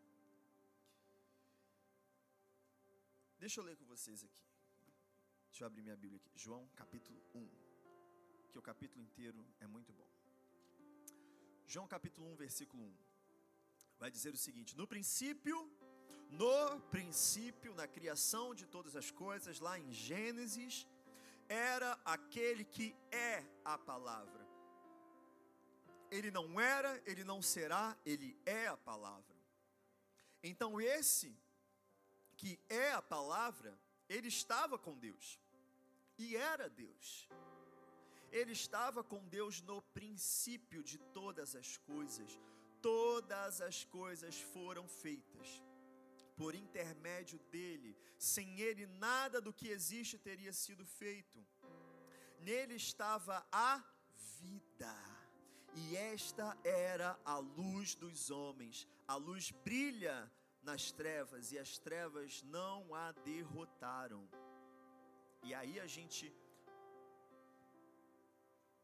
Deixa 3.38 3.60
eu 3.60 3.64
ler 3.64 3.76
com 3.76 3.84
vocês 3.84 4.22
aqui. 4.22 4.44
Deixa 5.48 5.64
eu 5.64 5.66
abrir 5.66 5.82
minha 5.82 5.96
Bíblia 5.96 6.20
aqui. 6.20 6.30
João 6.38 6.68
capítulo 6.76 7.20
1. 7.34 7.48
Que 8.52 8.58
o 8.58 8.62
capítulo 8.62 9.02
inteiro 9.02 9.44
é 9.58 9.66
muito 9.66 9.92
bom. 9.92 10.08
João 11.66 11.88
capítulo 11.88 12.26
1, 12.32 12.36
versículo 12.36 12.82
1. 12.84 13.11
Vai 14.02 14.10
dizer 14.10 14.32
o 14.34 14.42
seguinte: 14.46 14.76
No 14.76 14.84
princípio, 14.92 15.56
no 16.28 16.80
princípio, 16.94 17.72
na 17.80 17.86
criação 17.86 18.46
de 18.52 18.66
todas 18.66 18.96
as 18.96 19.12
coisas, 19.12 19.60
lá 19.60 19.78
em 19.78 19.92
Gênesis, 19.92 20.88
era 21.48 21.90
aquele 22.04 22.64
que 22.64 22.96
é 23.12 23.44
a 23.64 23.78
palavra. 23.78 24.44
Ele 26.10 26.32
não 26.32 26.60
era, 26.60 27.00
ele 27.06 27.22
não 27.22 27.40
será, 27.40 27.96
ele 28.04 28.36
é 28.44 28.66
a 28.66 28.76
palavra. 28.76 29.36
Então, 30.42 30.80
esse 30.80 31.30
que 32.36 32.58
é 32.68 32.90
a 32.90 33.00
palavra, 33.00 33.72
ele 34.08 34.26
estava 34.26 34.76
com 34.76 34.98
Deus 34.98 35.38
e 36.18 36.34
era 36.34 36.68
Deus. 36.68 37.28
Ele 38.32 38.50
estava 38.50 39.04
com 39.04 39.28
Deus 39.28 39.60
no 39.60 39.80
princípio 39.98 40.82
de 40.82 40.98
todas 40.98 41.54
as 41.54 41.76
coisas. 41.76 42.36
Todas 42.82 43.60
as 43.60 43.84
coisas 43.84 44.40
foram 44.54 44.86
feitas 44.88 45.62
por 46.36 46.54
intermédio 46.54 47.38
dele. 47.54 47.96
Sem 48.18 48.60
ele, 48.60 48.86
nada 48.86 49.40
do 49.40 49.52
que 49.52 49.68
existe 49.68 50.18
teria 50.18 50.52
sido 50.52 50.84
feito. 50.84 51.38
Nele 52.40 52.74
estava 52.74 53.46
a 53.52 53.82
vida, 54.40 54.94
e 55.74 55.96
esta 55.96 56.58
era 56.64 57.10
a 57.24 57.38
luz 57.38 57.94
dos 57.94 58.30
homens. 58.30 58.88
A 59.06 59.14
luz 59.14 59.52
brilha 59.66 60.30
nas 60.62 60.90
trevas, 60.90 61.52
e 61.52 61.58
as 61.58 61.78
trevas 61.78 62.42
não 62.42 62.94
a 62.94 63.12
derrotaram. 63.12 64.28
E 65.44 65.54
aí 65.54 65.78
a 65.78 65.86
gente 65.86 66.34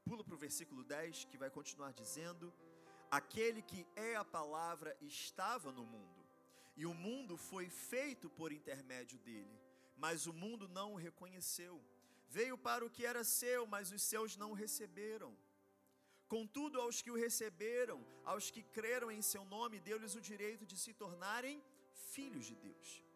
pula 0.05 0.25
para 0.25 0.35
o 0.35 0.45
versículo 0.47 0.83
10, 0.85 1.25
que 1.27 1.37
vai 1.37 1.51
continuar 1.51 1.93
dizendo: 1.93 2.53
Aquele 3.11 3.63
que 3.63 3.87
é 3.97 4.17
a 4.17 4.25
palavra 4.25 4.97
estava 5.01 5.73
no 5.73 5.85
mundo, 5.85 6.27
e 6.77 6.85
o 6.87 6.95
mundo 6.95 7.37
foi 7.37 7.69
feito 7.69 8.29
por 8.29 8.53
intermédio 8.53 9.19
dele, 9.21 9.59
mas 9.97 10.27
o 10.27 10.33
mundo 10.33 10.69
não 10.69 10.93
o 10.93 10.97
reconheceu. 10.97 11.83
Veio 12.29 12.59
para 12.59 12.85
o 12.85 12.91
que 12.91 13.07
era 13.07 13.25
seu, 13.25 13.67
mas 13.67 13.91
os 13.91 14.03
seus 14.03 14.37
não 14.37 14.51
o 14.51 14.55
receberam. 14.55 15.37
Contudo, 16.29 16.79
aos 16.79 17.01
que 17.01 17.11
o 17.11 17.17
receberam, 17.17 18.05
aos 18.25 18.51
que 18.51 18.63
creram 18.63 19.11
em 19.11 19.23
seu 19.23 19.45
nome, 19.47 19.81
deu-lhes 19.81 20.15
o 20.15 20.21
direito 20.21 20.67
de 20.67 20.77
se 20.77 20.93
tornarem 20.93 21.63
filhos 21.95 22.47
de 22.47 22.55
Deus 22.55 23.09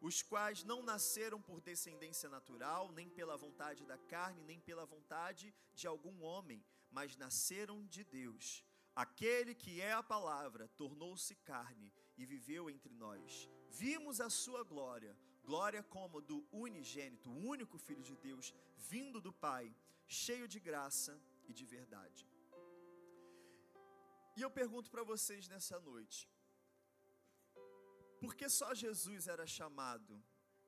os 0.00 0.22
quais 0.22 0.62
não 0.62 0.82
nasceram 0.82 1.40
por 1.40 1.60
descendência 1.60 2.28
natural, 2.28 2.92
nem 2.92 3.08
pela 3.08 3.36
vontade 3.36 3.84
da 3.84 3.98
carne, 3.98 4.42
nem 4.44 4.60
pela 4.60 4.84
vontade 4.84 5.54
de 5.74 5.86
algum 5.86 6.22
homem, 6.22 6.64
mas 6.90 7.16
nasceram 7.16 7.84
de 7.86 8.04
Deus. 8.04 8.64
Aquele 9.04 9.54
que 9.54 9.72
é 9.82 9.92
a 9.92 10.02
palavra 10.02 10.68
tornou-se 10.68 11.34
carne 11.50 11.92
e 12.16 12.24
viveu 12.24 12.70
entre 12.70 12.94
nós. 12.94 13.46
Vimos 13.68 14.22
a 14.22 14.30
sua 14.30 14.62
glória, 14.64 15.14
glória 15.44 15.82
como 15.82 16.22
do 16.22 16.38
unigênito, 16.50 17.28
o 17.30 17.40
único 17.54 17.76
Filho 17.76 18.02
de 18.02 18.16
Deus, 18.16 18.54
vindo 18.78 19.20
do 19.20 19.32
Pai, 19.32 19.66
cheio 20.06 20.48
de 20.48 20.58
graça 20.58 21.20
e 21.46 21.52
de 21.52 21.66
verdade. 21.66 22.26
E 24.34 24.40
eu 24.40 24.50
pergunto 24.50 24.90
para 24.90 25.04
vocês 25.04 25.46
nessa 25.46 25.78
noite: 25.78 26.26
porque 28.18 28.48
só 28.48 28.74
Jesus 28.74 29.28
era 29.28 29.46
chamado 29.46 30.22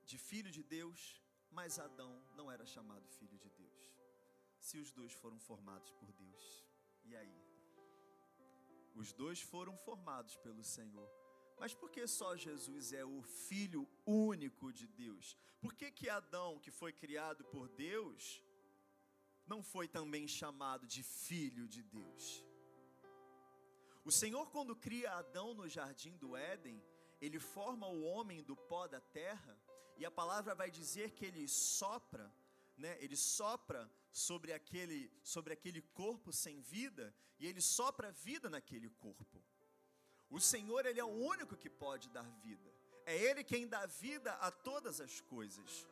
de 0.05 0.19
filho 0.19 0.51
de 0.51 0.63
Deus, 0.63 1.23
mas 1.51 1.79
Adão 1.79 2.23
não 2.37 2.51
era 2.51 2.67
chamado 2.67 3.09
filho 3.09 3.39
de 3.39 3.51
Deus. 3.51 3.79
Se 4.61 4.77
os 4.79 4.91
dois 4.91 5.13
foram 5.13 5.39
formados 5.39 5.91
por 5.93 6.13
Deus. 6.13 6.67
E 7.05 7.17
aí? 7.17 7.48
Os 9.01 9.13
dois 9.13 9.41
foram 9.41 9.77
formados 9.77 10.35
pelo 10.45 10.65
Senhor. 10.65 11.09
Mas 11.57 11.73
por 11.73 11.89
que 11.89 12.05
só 12.07 12.37
Jesus 12.37 12.93
é 12.93 13.05
o 13.05 13.23
filho 13.23 13.89
único 14.05 14.73
de 14.73 14.89
Deus? 14.89 15.37
Por 15.61 15.73
que 15.73 15.91
que 15.93 16.09
Adão, 16.09 16.59
que 16.59 16.73
foi 16.73 16.93
criado 16.93 17.45
por 17.45 17.69
Deus, 17.69 18.43
não 19.47 19.63
foi 19.63 19.87
também 19.87 20.27
chamado 20.27 20.85
de 20.85 21.05
filho 21.05 21.69
de 21.69 21.83
Deus? 21.83 22.45
O 24.05 24.11
Senhor 24.11 24.51
quando 24.51 24.75
cria 24.75 25.13
Adão 25.13 25.55
no 25.55 25.69
jardim 25.69 26.17
do 26.17 26.37
Éden, 26.37 26.83
ele 27.21 27.39
forma 27.39 27.87
o 27.87 28.03
homem 28.03 28.43
do 28.43 28.57
pó 28.57 28.89
da 28.89 29.01
terra, 29.01 29.57
e 29.97 30.05
a 30.05 30.11
palavra 30.11 30.57
vai 30.57 30.71
dizer 30.73 31.13
que 31.13 31.25
ele 31.25 31.47
sopra, 31.47 32.33
né? 32.77 32.97
Ele 33.01 33.17
sopra 33.17 33.89
sobre 34.13 34.53
aquele 34.53 35.11
sobre 35.23 35.53
aquele 35.53 35.83
corpo 35.83 36.33
sem 36.33 36.61
vida, 36.61 37.15
e 37.39 37.47
ele 37.47 37.61
sopra 37.61 38.13
vida 38.13 38.49
naquele 38.51 38.91
corpo. 38.91 39.43
O 40.31 40.41
Senhor, 40.41 40.85
ele 40.85 41.01
é 41.01 41.05
o 41.05 41.19
único 41.35 41.57
que 41.57 41.71
pode 41.71 42.09
dar 42.11 42.29
vida. 42.43 42.71
É 43.07 43.17
ele 43.17 43.43
quem 43.43 43.67
dá 43.67 43.87
vida 43.87 44.33
a 44.35 44.51
todas 44.51 45.01
as 45.01 45.21
coisas. 45.21 45.87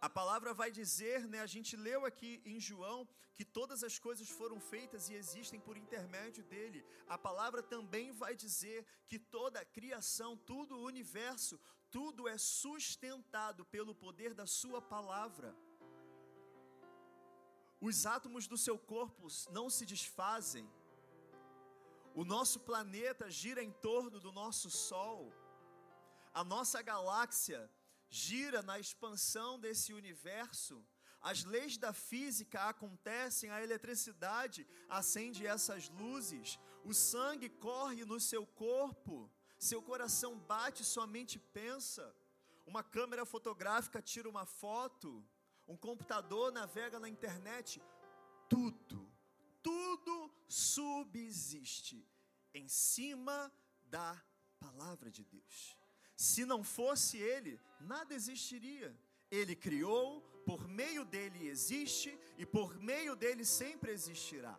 A 0.00 0.08
palavra 0.08 0.52
vai 0.52 0.70
dizer, 0.70 1.26
né, 1.26 1.40
a 1.40 1.46
gente 1.46 1.76
leu 1.76 2.04
aqui 2.04 2.40
em 2.44 2.60
João, 2.60 3.08
que 3.34 3.44
todas 3.44 3.82
as 3.82 3.98
coisas 3.98 4.28
foram 4.28 4.60
feitas 4.60 5.08
e 5.08 5.14
existem 5.14 5.58
por 5.58 5.76
intermédio 5.76 6.44
dele. 6.44 6.84
A 7.08 7.18
palavra 7.18 7.62
também 7.62 8.12
vai 8.12 8.36
dizer 8.36 8.86
que 9.08 9.18
toda 9.18 9.58
a 9.60 9.64
criação, 9.64 10.36
tudo 10.36 10.76
o 10.76 10.84
universo, 10.84 11.58
tudo 11.90 12.28
é 12.28 12.36
sustentado 12.36 13.64
pelo 13.64 13.94
poder 13.94 14.34
da 14.34 14.46
sua 14.46 14.80
palavra. 14.80 15.56
Os 17.88 18.06
átomos 18.06 18.44
do 18.46 18.56
seu 18.56 18.76
corpo 18.92 19.26
não 19.56 19.66
se 19.76 19.84
desfazem. 19.84 20.66
O 22.20 22.24
nosso 22.24 22.58
planeta 22.68 23.30
gira 23.30 23.62
em 23.62 23.72
torno 23.88 24.18
do 24.26 24.32
nosso 24.32 24.70
Sol. 24.70 25.20
A 26.40 26.42
nossa 26.42 26.80
galáxia 26.90 27.60
gira 28.08 28.62
na 28.62 28.78
expansão 28.84 29.50
desse 29.64 29.92
universo. 29.92 30.76
As 31.20 31.44
leis 31.44 31.76
da 31.76 31.92
física 31.92 32.58
acontecem, 32.70 33.50
a 33.50 33.62
eletricidade 33.62 34.66
acende 34.88 35.46
essas 35.46 35.90
luzes, 35.90 36.58
o 36.90 36.94
sangue 36.94 37.50
corre 37.68 38.02
no 38.06 38.18
seu 38.30 38.46
corpo, 38.46 39.30
seu 39.58 39.82
coração 39.82 40.32
bate, 40.38 40.82
sua 40.84 41.06
mente 41.06 41.38
pensa. 41.60 42.04
Uma 42.66 42.82
câmera 42.82 43.26
fotográfica 43.26 44.00
tira 44.00 44.28
uma 44.34 44.46
foto, 44.46 45.22
um 45.66 45.76
computador 45.76 46.52
navega 46.52 46.98
na 46.98 47.08
internet. 47.08 47.82
Tudo, 48.48 49.10
tudo 49.62 50.30
subsiste 50.48 52.06
em 52.52 52.68
cima 52.68 53.52
da 53.86 54.22
palavra 54.58 55.10
de 55.10 55.24
Deus. 55.24 55.76
Se 56.16 56.44
não 56.44 56.62
fosse 56.62 57.18
Ele, 57.18 57.60
nada 57.80 58.14
existiria. 58.14 58.96
Ele 59.30 59.56
criou, 59.56 60.20
por 60.46 60.68
meio 60.68 61.04
dele 61.04 61.48
existe 61.48 62.16
e 62.38 62.46
por 62.46 62.76
meio 62.78 63.16
dele 63.16 63.44
sempre 63.44 63.90
existirá. 63.90 64.58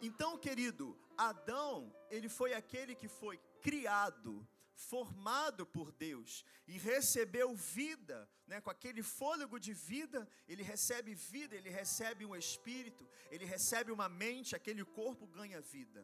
Então, 0.00 0.38
querido, 0.38 0.96
Adão, 1.16 1.94
ele 2.10 2.28
foi 2.28 2.54
aquele 2.54 2.94
que 2.94 3.08
foi 3.08 3.38
criado, 3.60 4.46
formado 4.88 5.64
por 5.66 5.92
Deus 5.92 6.44
e 6.66 6.78
recebeu 6.78 7.54
vida, 7.54 8.18
né, 8.46 8.60
com 8.60 8.70
aquele 8.70 9.02
fôlego 9.02 9.58
de 9.66 9.72
vida, 9.72 10.20
ele 10.48 10.62
recebe 10.62 11.14
vida, 11.14 11.54
ele 11.56 11.70
recebe 11.70 12.24
um 12.24 12.34
espírito, 12.34 13.06
ele 13.30 13.44
recebe 13.44 13.92
uma 13.92 14.08
mente, 14.08 14.56
aquele 14.56 14.84
corpo 14.84 15.26
ganha 15.26 15.60
vida. 15.60 16.02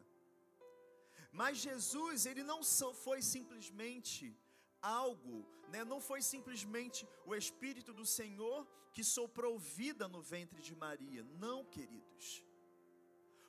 Mas 1.32 1.58
Jesus, 1.58 2.26
ele 2.26 2.42
não 2.42 2.62
foi 3.04 3.20
simplesmente 3.20 4.34
algo, 4.80 5.44
né? 5.68 5.84
não 5.84 6.00
foi 6.00 6.22
simplesmente 6.22 7.06
o 7.24 7.34
Espírito 7.34 7.92
do 7.92 8.06
Senhor 8.06 8.66
que 8.94 9.04
soprou 9.04 9.58
vida 9.58 10.08
no 10.08 10.22
ventre 10.22 10.62
de 10.62 10.74
Maria. 10.74 11.22
Não, 11.44 11.64
queridos. 11.64 12.42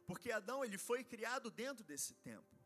Porque 0.06 0.32
Adão, 0.32 0.66
ele 0.66 0.78
foi 0.78 1.04
criado 1.04 1.50
dentro 1.50 1.84
desse 1.84 2.14
tempo. 2.16 2.57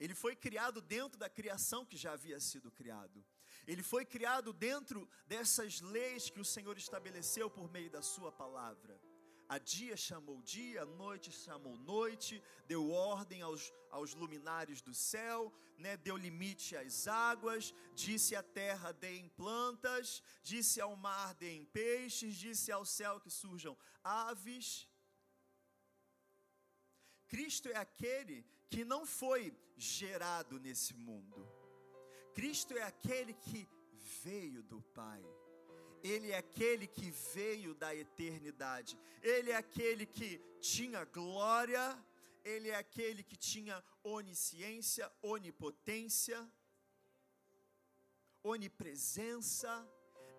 Ele 0.00 0.14
foi 0.14 0.34
criado 0.34 0.80
dentro 0.80 1.18
da 1.18 1.28
criação 1.28 1.84
que 1.84 1.96
já 1.96 2.12
havia 2.14 2.40
sido 2.40 2.70
criado. 2.72 3.22
Ele 3.66 3.82
foi 3.82 4.04
criado 4.06 4.50
dentro 4.52 5.06
dessas 5.26 5.80
leis 5.82 6.30
que 6.30 6.40
o 6.40 6.44
Senhor 6.44 6.76
estabeleceu 6.78 7.50
por 7.50 7.70
meio 7.70 7.90
da 7.90 8.00
sua 8.00 8.32
palavra. 8.32 8.98
A 9.46 9.58
dia 9.58 9.96
chamou 9.96 10.40
dia, 10.42 10.82
a 10.82 10.86
noite 10.86 11.30
chamou 11.30 11.76
noite, 11.76 12.42
deu 12.66 12.88
ordem 12.90 13.42
aos, 13.42 13.72
aos 13.90 14.14
luminares 14.14 14.80
do 14.80 14.94
céu, 14.94 15.52
né, 15.76 15.96
deu 15.96 16.16
limite 16.16 16.76
às 16.76 17.06
águas, 17.08 17.74
disse 17.94 18.34
à 18.36 18.42
terra 18.42 18.92
deem 18.92 19.28
plantas, 19.30 20.22
disse 20.42 20.80
ao 20.80 20.96
mar 20.96 21.34
deem 21.34 21.64
peixes, 21.66 22.36
disse 22.36 22.72
ao 22.72 22.86
céu 22.86 23.20
que 23.20 23.28
surjam 23.28 23.76
aves. 24.02 24.88
Cristo 27.28 27.68
é 27.68 27.76
aquele 27.76 28.46
que 28.70 28.84
não 28.84 29.04
foi 29.04 29.52
gerado 29.76 30.58
nesse 30.60 30.94
mundo. 30.94 31.46
Cristo 32.32 32.72
é 32.78 32.82
aquele 32.82 33.34
que 33.34 33.68
veio 34.22 34.62
do 34.62 34.80
Pai. 34.80 35.22
Ele 36.02 36.30
é 36.30 36.38
aquele 36.38 36.86
que 36.86 37.10
veio 37.10 37.74
da 37.74 37.94
eternidade. 37.94 38.98
Ele 39.22 39.50
é 39.50 39.56
aquele 39.56 40.06
que 40.06 40.38
tinha 40.60 41.04
glória. 41.04 41.98
Ele 42.44 42.70
é 42.70 42.76
aquele 42.76 43.22
que 43.22 43.36
tinha 43.36 43.84
onisciência, 44.02 45.10
onipotência, 45.20 46.48
onipresença. 48.42 49.86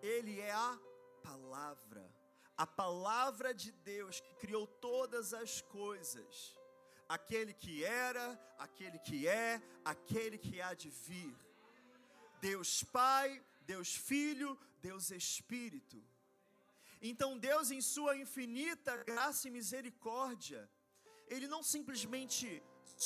Ele 0.02 0.40
é 0.40 0.52
a 0.52 0.80
palavra. 1.22 2.10
A 2.58 2.66
palavra 2.66 3.54
de 3.54 3.72
Deus 3.72 4.20
que 4.20 4.34
criou 4.36 4.66
todas 4.66 5.34
as 5.34 5.62
coisas. 5.62 6.61
Aquele 7.18 7.53
que 7.64 7.74
era, 7.84 8.26
aquele 8.66 8.97
que 9.07 9.18
é, 9.28 9.62
aquele 9.93 10.38
que 10.45 10.55
há 10.62 10.74
de 10.74 10.89
vir. 11.05 11.34
Deus 12.49 12.72
Pai, 12.97 13.30
Deus 13.72 13.89
Filho, 14.09 14.49
Deus 14.88 15.12
Espírito. 15.12 15.97
Então, 17.01 17.30
Deus, 17.38 17.70
em 17.72 17.82
Sua 17.82 18.16
infinita 18.24 18.95
graça 19.12 19.47
e 19.47 19.51
misericórdia, 19.51 20.62
Ele 21.28 21.47
não 21.53 21.62
simplesmente 21.62 22.47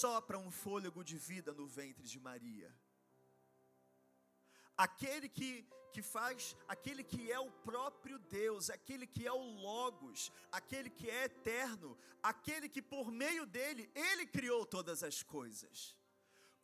sopra 0.04 0.38
um 0.38 0.52
fôlego 0.52 1.04
de 1.04 1.18
vida 1.18 1.52
no 1.60 1.66
ventre 1.66 2.06
de 2.14 2.20
Maria. 2.20 2.70
Aquele 4.78 5.30
que, 5.30 5.68
que 5.94 6.02
faz, 6.02 6.56
aquele 6.68 7.04
que 7.04 7.32
é 7.32 7.40
o 7.40 7.52
próprio 7.52 8.20
Deus, 8.20 8.70
aquele 8.70 9.08
que 9.08 9.26
é 9.26 9.32
o 9.32 9.38
Logos, 9.38 10.32
aquele 10.52 10.90
que 10.90 11.10
é 11.10 11.26
eterno, 11.26 11.98
aquele 12.22 12.68
que 12.68 12.82
por 12.82 13.12
meio 13.12 13.46
dele, 13.46 13.90
Ele 13.96 14.26
criou 14.26 14.66
todas 14.66 15.04
as 15.04 15.24
coisas. 15.24 15.96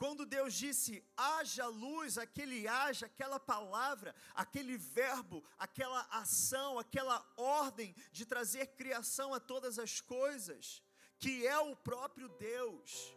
Quando 0.02 0.26
Deus 0.26 0.56
disse 0.56 1.06
haja 1.16 1.68
luz, 1.68 2.18
aquele 2.18 2.68
haja, 2.68 3.06
aquela 3.06 3.40
palavra, 3.40 4.16
aquele 4.34 4.76
verbo, 4.76 5.44
aquela 5.60 6.02
ação, 6.10 6.80
aquela 6.80 7.24
ordem 7.38 7.96
de 8.12 8.26
trazer 8.26 8.66
criação 8.76 9.32
a 9.32 9.40
todas 9.40 9.78
as 9.78 10.02
coisas, 10.02 10.82
que 11.20 11.46
é 11.46 11.60
o 11.60 11.76
próprio 11.76 12.28
Deus, 12.30 13.16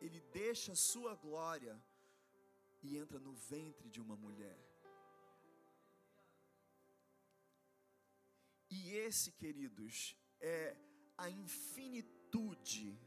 ele 0.00 0.20
deixa 0.32 0.72
a 0.72 0.76
sua 0.76 1.14
glória 1.14 1.80
e 2.84 2.98
entra 2.98 3.18
no 3.18 3.32
ventre 3.32 3.88
de 3.88 4.00
uma 4.00 4.14
mulher. 4.14 4.58
E 8.68 8.90
esse, 8.90 9.32
queridos, 9.32 10.14
é 10.38 10.76
a 11.16 11.30
infinitude, 11.30 12.98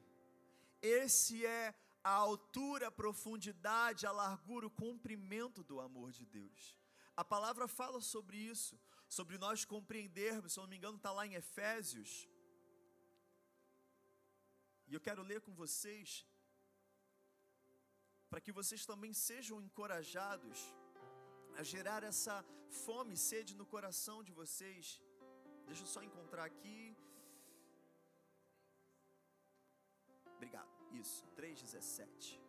esse 0.82 1.46
é 1.46 1.76
a 2.04 2.12
altura, 2.12 2.88
a 2.88 2.92
profundidade, 2.92 4.08
a 4.08 4.12
largura, 4.12 4.66
o 4.66 4.72
comprimento 4.86 5.64
do 5.64 5.80
amor 5.80 6.12
de 6.12 6.26
Deus. 6.26 6.76
A 7.16 7.24
palavra 7.24 7.68
fala 7.68 8.02
sobre 8.02 8.38
isso, 8.38 8.80
sobre 9.08 9.38
nós 9.38 9.64
compreendermos, 9.64 10.54
se 10.54 10.60
eu 10.60 10.64
não 10.64 10.70
me 10.70 10.78
engano, 10.78 10.98
está 10.98 11.12
lá 11.12 11.28
em 11.28 11.36
Efésios. 11.36 12.28
E 14.88 14.94
eu 14.94 15.02
quero 15.02 15.22
ler 15.22 15.42
com 15.42 15.54
vocês, 15.54 16.26
para 18.30 18.42
que 18.46 18.52
vocês 18.60 18.86
também 18.92 19.14
sejam 19.14 19.62
encorajados 19.68 20.60
a 21.60 21.64
gerar 21.64 22.02
essa 22.12 22.36
fome 22.86 23.14
e 23.16 23.24
sede 23.30 23.56
no 23.56 23.66
coração 23.66 24.18
de 24.28 24.32
vocês. 24.32 25.02
Deixa 25.68 25.84
eu 25.84 25.92
só 25.96 26.02
encontrar 26.04 26.46
aqui. 26.46 26.96
Obrigado. 30.36 30.72
Isso, 30.92 31.26
3,17. 31.36 32.40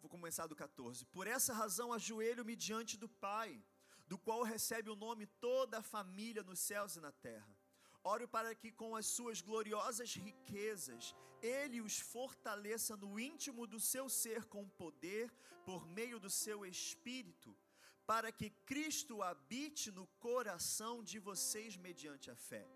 Vou 0.00 0.10
começar 0.16 0.46
do 0.46 0.56
14. 0.56 1.04
Por 1.06 1.26
essa 1.26 1.52
razão, 1.52 1.92
ajoelho-me 1.92 2.54
diante 2.54 2.96
do 2.96 3.08
Pai, 3.08 3.50
do 4.06 4.18
qual 4.18 4.42
recebe 4.42 4.90
o 4.90 4.96
nome 4.96 5.26
toda 5.26 5.78
a 5.78 5.82
família 5.82 6.42
nos 6.42 6.60
céus 6.60 6.96
e 6.96 7.00
na 7.00 7.12
terra. 7.12 7.57
Oro 8.04 8.28
para 8.28 8.54
que, 8.54 8.70
com 8.70 8.96
as 8.96 9.06
suas 9.06 9.40
gloriosas 9.40 10.14
riquezas, 10.14 11.14
Ele 11.42 11.80
os 11.80 11.98
fortaleça 11.98 12.96
no 12.96 13.18
íntimo 13.18 13.66
do 13.66 13.80
seu 13.80 14.08
ser 14.08 14.44
com 14.44 14.68
poder, 14.68 15.30
por 15.64 15.86
meio 15.86 16.18
do 16.18 16.30
seu 16.30 16.64
espírito, 16.64 17.56
para 18.06 18.32
que 18.32 18.50
Cristo 18.64 19.22
habite 19.22 19.90
no 19.90 20.06
coração 20.18 21.02
de 21.02 21.18
vocês 21.18 21.76
mediante 21.76 22.30
a 22.30 22.36
fé. 22.36 22.66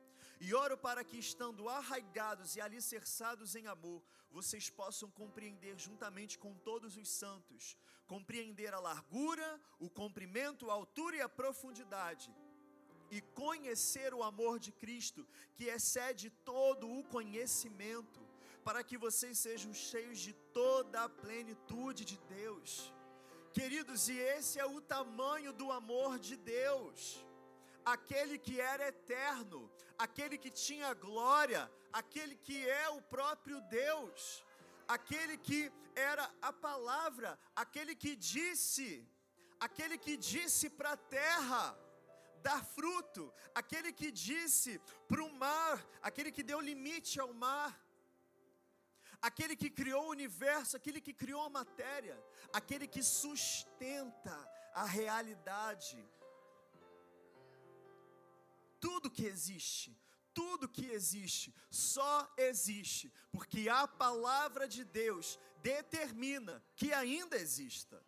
E 0.41 0.53
oro 0.55 0.77
para 0.77 1.05
que, 1.05 1.17
estando 1.19 1.69
arraigados 1.69 2.57
e 2.57 2.61
alicerçados 2.61 3.55
em 3.55 3.67
amor, 3.67 4.03
vocês 4.31 4.69
possam 4.69 5.11
compreender 5.11 5.79
juntamente 5.79 6.39
com 6.39 6.53
todos 6.55 6.97
os 6.97 7.09
santos, 7.09 7.77
compreender 8.07 8.75
a 8.75 8.81
largura, 8.81 9.61
o 9.79 9.89
comprimento, 9.89 10.71
a 10.71 10.75
altura 10.75 11.17
e 11.17 11.21
a 11.21 11.29
profundidade, 11.29 12.35
e 13.17 13.21
conhecer 13.43 14.11
o 14.19 14.23
amor 14.31 14.55
de 14.65 14.73
Cristo, 14.83 15.23
que 15.57 15.67
excede 15.77 16.27
todo 16.53 16.85
o 16.99 17.05
conhecimento, 17.17 18.21
para 18.67 18.83
que 18.89 18.97
vocês 19.07 19.37
sejam 19.47 19.73
cheios 19.89 20.19
de 20.27 20.33
toda 20.61 21.05
a 21.05 21.13
plenitude 21.25 22.03
de 22.13 22.19
Deus. 22.41 22.71
Queridos, 23.59 24.09
e 24.09 24.17
esse 24.37 24.55
é 24.59 24.67
o 24.77 24.81
tamanho 24.95 25.53
do 25.61 25.69
amor 25.81 26.19
de 26.19 26.37
Deus 26.37 26.99
aquele 27.85 28.39
que 28.39 28.61
era 28.61 28.89
eterno, 28.89 29.71
aquele 29.99 30.39
que 30.39 30.51
tinha 30.51 30.95
glória, 30.95 31.71
aquele 31.93 32.37
que 32.37 32.69
é 32.69 32.89
o 32.91 33.03
próprio 33.03 33.61
Deus, 33.63 34.45
aquele 34.87 35.37
que 35.37 35.61
era 35.95 36.31
a 36.41 36.53
palavra, 36.53 37.39
aquele 37.55 37.95
que 37.95 38.15
disse, 38.17 39.07
aquele 39.59 39.99
que 39.99 40.17
disse 40.17 40.71
para 40.71 40.93
a 40.93 40.97
terra 40.97 41.65
dar 42.49 42.63
fruto, 42.77 43.33
aquele 43.61 43.93
que 44.01 44.11
disse 44.11 44.73
para 45.09 45.23
o 45.25 45.33
mar, 45.45 45.77
aquele 46.09 46.31
que 46.37 46.45
deu 46.51 46.61
limite 46.61 47.21
ao 47.25 47.33
mar, 47.33 47.71
aquele 49.29 49.55
que 49.63 49.71
criou 49.81 50.05
o 50.07 50.15
universo, 50.19 50.77
aquele 50.77 51.01
que 51.01 51.15
criou 51.23 51.43
a 51.45 51.55
matéria, 51.61 52.17
aquele 52.53 52.87
que 52.95 53.03
sustenta 53.03 54.37
a 54.75 54.85
realidade 54.85 55.99
tudo 58.83 59.09
que 59.09 59.25
existe, 59.25 59.97
tudo 60.35 60.69
que 60.69 60.87
existe, 60.87 61.55
só 61.71 62.29
existe, 62.37 63.13
porque 63.31 63.69
a 63.69 63.87
palavra 63.87 64.67
de 64.67 64.83
Deus 64.85 65.39
determina 65.63 66.61
que 66.75 66.93
ainda 66.93 67.37
exista. 67.37 68.05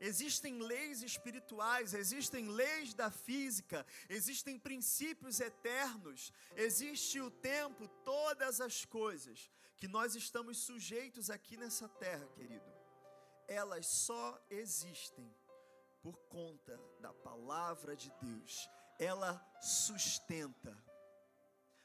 Existem 0.00 0.58
leis 0.58 1.02
espirituais, 1.02 1.92
existem 1.92 2.48
leis 2.48 2.94
da 2.94 3.10
física, 3.10 3.86
existem 4.08 4.58
princípios 4.58 5.40
eternos, 5.40 6.32
existe 6.56 7.20
o 7.20 7.30
tempo, 7.30 7.86
todas 8.02 8.62
as 8.62 8.86
coisas 8.86 9.50
que 9.76 9.86
nós 9.86 10.14
estamos 10.14 10.58
sujeitos 10.58 11.28
aqui 11.28 11.56
nessa 11.56 11.88
terra, 11.88 12.26
querido, 12.28 12.64
elas 13.46 13.86
só 13.86 14.42
existem 14.48 15.30
por 16.02 16.16
conta 16.28 16.80
da 17.00 17.12
palavra 17.12 17.94
de 17.94 18.10
Deus. 18.22 18.68
Ela 18.98 19.38
sustenta. 19.60 20.76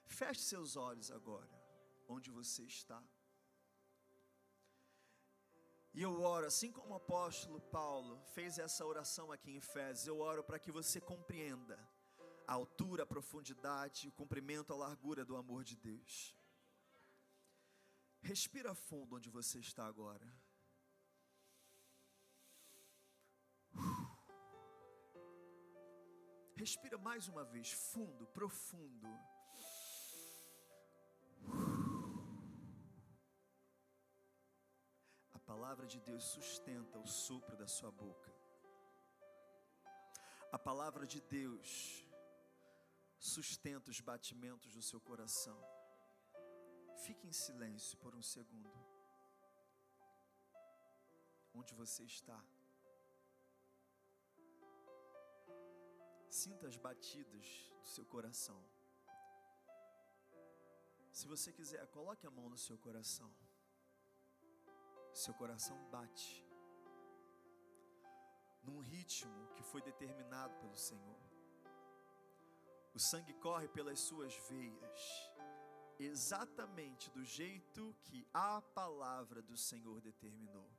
Feche 0.05 0.41
seus 0.41 0.76
olhos 0.76 1.11
agora, 1.11 1.49
onde 2.07 2.30
você 2.30 2.63
está. 2.63 3.03
E 5.97 6.01
eu 6.01 6.21
oro, 6.21 6.45
assim 6.45 6.73
como 6.73 6.93
o 6.93 6.97
apóstolo 6.97 7.61
Paulo 7.61 8.21
fez 8.33 8.59
essa 8.59 8.85
oração 8.85 9.31
aqui 9.31 9.51
em 9.51 9.55
Efésios, 9.55 10.05
eu 10.05 10.19
oro 10.19 10.43
para 10.43 10.59
que 10.59 10.69
você 10.69 10.99
compreenda 10.99 11.79
a 12.45 12.51
altura, 12.51 13.03
a 13.03 13.05
profundidade, 13.05 14.09
o 14.09 14.11
comprimento, 14.11 14.73
a 14.73 14.75
largura 14.75 15.23
do 15.23 15.37
amor 15.37 15.63
de 15.63 15.77
Deus. 15.77 16.35
Respira 18.21 18.75
fundo 18.75 19.15
onde 19.15 19.29
você 19.29 19.59
está 19.59 19.85
agora. 19.85 20.27
Respira 26.57 26.97
mais 26.97 27.29
uma 27.29 27.45
vez, 27.45 27.71
fundo, 27.71 28.27
profundo. 28.27 29.07
Palavra 35.51 35.85
de 35.93 35.99
Deus 35.99 36.23
sustenta 36.35 36.97
o 36.99 37.07
sopro 37.07 37.55
da 37.55 37.67
sua 37.67 37.91
boca. 37.91 38.31
A 40.51 40.59
palavra 40.67 41.05
de 41.05 41.19
Deus 41.21 41.69
sustenta 43.19 43.91
os 43.91 43.99
batimentos 43.99 44.73
do 44.73 44.81
seu 44.81 44.99
coração. 45.09 45.59
Fique 47.05 47.27
em 47.27 47.31
silêncio 47.31 47.97
por 48.03 48.15
um 48.15 48.21
segundo. 48.21 48.73
Onde 51.53 51.73
você 51.81 52.03
está? 52.03 52.39
Sinta 56.27 56.67
as 56.67 56.77
batidas 56.87 57.47
do 57.81 57.87
seu 57.95 58.05
coração. 58.05 58.61
Se 61.11 61.27
você 61.27 61.51
quiser, 61.53 61.85
coloque 61.87 62.25
a 62.27 62.31
mão 62.31 62.49
no 62.49 62.57
seu 62.57 62.77
coração. 62.77 63.31
Seu 65.24 65.34
coração 65.34 65.78
bate 65.89 66.45
num 68.61 68.80
ritmo 68.80 69.47
que 69.55 69.63
foi 69.63 69.82
determinado 69.82 70.53
pelo 70.55 70.76
Senhor. 70.76 71.22
O 72.93 72.99
sangue 72.99 73.34
corre 73.36 73.70
pelas 73.70 73.99
suas 74.01 74.36
veias, 74.49 75.32
exatamente 75.97 77.09
do 77.11 77.24
jeito 77.24 77.95
que 78.03 78.28
a 78.34 78.61
palavra 78.61 79.41
do 79.41 79.55
Senhor 79.55 80.01
determinou. 80.01 80.70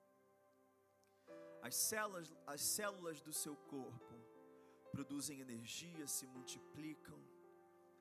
As 1.62 1.74
células, 1.74 2.30
as 2.46 2.60
células 2.60 3.22
do 3.22 3.32
seu 3.32 3.56
corpo 3.56 4.14
produzem 4.92 5.40
energia, 5.40 6.06
se 6.06 6.26
multiplicam, 6.26 7.18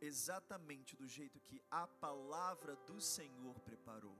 exatamente 0.01 0.97
do 0.97 1.07
jeito 1.07 1.39
que 1.39 1.61
a 1.71 1.87
palavra 1.87 2.75
do 2.75 2.99
Senhor 2.99 3.57
preparou. 3.61 4.17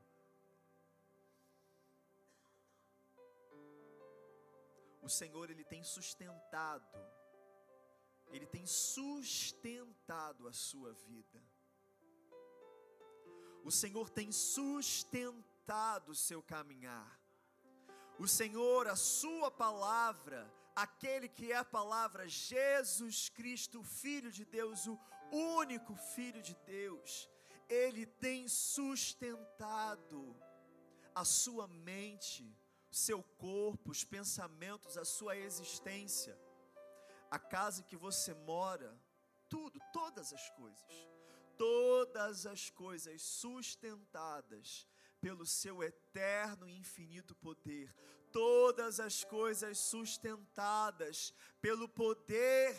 O 5.06 5.10
Senhor 5.10 5.52
ele 5.52 5.64
tem 5.64 5.84
sustentado, 5.84 7.00
ele 8.32 8.48
tem 8.48 8.66
sustentado 8.66 10.48
a 10.48 10.54
sua 10.68 10.94
vida. 10.94 11.40
O 13.64 13.70
Senhor 13.70 14.10
tem 14.10 14.32
sustentado 14.32 16.10
o 16.12 16.16
seu 16.16 16.42
caminhar. 16.42 17.22
O 18.18 18.28
Senhor, 18.28 18.88
a 18.88 18.96
sua 18.96 19.52
palavra, 19.52 20.52
aquele 20.76 21.30
que 21.30 21.52
é 21.52 21.58
a 21.58 21.72
palavra 21.80 22.28
Jesus 22.28 23.30
Cristo, 23.30 23.84
Filho 23.84 24.32
de 24.32 24.44
Deus, 24.44 24.88
o 24.88 24.98
único 25.32 25.96
Filho 26.16 26.42
de 26.42 26.56
Deus, 26.66 27.30
ele 27.70 28.08
tem 28.08 28.48
sustentado 28.48 30.36
a 31.14 31.24
sua 31.24 31.68
mente, 31.68 32.44
seu 32.96 33.22
corpo, 33.22 33.92
os 33.92 34.06
pensamentos, 34.06 34.98
a 34.98 35.04
sua 35.04 35.36
existência, 35.36 36.40
a 37.30 37.38
casa 37.38 37.84
que 37.84 37.98
você 37.98 38.34
mora, 38.34 38.98
tudo, 39.50 39.78
todas 39.92 40.32
as 40.32 40.50
coisas, 40.52 41.10
todas 41.58 42.46
as 42.46 42.70
coisas 42.70 43.22
sustentadas 43.22 44.88
pelo 45.20 45.46
seu 45.46 45.84
eterno 45.84 46.70
e 46.70 46.78
infinito 46.78 47.36
poder, 47.36 47.94
todas 48.32 49.02
as 49.02 49.26
coisas 49.26 49.78
sustentadas 49.78 51.34
pelo 51.60 51.90
poder, 51.90 52.78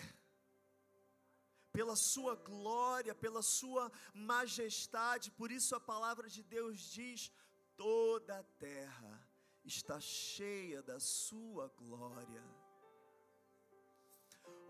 pela 1.71 1.95
sua 1.95 2.35
glória, 2.37 3.15
pela 3.15 3.43
sua 3.43 3.93
majestade. 4.15 5.31
Por 5.31 5.53
isso 5.53 5.77
a 5.77 5.81
palavra 5.81 6.27
de 6.27 6.43
Deus 6.43 6.81
diz: 6.81 7.31
toda 7.77 8.39
a 8.39 8.43
terra 8.43 9.26
está 9.67 10.01
cheia 10.01 10.81
da 10.83 11.01
sua 11.01 11.69
glória. 11.77 12.45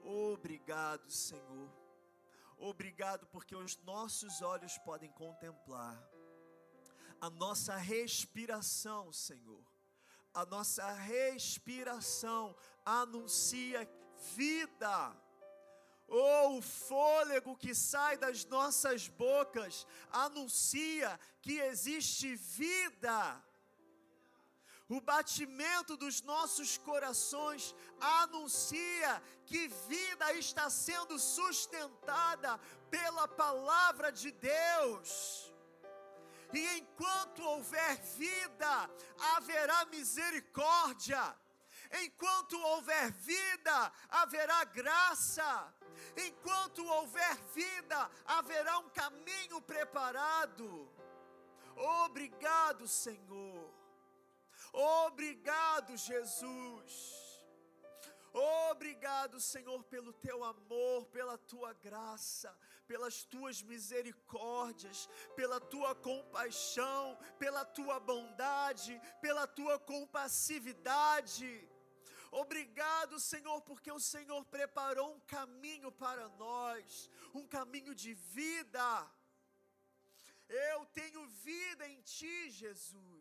Obrigado, 0.03 1.11
Senhor. 1.11 1.71
Obrigado 2.59 3.27
porque 3.27 3.55
os 3.55 3.77
nossos 3.79 4.41
olhos 4.41 4.79
podem 4.79 5.13
contemplar 5.13 6.03
a 7.21 7.29
nossa 7.29 7.77
respiração, 7.77 9.13
Senhor. 9.13 9.65
A 10.33 10.45
nossa 10.47 10.91
respiração 10.93 12.55
anuncia 12.85 13.89
vida. 14.35 15.17
Ou 16.09 16.55
oh, 16.55 16.59
o 16.59 16.63
fôlego 16.63 17.57
que 17.57 17.75
sai 17.75 18.17
das 18.17 18.45
nossas 18.45 19.09
bocas 19.09 19.87
anuncia 20.11 21.19
que 21.43 21.59
existe 21.59 22.37
vida 22.37 23.45
o 24.89 25.01
batimento 25.01 25.97
dos 25.97 26.23
nossos 26.23 26.79
corações 26.79 27.75
anuncia 28.01 29.23
que 29.45 29.67
vida 29.89 30.33
está 30.35 30.71
sendo 30.71 31.19
sustentada 31.19 32.59
pela 32.89 33.27
palavra 33.27 34.13
de 34.13 34.31
Deus. 34.31 35.53
E 36.53 36.79
enquanto 36.79 37.43
houver 37.43 38.01
vida, 38.17 38.91
haverá 39.35 39.85
misericórdia. 39.87 41.37
Enquanto 42.05 42.61
houver 42.61 43.13
vida, 43.13 43.93
haverá 44.09 44.65
graça. 44.65 45.75
Enquanto 46.17 46.87
houver 46.87 47.37
vida, 47.55 48.11
haverá 48.25 48.79
um 48.79 48.89
caminho 48.91 49.61
preparado. 49.61 50.89
Obrigado, 52.05 52.87
Senhor. 52.87 53.66
Obrigado, 54.77 55.97
Jesus. 55.97 56.93
Obrigado, 58.71 59.41
Senhor, 59.41 59.83
pelo 59.85 60.13
teu 60.13 60.45
amor, 60.45 61.07
pela 61.07 61.39
tua 61.39 61.73
graça, 61.73 62.55
pelas 62.87 63.25
tuas 63.25 63.63
misericórdias, 63.63 65.09
pela 65.35 65.59
tua 65.59 65.95
compaixão, 65.95 67.19
pela 67.39 67.65
tua 67.65 67.99
bondade, 67.99 69.01
pela 69.23 69.47
tua 69.47 69.79
compassividade. 69.79 71.67
Obrigado, 72.31 73.19
Senhor, 73.19 73.63
porque 73.63 73.91
o 73.91 73.99
Senhor 73.99 74.45
preparou 74.45 75.15
um 75.15 75.21
caminho 75.21 75.91
para 75.91 76.29
nós, 76.45 77.11
um 77.33 77.47
caminho 77.47 77.95
de 77.95 78.13
vida. 78.13 79.11
Eu 80.49 80.85
tenho 80.87 81.27
vida 81.27 81.89
em 81.89 82.03
Ti, 82.03 82.51
Jesus. 82.51 83.16